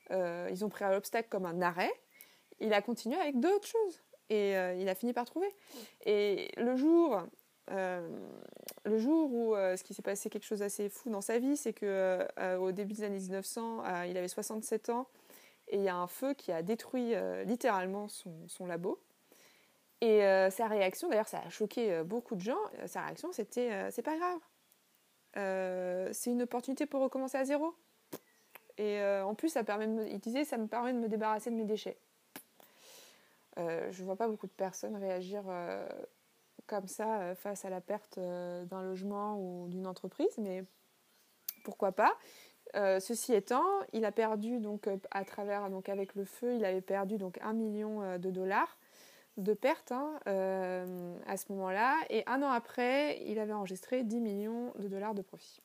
ils 0.10 0.65
ont 0.65 0.69
pris 0.69 0.86
l'obstacle 0.86 1.30
comme 1.30 1.45
un 1.45 1.62
arrêt, 1.62 1.91
il 2.60 2.73
a 2.73 2.82
continué 2.82 3.15
avec 3.17 3.39
d'autres 3.39 3.67
choses. 3.67 4.01
Et 4.30 4.54
il 4.80 4.89
a 4.89 4.95
fini 4.95 5.13
par 5.13 5.25
trouver. 5.25 5.49
Et 6.06 6.51
le 6.58 6.75
jour 6.75 7.21
euh, 7.71 8.07
le 8.86 8.97
jour 8.97 9.31
où 9.34 9.55
euh, 9.55 9.77
ce 9.77 9.84
qui 9.84 9.93
s'est 9.93 10.01
passé 10.01 10.29
quelque 10.29 10.45
chose 10.45 10.60
d'assez 10.60 10.89
fou 10.89 11.10
dans 11.10 11.21
sa 11.21 11.39
vie, 11.39 11.55
c'est 11.55 11.73
que 11.73 12.25
euh, 12.39 12.57
au 12.57 12.71
début 12.71 12.93
des 12.93 13.03
années 13.03 13.19
1900, 13.19 13.84
il 14.05 14.17
avait 14.17 14.27
67 14.27 14.89
ans 14.89 15.07
et 15.67 15.77
il 15.77 15.84
y 15.84 15.89
a 15.89 15.95
un 15.95 16.07
feu 16.07 16.34
qui 16.34 16.51
a 16.51 16.62
détruit 16.62 17.13
littéralement 17.45 18.07
son, 18.10 18.65
labo. 18.65 18.99
Et 20.01 20.19
sa 20.49 20.67
réaction, 20.67 21.07
d'ailleurs, 21.07 21.29
ça 21.29 21.39
a 21.45 21.49
choqué 21.49 22.03
beaucoup 22.03 22.36
de 22.36 22.41
gens. 22.41 22.57
Sa 22.88 23.03
réaction, 23.03 23.31
c'était 23.31 23.89
c'est 23.91 24.01
pas 24.01 24.17
grave. 24.17 24.39
c'est 26.13 26.31
une 26.31 26.41
opportunité 26.41 26.86
pour 26.86 27.01
recommencer 27.01 27.38
à 27.38 27.45
zéro. 27.45 27.73
Et 28.77 29.01
en 29.01 29.34
plus, 29.34 29.47
ça 29.47 29.63
permet 29.63 29.88
de 29.88 30.07
il 30.07 30.19
disait 30.19 30.43
ça 30.43 30.57
me 30.57 30.67
permet 30.67 30.91
de 30.91 30.97
me 30.97 31.07
débarrasser 31.07 31.51
de 31.51 31.55
mes 31.55 31.63
déchets. 31.63 31.97
je 33.55 34.03
vois 34.03 34.17
pas 34.17 34.27
beaucoup 34.27 34.47
de 34.47 34.51
personnes 34.51 34.97
réagir 34.97 35.43
comme 36.67 36.88
ça 36.88 37.21
euh, 37.21 37.36
face 37.36 37.65
à 37.65 37.69
la 37.69 37.82
perte 37.82 38.17
euh, 38.17 38.65
d'un 38.65 38.82
logement 38.84 39.38
ou 39.38 39.67
d'une 39.67 39.88
entreprise, 39.88 40.38
mais 40.38 40.63
pourquoi 41.63 41.91
pas. 41.91 42.17
Euh, 42.76 43.00
ceci 43.00 43.34
étant, 43.34 43.65
il 43.93 44.06
a 44.06 44.12
perdu 44.12 44.60
donc 44.60 44.88
à 45.12 45.26
travers 45.26 45.69
donc 45.69 45.89
avec 45.89 46.15
le 46.15 46.26
feu, 46.26 46.56
il 46.56 46.65
avait 46.65 46.82
perdu 46.82 47.17
donc 47.17 47.38
un 47.41 47.54
million 47.54 48.17
de 48.17 48.32
dollars 48.32 48.78
de 49.38 49.54
pertes 49.54 49.91
hein, 49.91 50.19
à 50.26 51.38
ce 51.38 51.52
moment-là, 51.52 51.97
et 52.10 52.24
un 52.28 52.41
an 52.43 52.52
après, 52.52 53.21
il 53.26 53.39
avait 53.39 53.54
enregistré 53.54 54.04
10 54.04 54.19
millions 54.19 54.74
de 54.78 54.88
dollars 54.88 55.13
de 55.13 55.21
profit. 55.21 55.62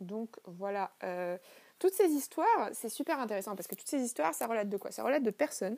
Donc 0.00 0.36
voilà, 0.46 0.92
toutes 1.78 1.92
ces 1.92 2.08
histoires, 2.08 2.70
c'est 2.72 2.88
super 2.88 3.20
intéressant 3.20 3.54
parce 3.54 3.68
que 3.68 3.74
toutes 3.74 3.88
ces 3.88 4.00
histoires, 4.00 4.34
ça 4.34 4.46
relate 4.46 4.68
de 4.68 4.76
quoi? 4.76 4.90
Ça 4.90 5.04
relate 5.04 5.22
de 5.22 5.30
personnes 5.30 5.76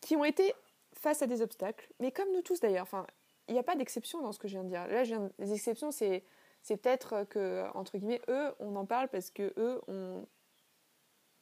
qui 0.00 0.16
ont 0.16 0.24
été 0.24 0.52
face 1.00 1.22
à 1.22 1.26
des 1.26 1.42
obstacles, 1.42 1.88
mais 2.00 2.12
comme 2.12 2.30
nous 2.32 2.42
tous 2.42 2.60
d'ailleurs, 2.60 2.88
il 3.48 3.54
n'y 3.54 3.60
a 3.60 3.62
pas 3.62 3.76
d'exception 3.76 4.22
dans 4.22 4.32
ce 4.32 4.38
que 4.38 4.48
je 4.48 4.54
viens 4.54 4.64
de 4.64 4.68
dire. 4.68 4.86
Là, 4.88 5.02
les 5.38 5.52
exceptions, 5.52 5.90
c'est, 5.90 6.24
peut-être 6.68 7.24
que, 7.24 7.64
entre 7.74 7.98
guillemets, 7.98 8.22
eux, 8.28 8.52
on 8.58 8.74
en 8.76 8.86
parle 8.86 9.08
parce 9.08 9.30
que 9.30 9.52
eux 9.56 9.80
ont 9.88 10.26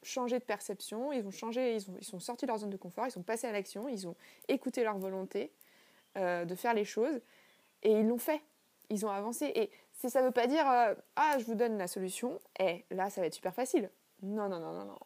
changé 0.03 0.37
de 0.37 0.43
perception, 0.43 1.11
ils 1.11 1.25
ont 1.25 1.31
changé, 1.31 1.75
ils, 1.75 1.89
ont, 1.89 1.95
ils 1.99 2.05
sont 2.05 2.19
sortis 2.19 2.45
de 2.45 2.51
leur 2.51 2.59
zone 2.59 2.69
de 2.69 2.77
confort, 2.77 3.07
ils 3.07 3.11
sont 3.11 3.23
passés 3.23 3.47
à 3.47 3.51
l'action, 3.51 3.87
ils 3.87 4.07
ont 4.07 4.15
écouté 4.47 4.83
leur 4.83 4.99
volonté 4.99 5.51
euh, 6.17 6.45
de 6.45 6.53
faire 6.53 6.75
les 6.75 6.85
choses 6.85 7.19
et 7.81 7.91
ils 7.91 8.07
l'ont 8.07 8.17
fait. 8.17 8.41
Ils 8.89 9.05
ont 9.05 9.09
avancé. 9.09 9.51
Et 9.55 9.71
ça 9.93 10.21
ne 10.21 10.27
veut 10.27 10.31
pas 10.31 10.47
dire 10.47 10.69
euh, 10.69 10.93
Ah, 11.15 11.37
je 11.39 11.45
vous 11.45 11.55
donne 11.55 11.77
la 11.77 11.87
solution, 11.87 12.39
et 12.59 12.85
là, 12.91 13.09
ça 13.09 13.21
va 13.21 13.27
être 13.27 13.33
super 13.33 13.53
facile. 13.53 13.89
Non, 14.21 14.47
non, 14.47 14.59
non, 14.59 14.73
non, 14.73 14.85
non. 14.85 14.99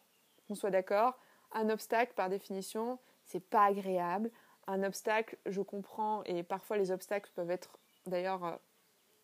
Qu'on 0.46 0.54
soit 0.54 0.70
d'accord, 0.70 1.18
un 1.52 1.68
obstacle, 1.70 2.12
par 2.14 2.28
définition, 2.28 2.98
c'est 3.30 3.40
pas 3.40 3.66
agréable 3.66 4.30
un 4.66 4.82
obstacle, 4.82 5.36
je 5.46 5.60
comprends, 5.60 6.22
et 6.24 6.42
parfois 6.42 6.76
les 6.76 6.90
obstacles 6.90 7.30
peuvent 7.34 7.50
être, 7.50 7.78
d'ailleurs, 8.06 8.44
euh, 8.44 8.56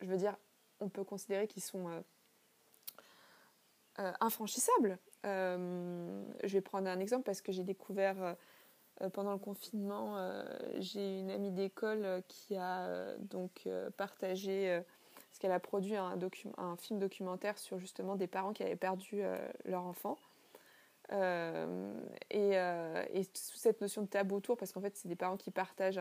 je 0.01 0.07
veux 0.07 0.17
dire, 0.17 0.35
on 0.79 0.89
peut 0.89 1.03
considérer 1.03 1.47
qu'ils 1.47 1.63
sont 1.63 1.87
euh, 1.89 1.99
euh, 3.99 4.11
infranchissables. 4.19 4.97
je 5.23 6.47
vais 6.47 6.61
prendre 6.61 6.87
un 6.87 6.99
exemple 6.99 7.23
parce 7.23 7.41
que 7.41 7.51
j'ai 7.51 7.63
découvert 7.63 8.35
pendant 9.13 9.33
le 9.33 9.39
confinement, 9.39 10.15
j'ai 10.79 11.19
une 11.19 11.29
amie 11.29 11.51
d'école 11.51 12.23
qui 12.27 12.55
a 12.55 13.15
donc 13.17 13.67
partagé, 13.97 14.81
parce 15.13 15.39
qu'elle 15.39 15.51
a 15.51 15.59
produit 15.59 15.95
un, 15.95 16.17
un, 16.57 16.77
film 16.77 16.99
documentaire 16.99 17.57
sur 17.57 17.77
justement 17.79 18.15
des 18.15 18.27
parents 18.27 18.53
qui 18.53 18.63
avaient 18.63 18.75
perdu 18.75 19.21
leur 19.65 19.83
enfant. 19.83 20.17
Euh, 21.13 21.93
et, 22.29 22.57
euh, 22.57 23.05
et, 23.13 23.23
sous 23.23 23.57
cette 23.57 23.79
notion 23.79 24.01
de 24.01 24.07
tabou 24.07 24.35
autour, 24.35 24.57
parce 24.57 24.73
qu'en 24.73 24.81
fait, 24.81 24.95
c'est 24.97 25.07
des 25.07 25.15
parents 25.15 25.37
qui 25.37 25.51
partagent 25.51 25.99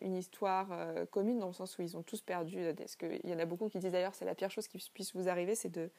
une 0.00 0.16
histoire 0.16 0.68
euh, 0.72 1.06
commune 1.06 1.38
dans 1.38 1.46
le 1.46 1.52
sens 1.52 1.78
où 1.78 1.82
ils 1.82 1.96
ont 1.96 2.02
tous 2.02 2.20
perdu. 2.22 2.74
Parce 2.76 2.96
qu'il 2.96 3.20
y 3.24 3.34
en 3.34 3.38
a 3.38 3.44
beaucoup 3.44 3.68
qui 3.68 3.78
disent 3.78 3.92
d'ailleurs 3.92 4.14
c'est 4.14 4.24
la 4.24 4.34
pire 4.34 4.50
chose 4.50 4.66
qui 4.66 4.78
puisse 4.92 5.14
vous 5.14 5.28
arriver, 5.28 5.54
c'est 5.54 5.68
de, 5.68 5.90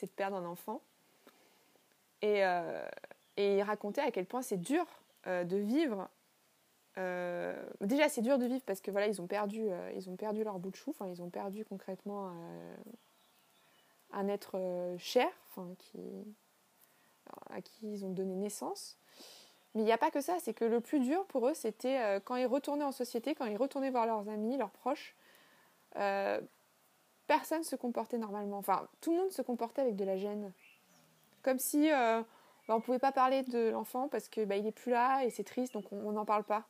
de 0.00 0.06
perdre 0.06 0.36
un 0.36 0.44
enfant. 0.44 0.82
Et, 2.22 2.40
et 3.36 3.58
il 3.58 3.62
racontait 3.62 4.00
à 4.00 4.10
quel 4.10 4.24
point 4.24 4.40
c'est 4.40 4.56
dur 4.56 4.86
de 5.26 5.56
vivre. 5.56 6.08
déjà, 7.80 8.08
c'est 8.08 8.22
dur 8.22 8.38
de 8.38 8.46
vivre 8.46 8.62
parce 8.64 8.80
que 8.80 8.90
voilà, 8.90 9.08
ils 9.08 9.20
ont 9.20 9.26
perdu, 9.26 9.66
ils 9.94 10.08
ont 10.08 10.16
perdu 10.16 10.42
leur 10.42 10.58
bout 10.58 10.70
de 10.70 10.76
chou. 10.76 10.90
Enfin, 10.90 11.06
ils 11.08 11.20
ont 11.20 11.28
perdu 11.28 11.66
concrètement 11.66 12.32
un 14.12 14.28
être 14.28 14.94
cher, 14.96 15.28
qui 15.78 15.98
à 17.50 17.60
qui 17.60 17.92
ils 17.92 18.04
ont 18.04 18.10
donné 18.10 18.34
naissance. 18.34 18.96
Mais 19.74 19.82
il 19.82 19.84
n'y 19.84 19.92
a 19.92 19.98
pas 19.98 20.10
que 20.10 20.20
ça, 20.20 20.36
c'est 20.40 20.54
que 20.54 20.64
le 20.64 20.80
plus 20.80 21.00
dur 21.00 21.24
pour 21.26 21.48
eux, 21.48 21.54
c'était 21.54 21.98
euh, 21.98 22.20
quand 22.20 22.36
ils 22.36 22.46
retournaient 22.46 22.84
en 22.84 22.92
société, 22.92 23.34
quand 23.34 23.46
ils 23.46 23.56
retournaient 23.56 23.90
voir 23.90 24.06
leurs 24.06 24.28
amis, 24.28 24.56
leurs 24.56 24.70
proches, 24.70 25.16
euh, 25.96 26.40
personne 27.26 27.60
ne 27.60 27.64
se 27.64 27.74
comportait 27.74 28.18
normalement. 28.18 28.58
Enfin, 28.58 28.86
tout 29.00 29.12
le 29.12 29.18
monde 29.18 29.32
se 29.32 29.42
comportait 29.42 29.82
avec 29.82 29.96
de 29.96 30.04
la 30.04 30.16
gêne. 30.16 30.52
Comme 31.42 31.58
si 31.58 31.90
euh, 31.90 32.20
bah, 32.68 32.74
on 32.74 32.76
ne 32.76 32.82
pouvait 32.82 33.00
pas 33.00 33.12
parler 33.12 33.42
de 33.42 33.70
l'enfant 33.70 34.08
parce 34.08 34.28
qu'il 34.28 34.46
bah, 34.46 34.58
n'est 34.58 34.72
plus 34.72 34.92
là 34.92 35.24
et 35.24 35.30
c'est 35.30 35.44
triste, 35.44 35.74
donc 35.74 35.84
on 35.92 36.12
n'en 36.12 36.24
parle 36.24 36.44
pas. 36.44 36.64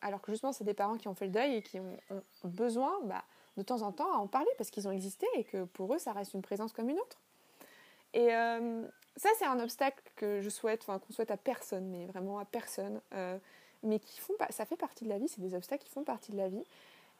Alors 0.00 0.20
que 0.20 0.32
justement, 0.32 0.52
c'est 0.52 0.64
des 0.64 0.74
parents 0.74 0.96
qui 0.96 1.08
ont 1.08 1.14
fait 1.14 1.26
le 1.26 1.32
deuil 1.32 1.56
et 1.56 1.62
qui 1.62 1.80
ont, 1.80 1.96
besoin 2.44 2.92
bah, 3.04 3.24
de 3.56 3.62
temps 3.62 3.82
en 3.82 3.92
temps 3.92 4.12
à 4.12 4.16
en 4.16 4.26
parler 4.26 4.50
parce 4.56 4.70
qu'ils 4.70 4.86
ont 4.86 4.92
existé 4.92 5.26
et 5.34 5.44
que 5.44 5.64
pour 5.64 5.94
eux, 5.94 5.98
ça 5.98 6.12
reste 6.12 6.34
une 6.34 6.42
présence 6.42 6.72
comme 6.72 6.88
une 6.88 6.98
autre. 6.98 7.20
Et, 8.14 8.28
ça, 9.18 9.28
c'est 9.38 9.46
un 9.46 9.58
obstacle 9.60 10.02
que 10.16 10.40
je 10.40 10.48
souhaite, 10.48 10.82
enfin 10.82 10.98
qu'on 10.98 11.12
souhaite 11.12 11.30
à 11.30 11.36
personne, 11.36 11.88
mais 11.90 12.06
vraiment 12.06 12.38
à 12.38 12.44
personne. 12.44 13.00
Euh, 13.14 13.36
mais 13.82 13.98
qui 13.98 14.20
font, 14.20 14.32
ça 14.50 14.64
fait 14.64 14.76
partie 14.76 15.04
de 15.04 15.08
la 15.08 15.18
vie, 15.18 15.28
c'est 15.28 15.40
des 15.40 15.54
obstacles 15.54 15.84
qui 15.84 15.90
font 15.90 16.04
partie 16.04 16.32
de 16.32 16.36
la 16.36 16.48
vie. 16.48 16.64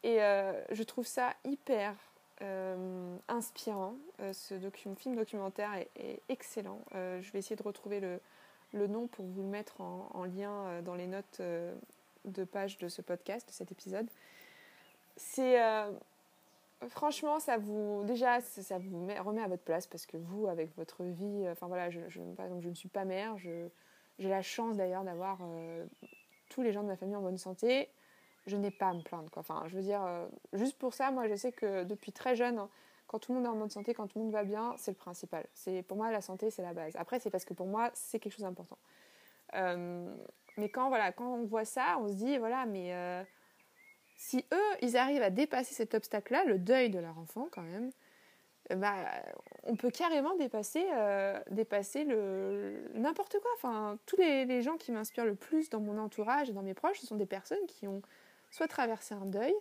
Et 0.04 0.22
euh, 0.22 0.52
je 0.70 0.82
trouve 0.84 1.06
ça 1.06 1.34
hyper 1.44 1.94
euh, 2.40 3.16
inspirant. 3.28 3.94
ce 4.32 4.54
film 4.96 5.16
documentaire 5.16 5.70
est, 5.74 6.20
excellent. 6.28 6.80
je 6.92 7.30
vais 7.32 7.40
essayer 7.40 7.56
de 7.56 7.62
retrouver 7.62 8.00
le, 8.00 8.20
le, 8.72 8.86
nom 8.86 9.08
pour 9.08 9.24
vous 9.24 9.42
le 9.42 9.48
mettre 9.48 9.80
en, 9.80 10.08
en 10.14 10.24
lien 10.24 10.82
dans 10.82 10.94
les 10.94 11.06
notes 11.06 11.40
de 12.24 12.44
page 12.44 12.78
de 12.78 12.88
ce 12.88 13.02
podcast, 13.02 13.48
de 13.48 13.52
cet 13.52 13.72
épisode. 13.72 14.06
C'est 15.16 15.58
franchement, 16.88 17.40
ça 17.40 17.56
vous 17.56 18.04
déjà 18.06 18.40
ça 18.40 18.78
vous 18.78 19.06
remet 19.06 19.42
à 19.42 19.48
votre 19.48 19.62
place 19.62 19.86
parce 19.86 20.06
que 20.06 20.16
vous, 20.16 20.46
avec 20.46 20.74
votre 20.76 21.04
vie, 21.04 21.44
euh, 21.44 21.52
enfin 21.52 21.66
voilà, 21.66 21.90
je, 21.90 22.00
ne 22.00 22.74
suis 22.74 22.88
pas 22.88 23.04
mère, 23.04 23.36
j'ai 23.38 23.70
la 24.18 24.42
chance 24.42 24.76
d'ailleurs 24.76 25.04
d'avoir 25.04 25.38
euh, 25.42 25.84
tous 26.48 26.62
les 26.62 26.72
gens 26.72 26.82
de 26.82 26.88
ma 26.88 26.96
famille 26.96 27.16
en 27.16 27.22
bonne 27.22 27.38
santé. 27.38 27.88
Je 28.46 28.56
n'ai 28.56 28.70
pas 28.70 28.88
à 28.88 28.94
me 28.94 29.02
plaindre. 29.02 29.30
Quoi. 29.30 29.40
Enfin, 29.40 29.64
je 29.66 29.76
veux 29.76 29.82
dire, 29.82 30.02
euh, 30.02 30.26
juste 30.54 30.78
pour 30.78 30.94
ça, 30.94 31.10
moi, 31.10 31.28
je 31.28 31.34
sais 31.34 31.52
que 31.52 31.84
depuis 31.84 32.12
très 32.12 32.34
jeune, 32.34 32.66
quand 33.06 33.18
tout 33.18 33.32
le 33.32 33.38
monde 33.38 33.46
est 33.46 33.50
en 33.50 33.56
bonne 33.56 33.68
santé, 33.68 33.92
quand 33.92 34.06
tout 34.06 34.18
le 34.18 34.24
monde 34.24 34.32
va 34.32 34.44
bien, 34.44 34.74
c'est 34.78 34.92
le 34.92 34.96
principal. 34.96 35.44
C'est 35.52 35.82
pour 35.82 35.98
moi 35.98 36.10
la 36.10 36.22
santé, 36.22 36.50
c'est 36.50 36.62
la 36.62 36.72
base. 36.72 36.94
Après, 36.96 37.20
c'est 37.20 37.30
parce 37.30 37.44
que 37.44 37.52
pour 37.52 37.66
moi, 37.66 37.90
c'est 37.92 38.18
quelque 38.18 38.32
chose 38.32 38.44
d'important. 38.44 38.78
mais 39.52 40.68
quand 40.70 40.88
voilà, 40.88 41.12
quand 41.12 41.26
on 41.26 41.44
voit 41.44 41.66
ça, 41.66 41.98
on 42.00 42.08
se 42.08 42.14
dit 42.14 42.38
voilà, 42.38 42.64
mais 42.64 43.26
si 44.18 44.44
eux, 44.52 44.76
ils 44.82 44.96
arrivent 44.96 45.22
à 45.22 45.30
dépasser 45.30 45.74
cet 45.74 45.94
obstacle-là, 45.94 46.44
le 46.44 46.58
deuil 46.58 46.90
de 46.90 46.98
leur 46.98 47.16
enfant 47.18 47.48
quand 47.52 47.62
même, 47.62 47.90
euh, 48.72 48.74
bah, 48.74 48.94
on 49.62 49.76
peut 49.76 49.90
carrément 49.90 50.34
dépasser, 50.34 50.84
euh, 50.92 51.38
dépasser 51.50 52.04
le 52.04 52.82
n'importe 52.94 53.38
quoi. 53.40 53.50
Enfin, 53.54 53.96
tous 54.06 54.16
les, 54.16 54.60
gens 54.60 54.76
qui 54.76 54.90
m'inspirent 54.90 55.24
le 55.24 55.36
plus 55.36 55.70
dans 55.70 55.80
mon 55.80 55.98
entourage 55.98 56.50
et 56.50 56.52
dans 56.52 56.62
mes 56.62 56.74
proches, 56.74 56.98
ce 56.98 57.06
sont 57.06 57.14
des 57.14 57.26
personnes 57.26 57.64
qui 57.68 57.86
ont 57.86 58.02
soit 58.50 58.66
traversé 58.66 59.14
un 59.14 59.24
deuil 59.24 59.54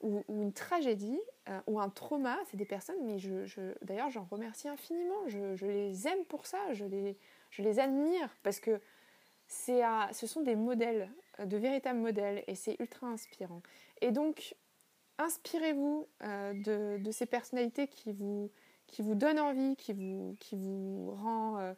ou, 0.00 0.24
une 0.28 0.52
tragédie 0.52 1.20
euh, 1.48 1.60
ou 1.68 1.78
un 1.78 1.88
trauma. 1.88 2.36
C'est 2.50 2.56
des 2.56 2.64
personnes, 2.64 3.04
mais 3.04 3.20
je, 3.20 3.46
je 3.46 3.60
d'ailleurs, 3.82 4.10
j'en 4.10 4.24
remercie 4.24 4.68
infiniment. 4.68 5.28
Je, 5.28 5.64
les 5.64 6.08
aime 6.08 6.24
pour 6.24 6.46
ça. 6.46 6.58
Je 6.72 6.84
les, 6.84 7.16
je 7.50 7.62
les 7.62 7.78
admire 7.78 8.28
parce 8.42 8.58
que 8.58 8.80
c'est, 9.46 9.82
ce 10.12 10.26
sont 10.26 10.40
des 10.40 10.56
modèles, 10.56 11.08
de 11.44 11.56
véritables 11.58 11.98
modèles, 11.98 12.42
et 12.46 12.54
c'est 12.54 12.76
ultra 12.80 13.06
inspirant. 13.08 13.60
Et 14.02 14.10
donc, 14.10 14.56
inspirez-vous 15.18 16.08
euh, 16.24 16.98
de, 16.98 17.10
ces 17.12 17.24
personnalités 17.24 17.86
qui 17.86 18.12
vous, 18.12 18.50
qui 18.88 19.00
vous 19.00 19.14
donnent 19.14 19.38
envie, 19.38 19.76
qui 19.76 19.92
vous, 19.92 20.36
qui 20.40 20.56
vous 20.56 21.12
rend, 21.12 21.58
euh, 21.58 21.72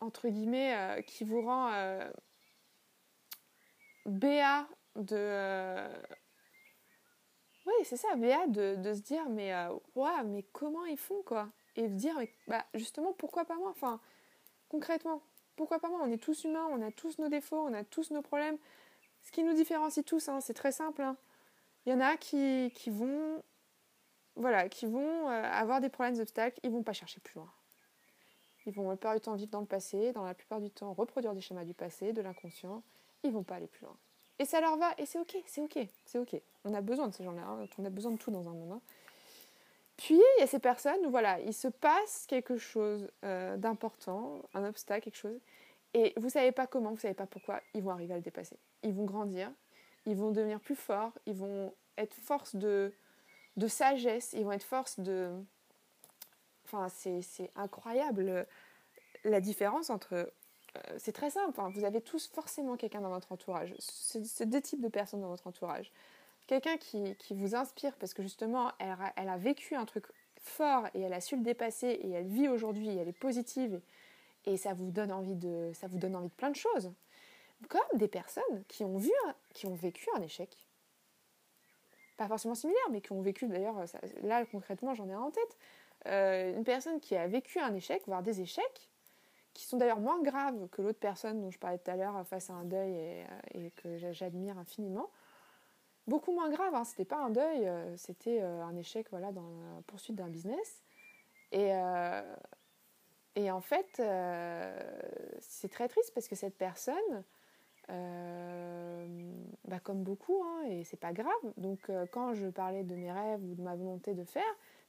entre 0.00 0.28
guillemets, 0.30 0.74
euh, 0.74 1.02
qui 1.02 1.24
vous 1.24 1.42
rend 1.42 1.70
béat 4.06 4.66
de... 4.94 5.88
oui, 7.66 7.74
c'est 7.84 7.98
ça, 7.98 8.16
béat 8.16 8.46
de, 8.46 8.76
de, 8.76 8.94
se 8.94 9.02
dire, 9.02 9.28
mais, 9.28 9.52
ouais, 9.94 10.24
mais 10.24 10.42
comment 10.54 10.86
ils 10.86 10.96
font, 10.96 11.22
quoi? 11.22 11.50
Et 11.74 11.88
de 11.88 11.94
dire, 11.94 12.18
bah, 12.48 12.64
justement, 12.72 13.12
pourquoi 13.12 13.44
pas 13.44 13.56
moi? 13.56 13.68
Enfin, 13.68 14.00
concrètement, 14.70 15.22
pourquoi 15.54 15.80
pas 15.80 15.90
moi? 15.90 16.00
On 16.02 16.10
est 16.10 16.22
tous 16.22 16.44
humains, 16.44 16.66
on 16.70 16.80
a 16.80 16.90
tous 16.90 17.18
nos 17.18 17.28
défauts, 17.28 17.58
on 17.58 17.74
a 17.74 17.84
tous 17.84 18.10
nos 18.10 18.22
problèmes. 18.22 18.56
Ce 19.26 19.32
qui 19.32 19.42
nous 19.42 19.54
différencie 19.54 20.04
tous, 20.04 20.28
hein, 20.28 20.40
c'est 20.40 20.54
très 20.54 20.70
simple. 20.70 21.02
Hein. 21.02 21.16
Il 21.84 21.92
y 21.92 21.92
en 21.92 22.00
a 22.00 22.16
qui, 22.16 22.70
vont, 22.86 23.42
voilà, 24.36 24.68
qui 24.68 24.86
vont 24.86 25.28
euh, 25.28 25.42
avoir 25.42 25.80
des 25.80 25.88
problèmes 25.88 26.16
d'obstacles, 26.16 26.60
ils 26.62 26.70
vont 26.70 26.84
pas 26.84 26.92
chercher 26.92 27.18
plus 27.20 27.34
loin. 27.34 27.50
ils 28.66 28.72
vont 28.72 28.88
la 28.88 28.96
plupart 28.96 29.16
du 29.16 29.20
temps 29.20 29.34
vivre 29.34 29.50
dans 29.50 29.60
le 29.60 29.66
passé, 29.66 30.12
dans 30.12 30.24
la 30.24 30.34
plupart 30.34 30.60
du 30.60 30.70
temps 30.70 30.92
reproduire 30.92 31.34
des 31.34 31.40
schémas 31.40 31.64
du 31.64 31.74
passé, 31.74 32.12
de 32.12 32.22
l'inconscient, 32.22 32.84
ils 33.24 33.32
vont 33.32 33.42
pas 33.42 33.56
aller 33.56 33.66
plus 33.66 33.84
loin. 33.84 33.96
Et 34.38 34.44
ça 34.44 34.60
leur 34.60 34.76
va, 34.76 34.94
et 34.96 35.06
c'est 35.06 35.18
ok, 35.18 35.36
c'est 35.44 35.60
ok, 35.60 35.78
c'est 36.04 36.18
ok. 36.18 36.40
On 36.64 36.72
a 36.72 36.80
besoin 36.80 37.08
de 37.08 37.14
ces 37.14 37.24
gens-là, 37.24 37.42
hein. 37.42 37.66
on 37.78 37.84
a 37.84 37.90
besoin 37.90 38.12
de 38.12 38.18
tout 38.18 38.30
dans 38.30 38.48
un 38.48 38.52
monde. 38.52 38.80
Puis 39.96 40.14
il 40.14 40.40
y 40.40 40.42
a 40.44 40.46
ces 40.46 40.60
personnes 40.60 41.04
où 41.04 41.10
voilà, 41.10 41.40
il 41.40 41.54
se 41.54 41.66
passe 41.66 42.26
quelque 42.28 42.58
chose 42.58 43.10
euh, 43.24 43.56
d'important, 43.56 44.42
un 44.54 44.68
obstacle, 44.68 45.02
quelque 45.02 45.16
chose, 45.16 45.40
et 45.96 46.12
vous 46.18 46.28
savez 46.28 46.52
pas 46.52 46.66
comment, 46.66 46.90
vous 46.90 46.98
savez 46.98 47.14
pas 47.14 47.26
pourquoi, 47.26 47.62
ils 47.72 47.82
vont 47.82 47.90
arriver 47.90 48.12
à 48.12 48.16
le 48.18 48.22
dépasser. 48.22 48.58
Ils 48.82 48.92
vont 48.92 49.06
grandir, 49.06 49.50
ils 50.04 50.14
vont 50.14 50.30
devenir 50.30 50.60
plus 50.60 50.76
forts, 50.76 51.12
ils 51.24 51.34
vont 51.34 51.74
être 51.96 52.12
force 52.12 52.54
de, 52.54 52.92
de 53.56 53.66
sagesse, 53.66 54.34
ils 54.34 54.44
vont 54.44 54.52
être 54.52 54.62
force 54.62 55.00
de... 55.00 55.30
Enfin, 56.66 56.88
c'est 56.90 57.50
incroyable 57.56 58.46
la 59.24 59.40
différence 59.40 59.88
entre... 59.88 60.12
Euh, 60.76 60.98
c'est 60.98 61.12
très 61.12 61.30
simple, 61.30 61.58
hein. 61.62 61.70
vous 61.74 61.84
avez 61.84 62.02
tous 62.02 62.26
forcément 62.26 62.76
quelqu'un 62.76 63.00
dans 63.00 63.08
votre 63.08 63.32
entourage. 63.32 63.72
C'est 63.78 64.50
deux 64.50 64.60
types 64.60 64.82
de 64.82 64.88
personnes 64.88 65.22
dans 65.22 65.30
votre 65.30 65.46
entourage. 65.46 65.90
Quelqu'un 66.46 66.76
qui, 66.76 67.16
qui, 67.16 67.32
vous 67.32 67.54
inspire 67.54 67.96
parce 67.96 68.12
que 68.12 68.22
justement, 68.22 68.70
elle, 68.78 68.94
elle, 69.16 69.30
a 69.30 69.38
vécu 69.38 69.74
un 69.74 69.86
truc 69.86 70.04
fort 70.42 70.88
et 70.92 71.00
elle 71.00 71.14
a 71.14 71.22
su 71.22 71.36
le 71.36 71.42
dépasser 71.42 71.86
et 71.86 72.10
elle 72.10 72.26
vit 72.26 72.48
aujourd'hui 72.48 72.88
elle 72.88 73.08
est 73.08 73.18
positive 73.18 73.80
et 74.46 74.56
ça 74.56 74.74
vous 74.74 74.90
donne 74.90 75.12
envie 75.12 75.34
de, 75.34 75.70
ça 75.74 75.86
vous 75.86 75.98
donne 75.98 76.16
envie 76.16 76.28
de 76.28 76.34
plein 76.34 76.50
de 76.50 76.56
choses. 76.56 76.92
Comme 77.68 77.98
des 77.98 78.08
personnes 78.08 78.64
qui 78.68 78.84
ont 78.84 78.98
vu, 78.98 79.12
qui 79.52 79.66
ont 79.66 79.74
vécu 79.74 80.08
un 80.16 80.22
échec 80.22 80.56
pas 82.16 82.28
forcément 82.28 82.54
similaires, 82.54 82.90
mais 82.90 83.00
qui 83.00 83.12
ont 83.12 83.20
vécu 83.20 83.46
d'ailleurs, 83.46 83.76
là 84.22 84.44
concrètement 84.46 84.94
j'en 84.94 85.08
ai 85.08 85.12
un 85.12 85.20
en 85.20 85.30
tête, 85.30 85.58
euh, 86.06 86.56
une 86.56 86.64
personne 86.64 87.00
qui 87.00 87.16
a 87.16 87.26
vécu 87.26 87.58
un 87.58 87.74
échec, 87.74 88.02
voire 88.06 88.22
des 88.22 88.40
échecs, 88.40 88.90
qui 89.52 89.64
sont 89.64 89.76
d'ailleurs 89.76 90.00
moins 90.00 90.20
graves 90.22 90.68
que 90.68 90.82
l'autre 90.82 90.98
personne 90.98 91.40
dont 91.40 91.50
je 91.50 91.58
parlais 91.58 91.78
tout 91.78 91.90
à 91.90 91.96
l'heure 91.96 92.26
face 92.26 92.50
à 92.50 92.54
un 92.54 92.64
deuil 92.64 92.92
et, 92.92 93.24
euh, 93.56 93.68
que 93.76 94.12
j'admire 94.12 94.58
infiniment. 94.58 95.10
Beaucoup 96.06 96.32
moins 96.32 96.50
grave, 96.50 96.74
hein, 96.74 96.84
c'était 96.84 97.04
pas 97.04 97.18
un 97.18 97.30
deuil, 97.30 97.66
euh, 97.66 97.96
c'était 97.96 98.40
un 98.40 98.76
échec 98.76 99.08
voilà, 99.10 99.32
dans 99.32 99.42
la 99.42 99.82
poursuite 99.86 100.16
d'un 100.16 100.28
business. 100.28 100.82
Et, 101.52 101.72
et 103.36 103.50
en 103.50 103.60
fait, 103.60 104.02
c'est 105.40 105.68
très 105.70 105.88
triste 105.88 106.12
parce 106.14 106.26
que 106.26 106.34
cette 106.34 106.58
personne, 106.58 107.24
euh, 107.88 109.06
bah 109.68 109.78
comme 109.78 110.02
beaucoup, 110.02 110.42
hein, 110.42 110.64
et 110.68 110.82
c'est 110.84 110.96
pas 110.96 111.12
grave. 111.12 111.30
Donc 111.56 111.88
euh, 111.88 112.06
quand 112.10 112.34
je 112.34 112.48
parlais 112.48 112.82
de 112.82 112.96
mes 112.96 113.12
rêves 113.12 113.42
ou 113.44 113.54
de 113.54 113.62
ma 113.62 113.76
volonté 113.76 114.14
de 114.14 114.24
faire, 114.24 114.42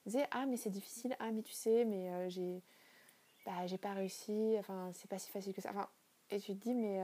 je 0.05 0.11
disais 0.11 0.27
ah 0.31 0.45
mais 0.47 0.57
c'est 0.57 0.71
difficile, 0.71 1.15
ah 1.19 1.31
mais 1.31 1.43
tu 1.43 1.53
sais, 1.53 1.85
mais 1.85 2.11
euh, 2.11 2.29
j'ai 2.29 2.63
bah, 3.45 3.53
pas 3.79 3.93
réussi, 3.93 4.55
enfin 4.57 4.89
c'est 4.93 5.09
pas 5.09 5.19
si 5.19 5.29
facile 5.29 5.53
que 5.53 5.61
ça. 5.61 5.69
Enfin, 5.69 5.87
et 6.31 6.39
tu 6.39 6.53
te 6.55 6.59
dis 6.59 6.73
mais 6.73 6.95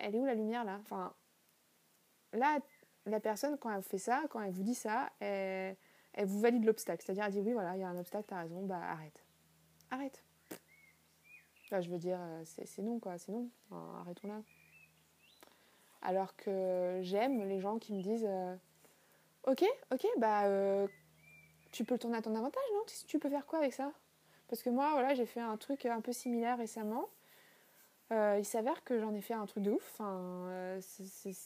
elle 0.00 0.14
est 0.14 0.18
où 0.18 0.24
la 0.24 0.34
lumière 0.34 0.64
là? 0.64 0.78
Enfin 0.80 1.12
là 2.32 2.58
la 3.06 3.20
personne 3.20 3.58
quand 3.58 3.70
elle 3.74 3.82
fait 3.82 3.98
ça, 3.98 4.24
quand 4.30 4.40
elle 4.40 4.52
vous 4.52 4.62
dit 4.62 4.74
ça, 4.74 5.10
elle, 5.20 5.76
elle 6.12 6.26
vous 6.26 6.40
valide 6.40 6.64
l'obstacle, 6.64 7.02
c'est-à-dire 7.04 7.24
elle 7.24 7.32
dit 7.32 7.40
oui 7.40 7.52
voilà 7.52 7.76
il 7.76 7.80
y 7.80 7.84
a 7.84 7.88
un 7.88 7.98
obstacle, 7.98 8.26
t'as 8.28 8.42
raison, 8.42 8.64
bah 8.64 8.80
arrête, 8.80 9.24
arrête. 9.90 10.25
Enfin, 11.66 11.80
je 11.80 11.90
veux 11.90 11.98
dire 11.98 12.18
c'est 12.44 12.82
non 12.82 12.98
quoi, 12.98 13.18
c'est 13.18 13.32
non, 13.32 13.50
arrêtons 14.00 14.28
là. 14.28 14.40
Alors 16.06 16.36
que 16.36 17.00
j'aime 17.02 17.42
les 17.48 17.58
gens 17.58 17.78
qui 17.78 17.92
me 17.92 18.00
disent 18.00 18.28
euh, 18.28 18.54
Ok, 19.44 19.64
ok, 19.92 20.06
bah 20.18 20.44
euh, 20.44 20.86
tu 21.72 21.84
peux 21.84 21.94
le 21.94 21.98
tourner 21.98 22.18
à 22.18 22.22
ton 22.22 22.34
avantage, 22.36 22.62
non? 22.74 22.82
Tu 23.08 23.18
peux 23.18 23.28
faire 23.28 23.44
quoi 23.44 23.58
avec 23.58 23.72
ça? 23.72 23.92
Parce 24.48 24.62
que 24.62 24.70
moi, 24.70 24.90
voilà, 24.92 25.14
j'ai 25.14 25.26
fait 25.26 25.40
un 25.40 25.56
truc 25.56 25.84
un 25.84 26.00
peu 26.00 26.12
similaire 26.12 26.58
récemment. 26.58 27.08
Euh, 28.12 28.36
il 28.38 28.44
s'avère 28.44 28.84
que 28.84 29.00
j'en 29.00 29.12
ai 29.14 29.20
fait 29.20 29.34
un 29.34 29.46
truc 29.46 29.64
de 29.64 29.72
ouf. 29.72 29.90
Enfin, 29.94 30.78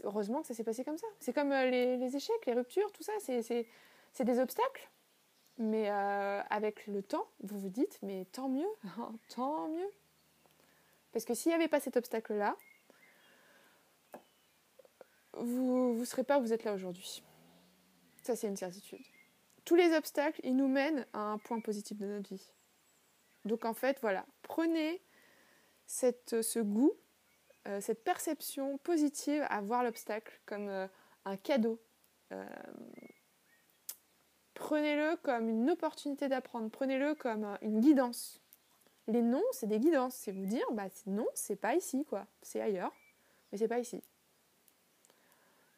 heureusement 0.05 0.43
que 0.43 0.47
ça 0.47 0.53
s'est 0.53 0.64
passé 0.64 0.85
comme 0.85 0.99
ça. 0.99 1.07
C'est 1.21 1.33
comme 1.33 1.51
les, 1.51 2.14
échecs, 2.14 2.45
les 2.47 2.53
ruptures, 2.53 2.93
tout 2.93 3.03
ça, 3.03 3.12
c'est 3.18 4.25
des 4.25 4.39
obstacles. 4.39 4.91
Mais 5.57 5.89
avec 5.89 6.87
le 6.87 7.03
temps, 7.03 7.27
vous 7.43 7.59
vous 7.59 7.71
dites, 7.71 7.99
mais 8.03 8.27
tant 8.27 8.51
mieux, 8.51 8.68
tant 9.35 9.68
mieux. 9.68 9.91
Parce 11.12 11.24
que 11.24 11.34
s'il 11.34 11.50
n'y 11.50 11.56
avait 11.56 11.68
pas 11.68 11.80
cet 11.80 11.96
obstacle-là, 11.96 12.56
vous 15.34 15.96
ne 15.98 16.04
serez 16.04 16.24
pas 16.24 16.38
où 16.38 16.42
vous 16.42 16.52
êtes 16.52 16.64
là 16.64 16.74
aujourd'hui. 16.74 17.22
Ça, 18.22 18.36
c'est 18.36 18.48
une 18.48 18.56
certitude. 18.56 19.00
Tous 19.64 19.74
les 19.74 19.94
obstacles, 19.94 20.40
ils 20.44 20.56
nous 20.56 20.68
mènent 20.68 21.06
à 21.12 21.20
un 21.20 21.38
point 21.38 21.61
positif 21.61 21.98
de 21.98 22.06
notre 22.06 22.34
vie. 22.34 22.52
Donc 23.44 23.64
en 23.64 23.74
fait, 23.74 23.98
voilà, 24.00 24.26
prenez 24.42 25.02
ce 25.86 26.58
goût, 26.61 26.92
euh, 27.68 27.80
cette 27.80 28.04
perception 28.04 28.78
positive 28.78 29.44
à 29.48 29.61
voir 29.61 29.82
l'obstacle 29.82 30.40
comme 30.46 30.68
euh, 30.68 30.86
un 31.24 31.36
cadeau. 31.36 31.80
Euh, 32.32 32.46
prenez-le 34.54 35.16
comme 35.16 35.48
une 35.48 35.70
opportunité 35.70 36.28
d'apprendre, 36.28 36.70
prenez-le 36.70 37.14
comme 37.14 37.58
une 37.62 37.80
guidance. 37.80 38.39
Les 39.11 39.22
noms, 39.22 39.42
c'est 39.50 39.66
des 39.66 39.80
guidances, 39.80 40.14
c'est 40.14 40.30
vous 40.30 40.46
dire, 40.46 40.64
bah 40.70 40.86
non, 41.06 41.26
c'est 41.34 41.56
pas 41.56 41.74
ici, 41.74 42.04
quoi, 42.04 42.28
c'est 42.42 42.61
ailleurs, 42.61 42.92
mais 43.50 43.58
c'est 43.58 43.66
pas 43.66 43.80
ici. 43.80 44.00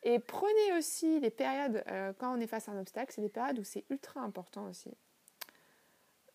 Et 0.02 0.18
prenez 0.18 0.74
aussi 0.76 1.18
les 1.18 1.30
périodes, 1.30 1.82
euh, 1.86 2.12
quand 2.18 2.36
on 2.36 2.40
est 2.40 2.46
face 2.46 2.68
à 2.68 2.72
un 2.72 2.80
obstacle, 2.80 3.10
c'est 3.10 3.22
des 3.22 3.30
périodes 3.30 3.58
où 3.58 3.64
c'est 3.64 3.86
ultra 3.88 4.20
important 4.20 4.66
aussi 4.68 4.90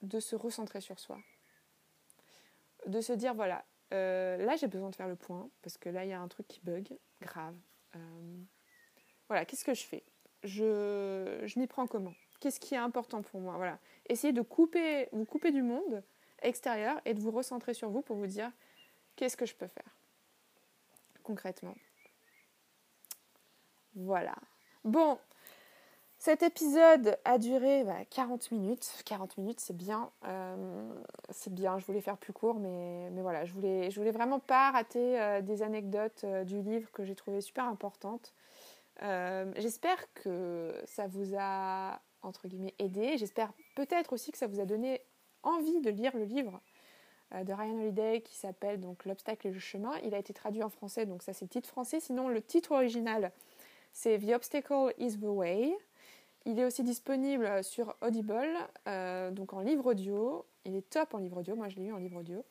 de 0.01 0.19
se 0.19 0.35
recentrer 0.35 0.81
sur 0.81 0.99
soi. 0.99 1.19
De 2.87 2.99
se 2.99 3.13
dire, 3.13 3.35
voilà, 3.35 3.63
euh, 3.93 4.37
là 4.37 4.55
j'ai 4.55 4.67
besoin 4.67 4.89
de 4.89 4.95
faire 4.95 5.07
le 5.07 5.15
point, 5.15 5.51
parce 5.61 5.77
que 5.77 5.89
là 5.89 6.03
il 6.03 6.09
y 6.09 6.13
a 6.13 6.19
un 6.19 6.27
truc 6.27 6.47
qui 6.47 6.61
bug, 6.61 6.97
grave. 7.21 7.55
Euh, 7.95 7.99
voilà, 9.27 9.45
qu'est-ce 9.45 9.65
que 9.65 9.75
je 9.75 9.83
fais? 9.83 10.03
Je, 10.41 11.43
je 11.45 11.59
m'y 11.59 11.67
prends 11.67 11.85
comment? 11.85 12.15
Qu'est-ce 12.39 12.59
qui 12.59 12.73
est 12.73 12.79
important 12.79 13.21
pour 13.21 13.39
moi? 13.39 13.55
Voilà. 13.57 13.77
Essayez 14.07 14.33
de 14.33 14.41
couper, 14.41 15.09
vous 15.11 15.25
couper 15.25 15.51
du 15.51 15.61
monde 15.61 16.03
extérieur 16.41 16.99
et 17.05 17.13
de 17.13 17.19
vous 17.19 17.31
recentrer 17.31 17.73
sur 17.73 17.89
vous 17.89 18.01
pour 18.01 18.15
vous 18.15 18.27
dire, 18.27 18.51
qu'est-ce 19.15 19.37
que 19.37 19.45
je 19.45 19.55
peux 19.55 19.67
faire 19.67 19.97
concrètement 21.23 21.75
voilà. 23.97 24.35
Bon, 24.83 25.17
cet 26.19 26.43
épisode 26.43 27.17
a 27.25 27.39
duré 27.39 27.83
40 28.11 28.39
bah, 28.51 28.55
minutes. 28.55 29.03
40 29.05 29.37
minutes, 29.37 29.59
c'est 29.59 29.75
bien. 29.75 30.11
Euh, 30.25 30.93
c'est 31.31 31.51
bien, 31.51 31.79
je 31.79 31.85
voulais 31.85 32.01
faire 32.01 32.17
plus 32.17 32.31
court, 32.31 32.59
mais, 32.59 33.09
voilà, 33.21 33.43
je 33.45 33.53
voulais, 33.53 33.89
je 33.89 33.99
voulais 33.99 34.11
vraiment 34.11 34.39
pas 34.39 34.69
rater 34.69 35.19
euh, 35.19 35.41
des 35.41 35.63
anecdotes 35.63 36.21
euh, 36.25 36.43
du 36.43 36.61
livre 36.61 36.91
que 36.91 37.03
j'ai 37.03 37.15
trouvé 37.15 37.41
super 37.41 37.65
importantes. 37.65 38.33
J'espère 39.01 39.97
que 40.13 40.73
ça 40.85 41.07
vous 41.07 41.35
a, 41.37 41.99
entre 42.21 42.47
guillemets, 42.47 42.75
aidé. 42.79 43.17
J'espère 43.17 43.51
peut-être 43.75 44.13
aussi 44.13 44.31
que 44.31 44.37
ça 44.37 44.47
vous 44.47 44.59
a 44.59 44.65
donné 44.65 45.01
envie 45.47 45.81
de 45.81 45.89
lire 45.89 46.15
le 46.15 46.23
livre 46.23 46.59
de 47.31 47.51
Ryan 47.51 47.79
Holiday 47.79 48.21
qui 48.21 48.35
s'appelle 48.35 48.79
donc 48.79 49.05
L'obstacle 49.05 49.47
et 49.47 49.51
le 49.51 49.59
chemin. 49.59 49.91
Il 50.03 50.15
a 50.15 50.17
été 50.17 50.33
traduit 50.33 50.63
en 50.63 50.69
français, 50.69 51.05
donc 51.05 51.23
ça 51.23 51.33
c'est 51.33 51.45
le 51.45 51.49
titre 51.49 51.67
français. 51.67 51.99
Sinon, 51.99 52.29
le 52.29 52.41
titre 52.41 52.71
original, 52.71 53.31
c'est 53.91 54.19
The 54.19 54.29
Obstacle 54.29 54.93
is 54.97 55.17
the 55.17 55.23
Way. 55.25 55.75
Il 56.47 56.59
est 56.59 56.63
aussi 56.63 56.81
disponible 56.81 57.61
sur 57.61 57.93
Audible, 58.01 58.47
euh, 58.87 59.31
donc 59.31 59.51
en 59.53 59.59
livre 59.59 59.87
audio. 59.87 60.45
Il 60.63 60.75
est 60.75 60.89
top 60.89 61.13
en 61.13 61.17
livre 61.17 61.39
audio, 61.39 61.57
moi 61.57 61.67
je 61.67 61.75
l'ai 61.75 61.87
eu 61.87 61.91
en 61.91 61.97
livre 61.97 62.19
audio. 62.19 62.45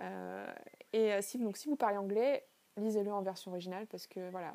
Euh, 0.00 0.46
et 0.92 1.14
euh, 1.14 1.20
si, 1.20 1.38
donc, 1.38 1.56
si 1.56 1.68
vous 1.68 1.74
parlez 1.74 1.96
anglais, 1.96 2.44
lisez-le 2.76 3.12
en 3.12 3.22
version 3.22 3.50
originale 3.50 3.88
parce 3.88 4.06
que 4.06 4.30
voilà, 4.30 4.54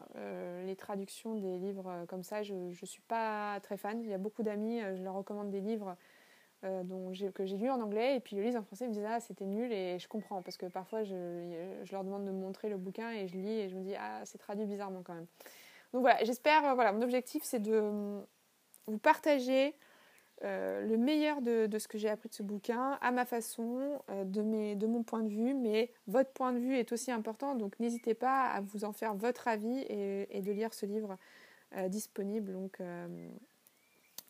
les 0.66 0.78
traductions 0.78 1.36
des 1.36 1.57
livres 1.57 2.05
comme 2.07 2.24
ça, 2.24 2.41
je 2.41 2.53
ne 2.53 2.86
suis 2.86 3.01
pas 3.01 3.59
très 3.61 3.76
fan. 3.76 4.01
Il 4.01 4.09
y 4.09 4.14
a 4.14 4.18
beaucoup 4.18 4.43
d'amis, 4.43 4.80
je 4.95 5.03
leur 5.03 5.16
recommande 5.16 5.49
des 5.49 5.59
livres 5.59 5.97
dont 6.84 7.11
que 7.34 7.45
j'ai 7.45 7.57
lus 7.57 7.70
en 7.70 7.82
anglais 7.82 8.16
et 8.16 8.20
puis 8.20 8.36
le 8.36 8.41
lisent 8.41 8.55
en 8.55 8.64
français, 8.64 8.86
ils 8.86 8.89
me 8.89 8.93
disent 8.93 9.05
ah 9.07 9.20
c'était 9.20 9.45
nul 9.45 9.72
et 9.72 9.99
je 9.99 10.07
comprends 10.07 10.41
parce 10.41 10.55
que 10.55 10.66
parfois 10.66 11.03
je, 11.03 11.14
je, 11.84 11.91
leur 11.91 12.03
demande 12.03 12.26
de 12.26 12.32
me 12.32 12.39
montrer 12.39 12.70
le 12.70 12.78
bouquin 12.78 13.11
et 13.11 13.28
je 13.28 13.36
lis 13.38 13.59
et 13.59 13.70
je 13.70 13.76
me 13.76 13.84
dis 13.84 13.95
ah 13.97 14.22
c'est 14.24 14.38
traduit 14.38 14.66
bizarrement 14.66 15.01
quand 15.03 15.14
même. 15.14 15.28
Donc 15.93 16.01
voilà, 16.01 16.24
j'espère, 16.24 16.66
euh, 16.66 16.74
voilà, 16.74 16.91
mon 16.91 17.01
objectif 17.03 17.43
c'est 17.43 17.59
de 17.59 18.20
vous 18.88 18.97
partager 18.97 19.76
euh, 20.43 20.86
le 20.86 20.97
meilleur 20.97 21.41
de, 21.41 21.70
ce 21.78 21.88
que 21.88 21.97
j'ai 21.99 22.09
appris 22.09 22.30
de 22.30 22.34
ce 22.34 22.43
bouquin 22.43 22.97
à 22.99 23.11
ma 23.11 23.26
façon, 23.26 24.01
euh, 24.09 24.24
de, 24.26 24.41
mes, 24.41 24.76
de 24.76 24.88
mon 24.88 25.03
point 25.03 25.22
de 25.22 25.30
vue, 25.30 25.53
mais 25.53 25.91
votre 26.07 26.32
point 26.32 26.51
de 26.51 26.57
vue 26.57 26.76
est 26.76 26.91
aussi 26.91 27.11
important, 27.11 27.55
donc 27.55 27.80
n'hésitez 27.80 28.16
pas 28.16 28.47
à 28.47 28.61
vous 28.61 28.84
en 28.86 28.91
faire 28.91 29.14
votre 29.14 29.47
avis 29.47 29.86
et, 29.88 30.41
de 30.41 30.51
lire 30.51 30.74
ce 30.74 30.86
livre 30.86 31.18
disponible 31.88 32.53
donc, 32.53 32.80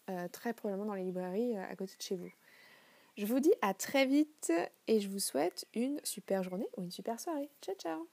euh, 0.10 0.28
très 0.28 0.54
probablement 0.54 0.86
dans 0.86 0.95
les 0.95 1.04
librairies 1.04 1.58
euh, 1.58 1.64
à 1.64 1.76
côté 1.76 1.95
de 1.97 2.01
chez 2.01 2.16
vous. 2.16 2.32
Je 3.16 3.26
vous 3.26 3.39
dis 3.39 3.54
à 3.62 3.74
très 3.74 4.06
vite 4.06 4.51
et 4.88 4.99
je 4.99 5.08
vous 5.08 5.20
souhaite 5.20 5.66
une 5.74 5.99
super 6.04 6.43
journée 6.43 6.68
ou 6.76 6.84
une 6.84 6.91
super 6.91 7.20
soirée. 7.20 7.49
Ciao 7.62 7.76
ciao 7.76 8.08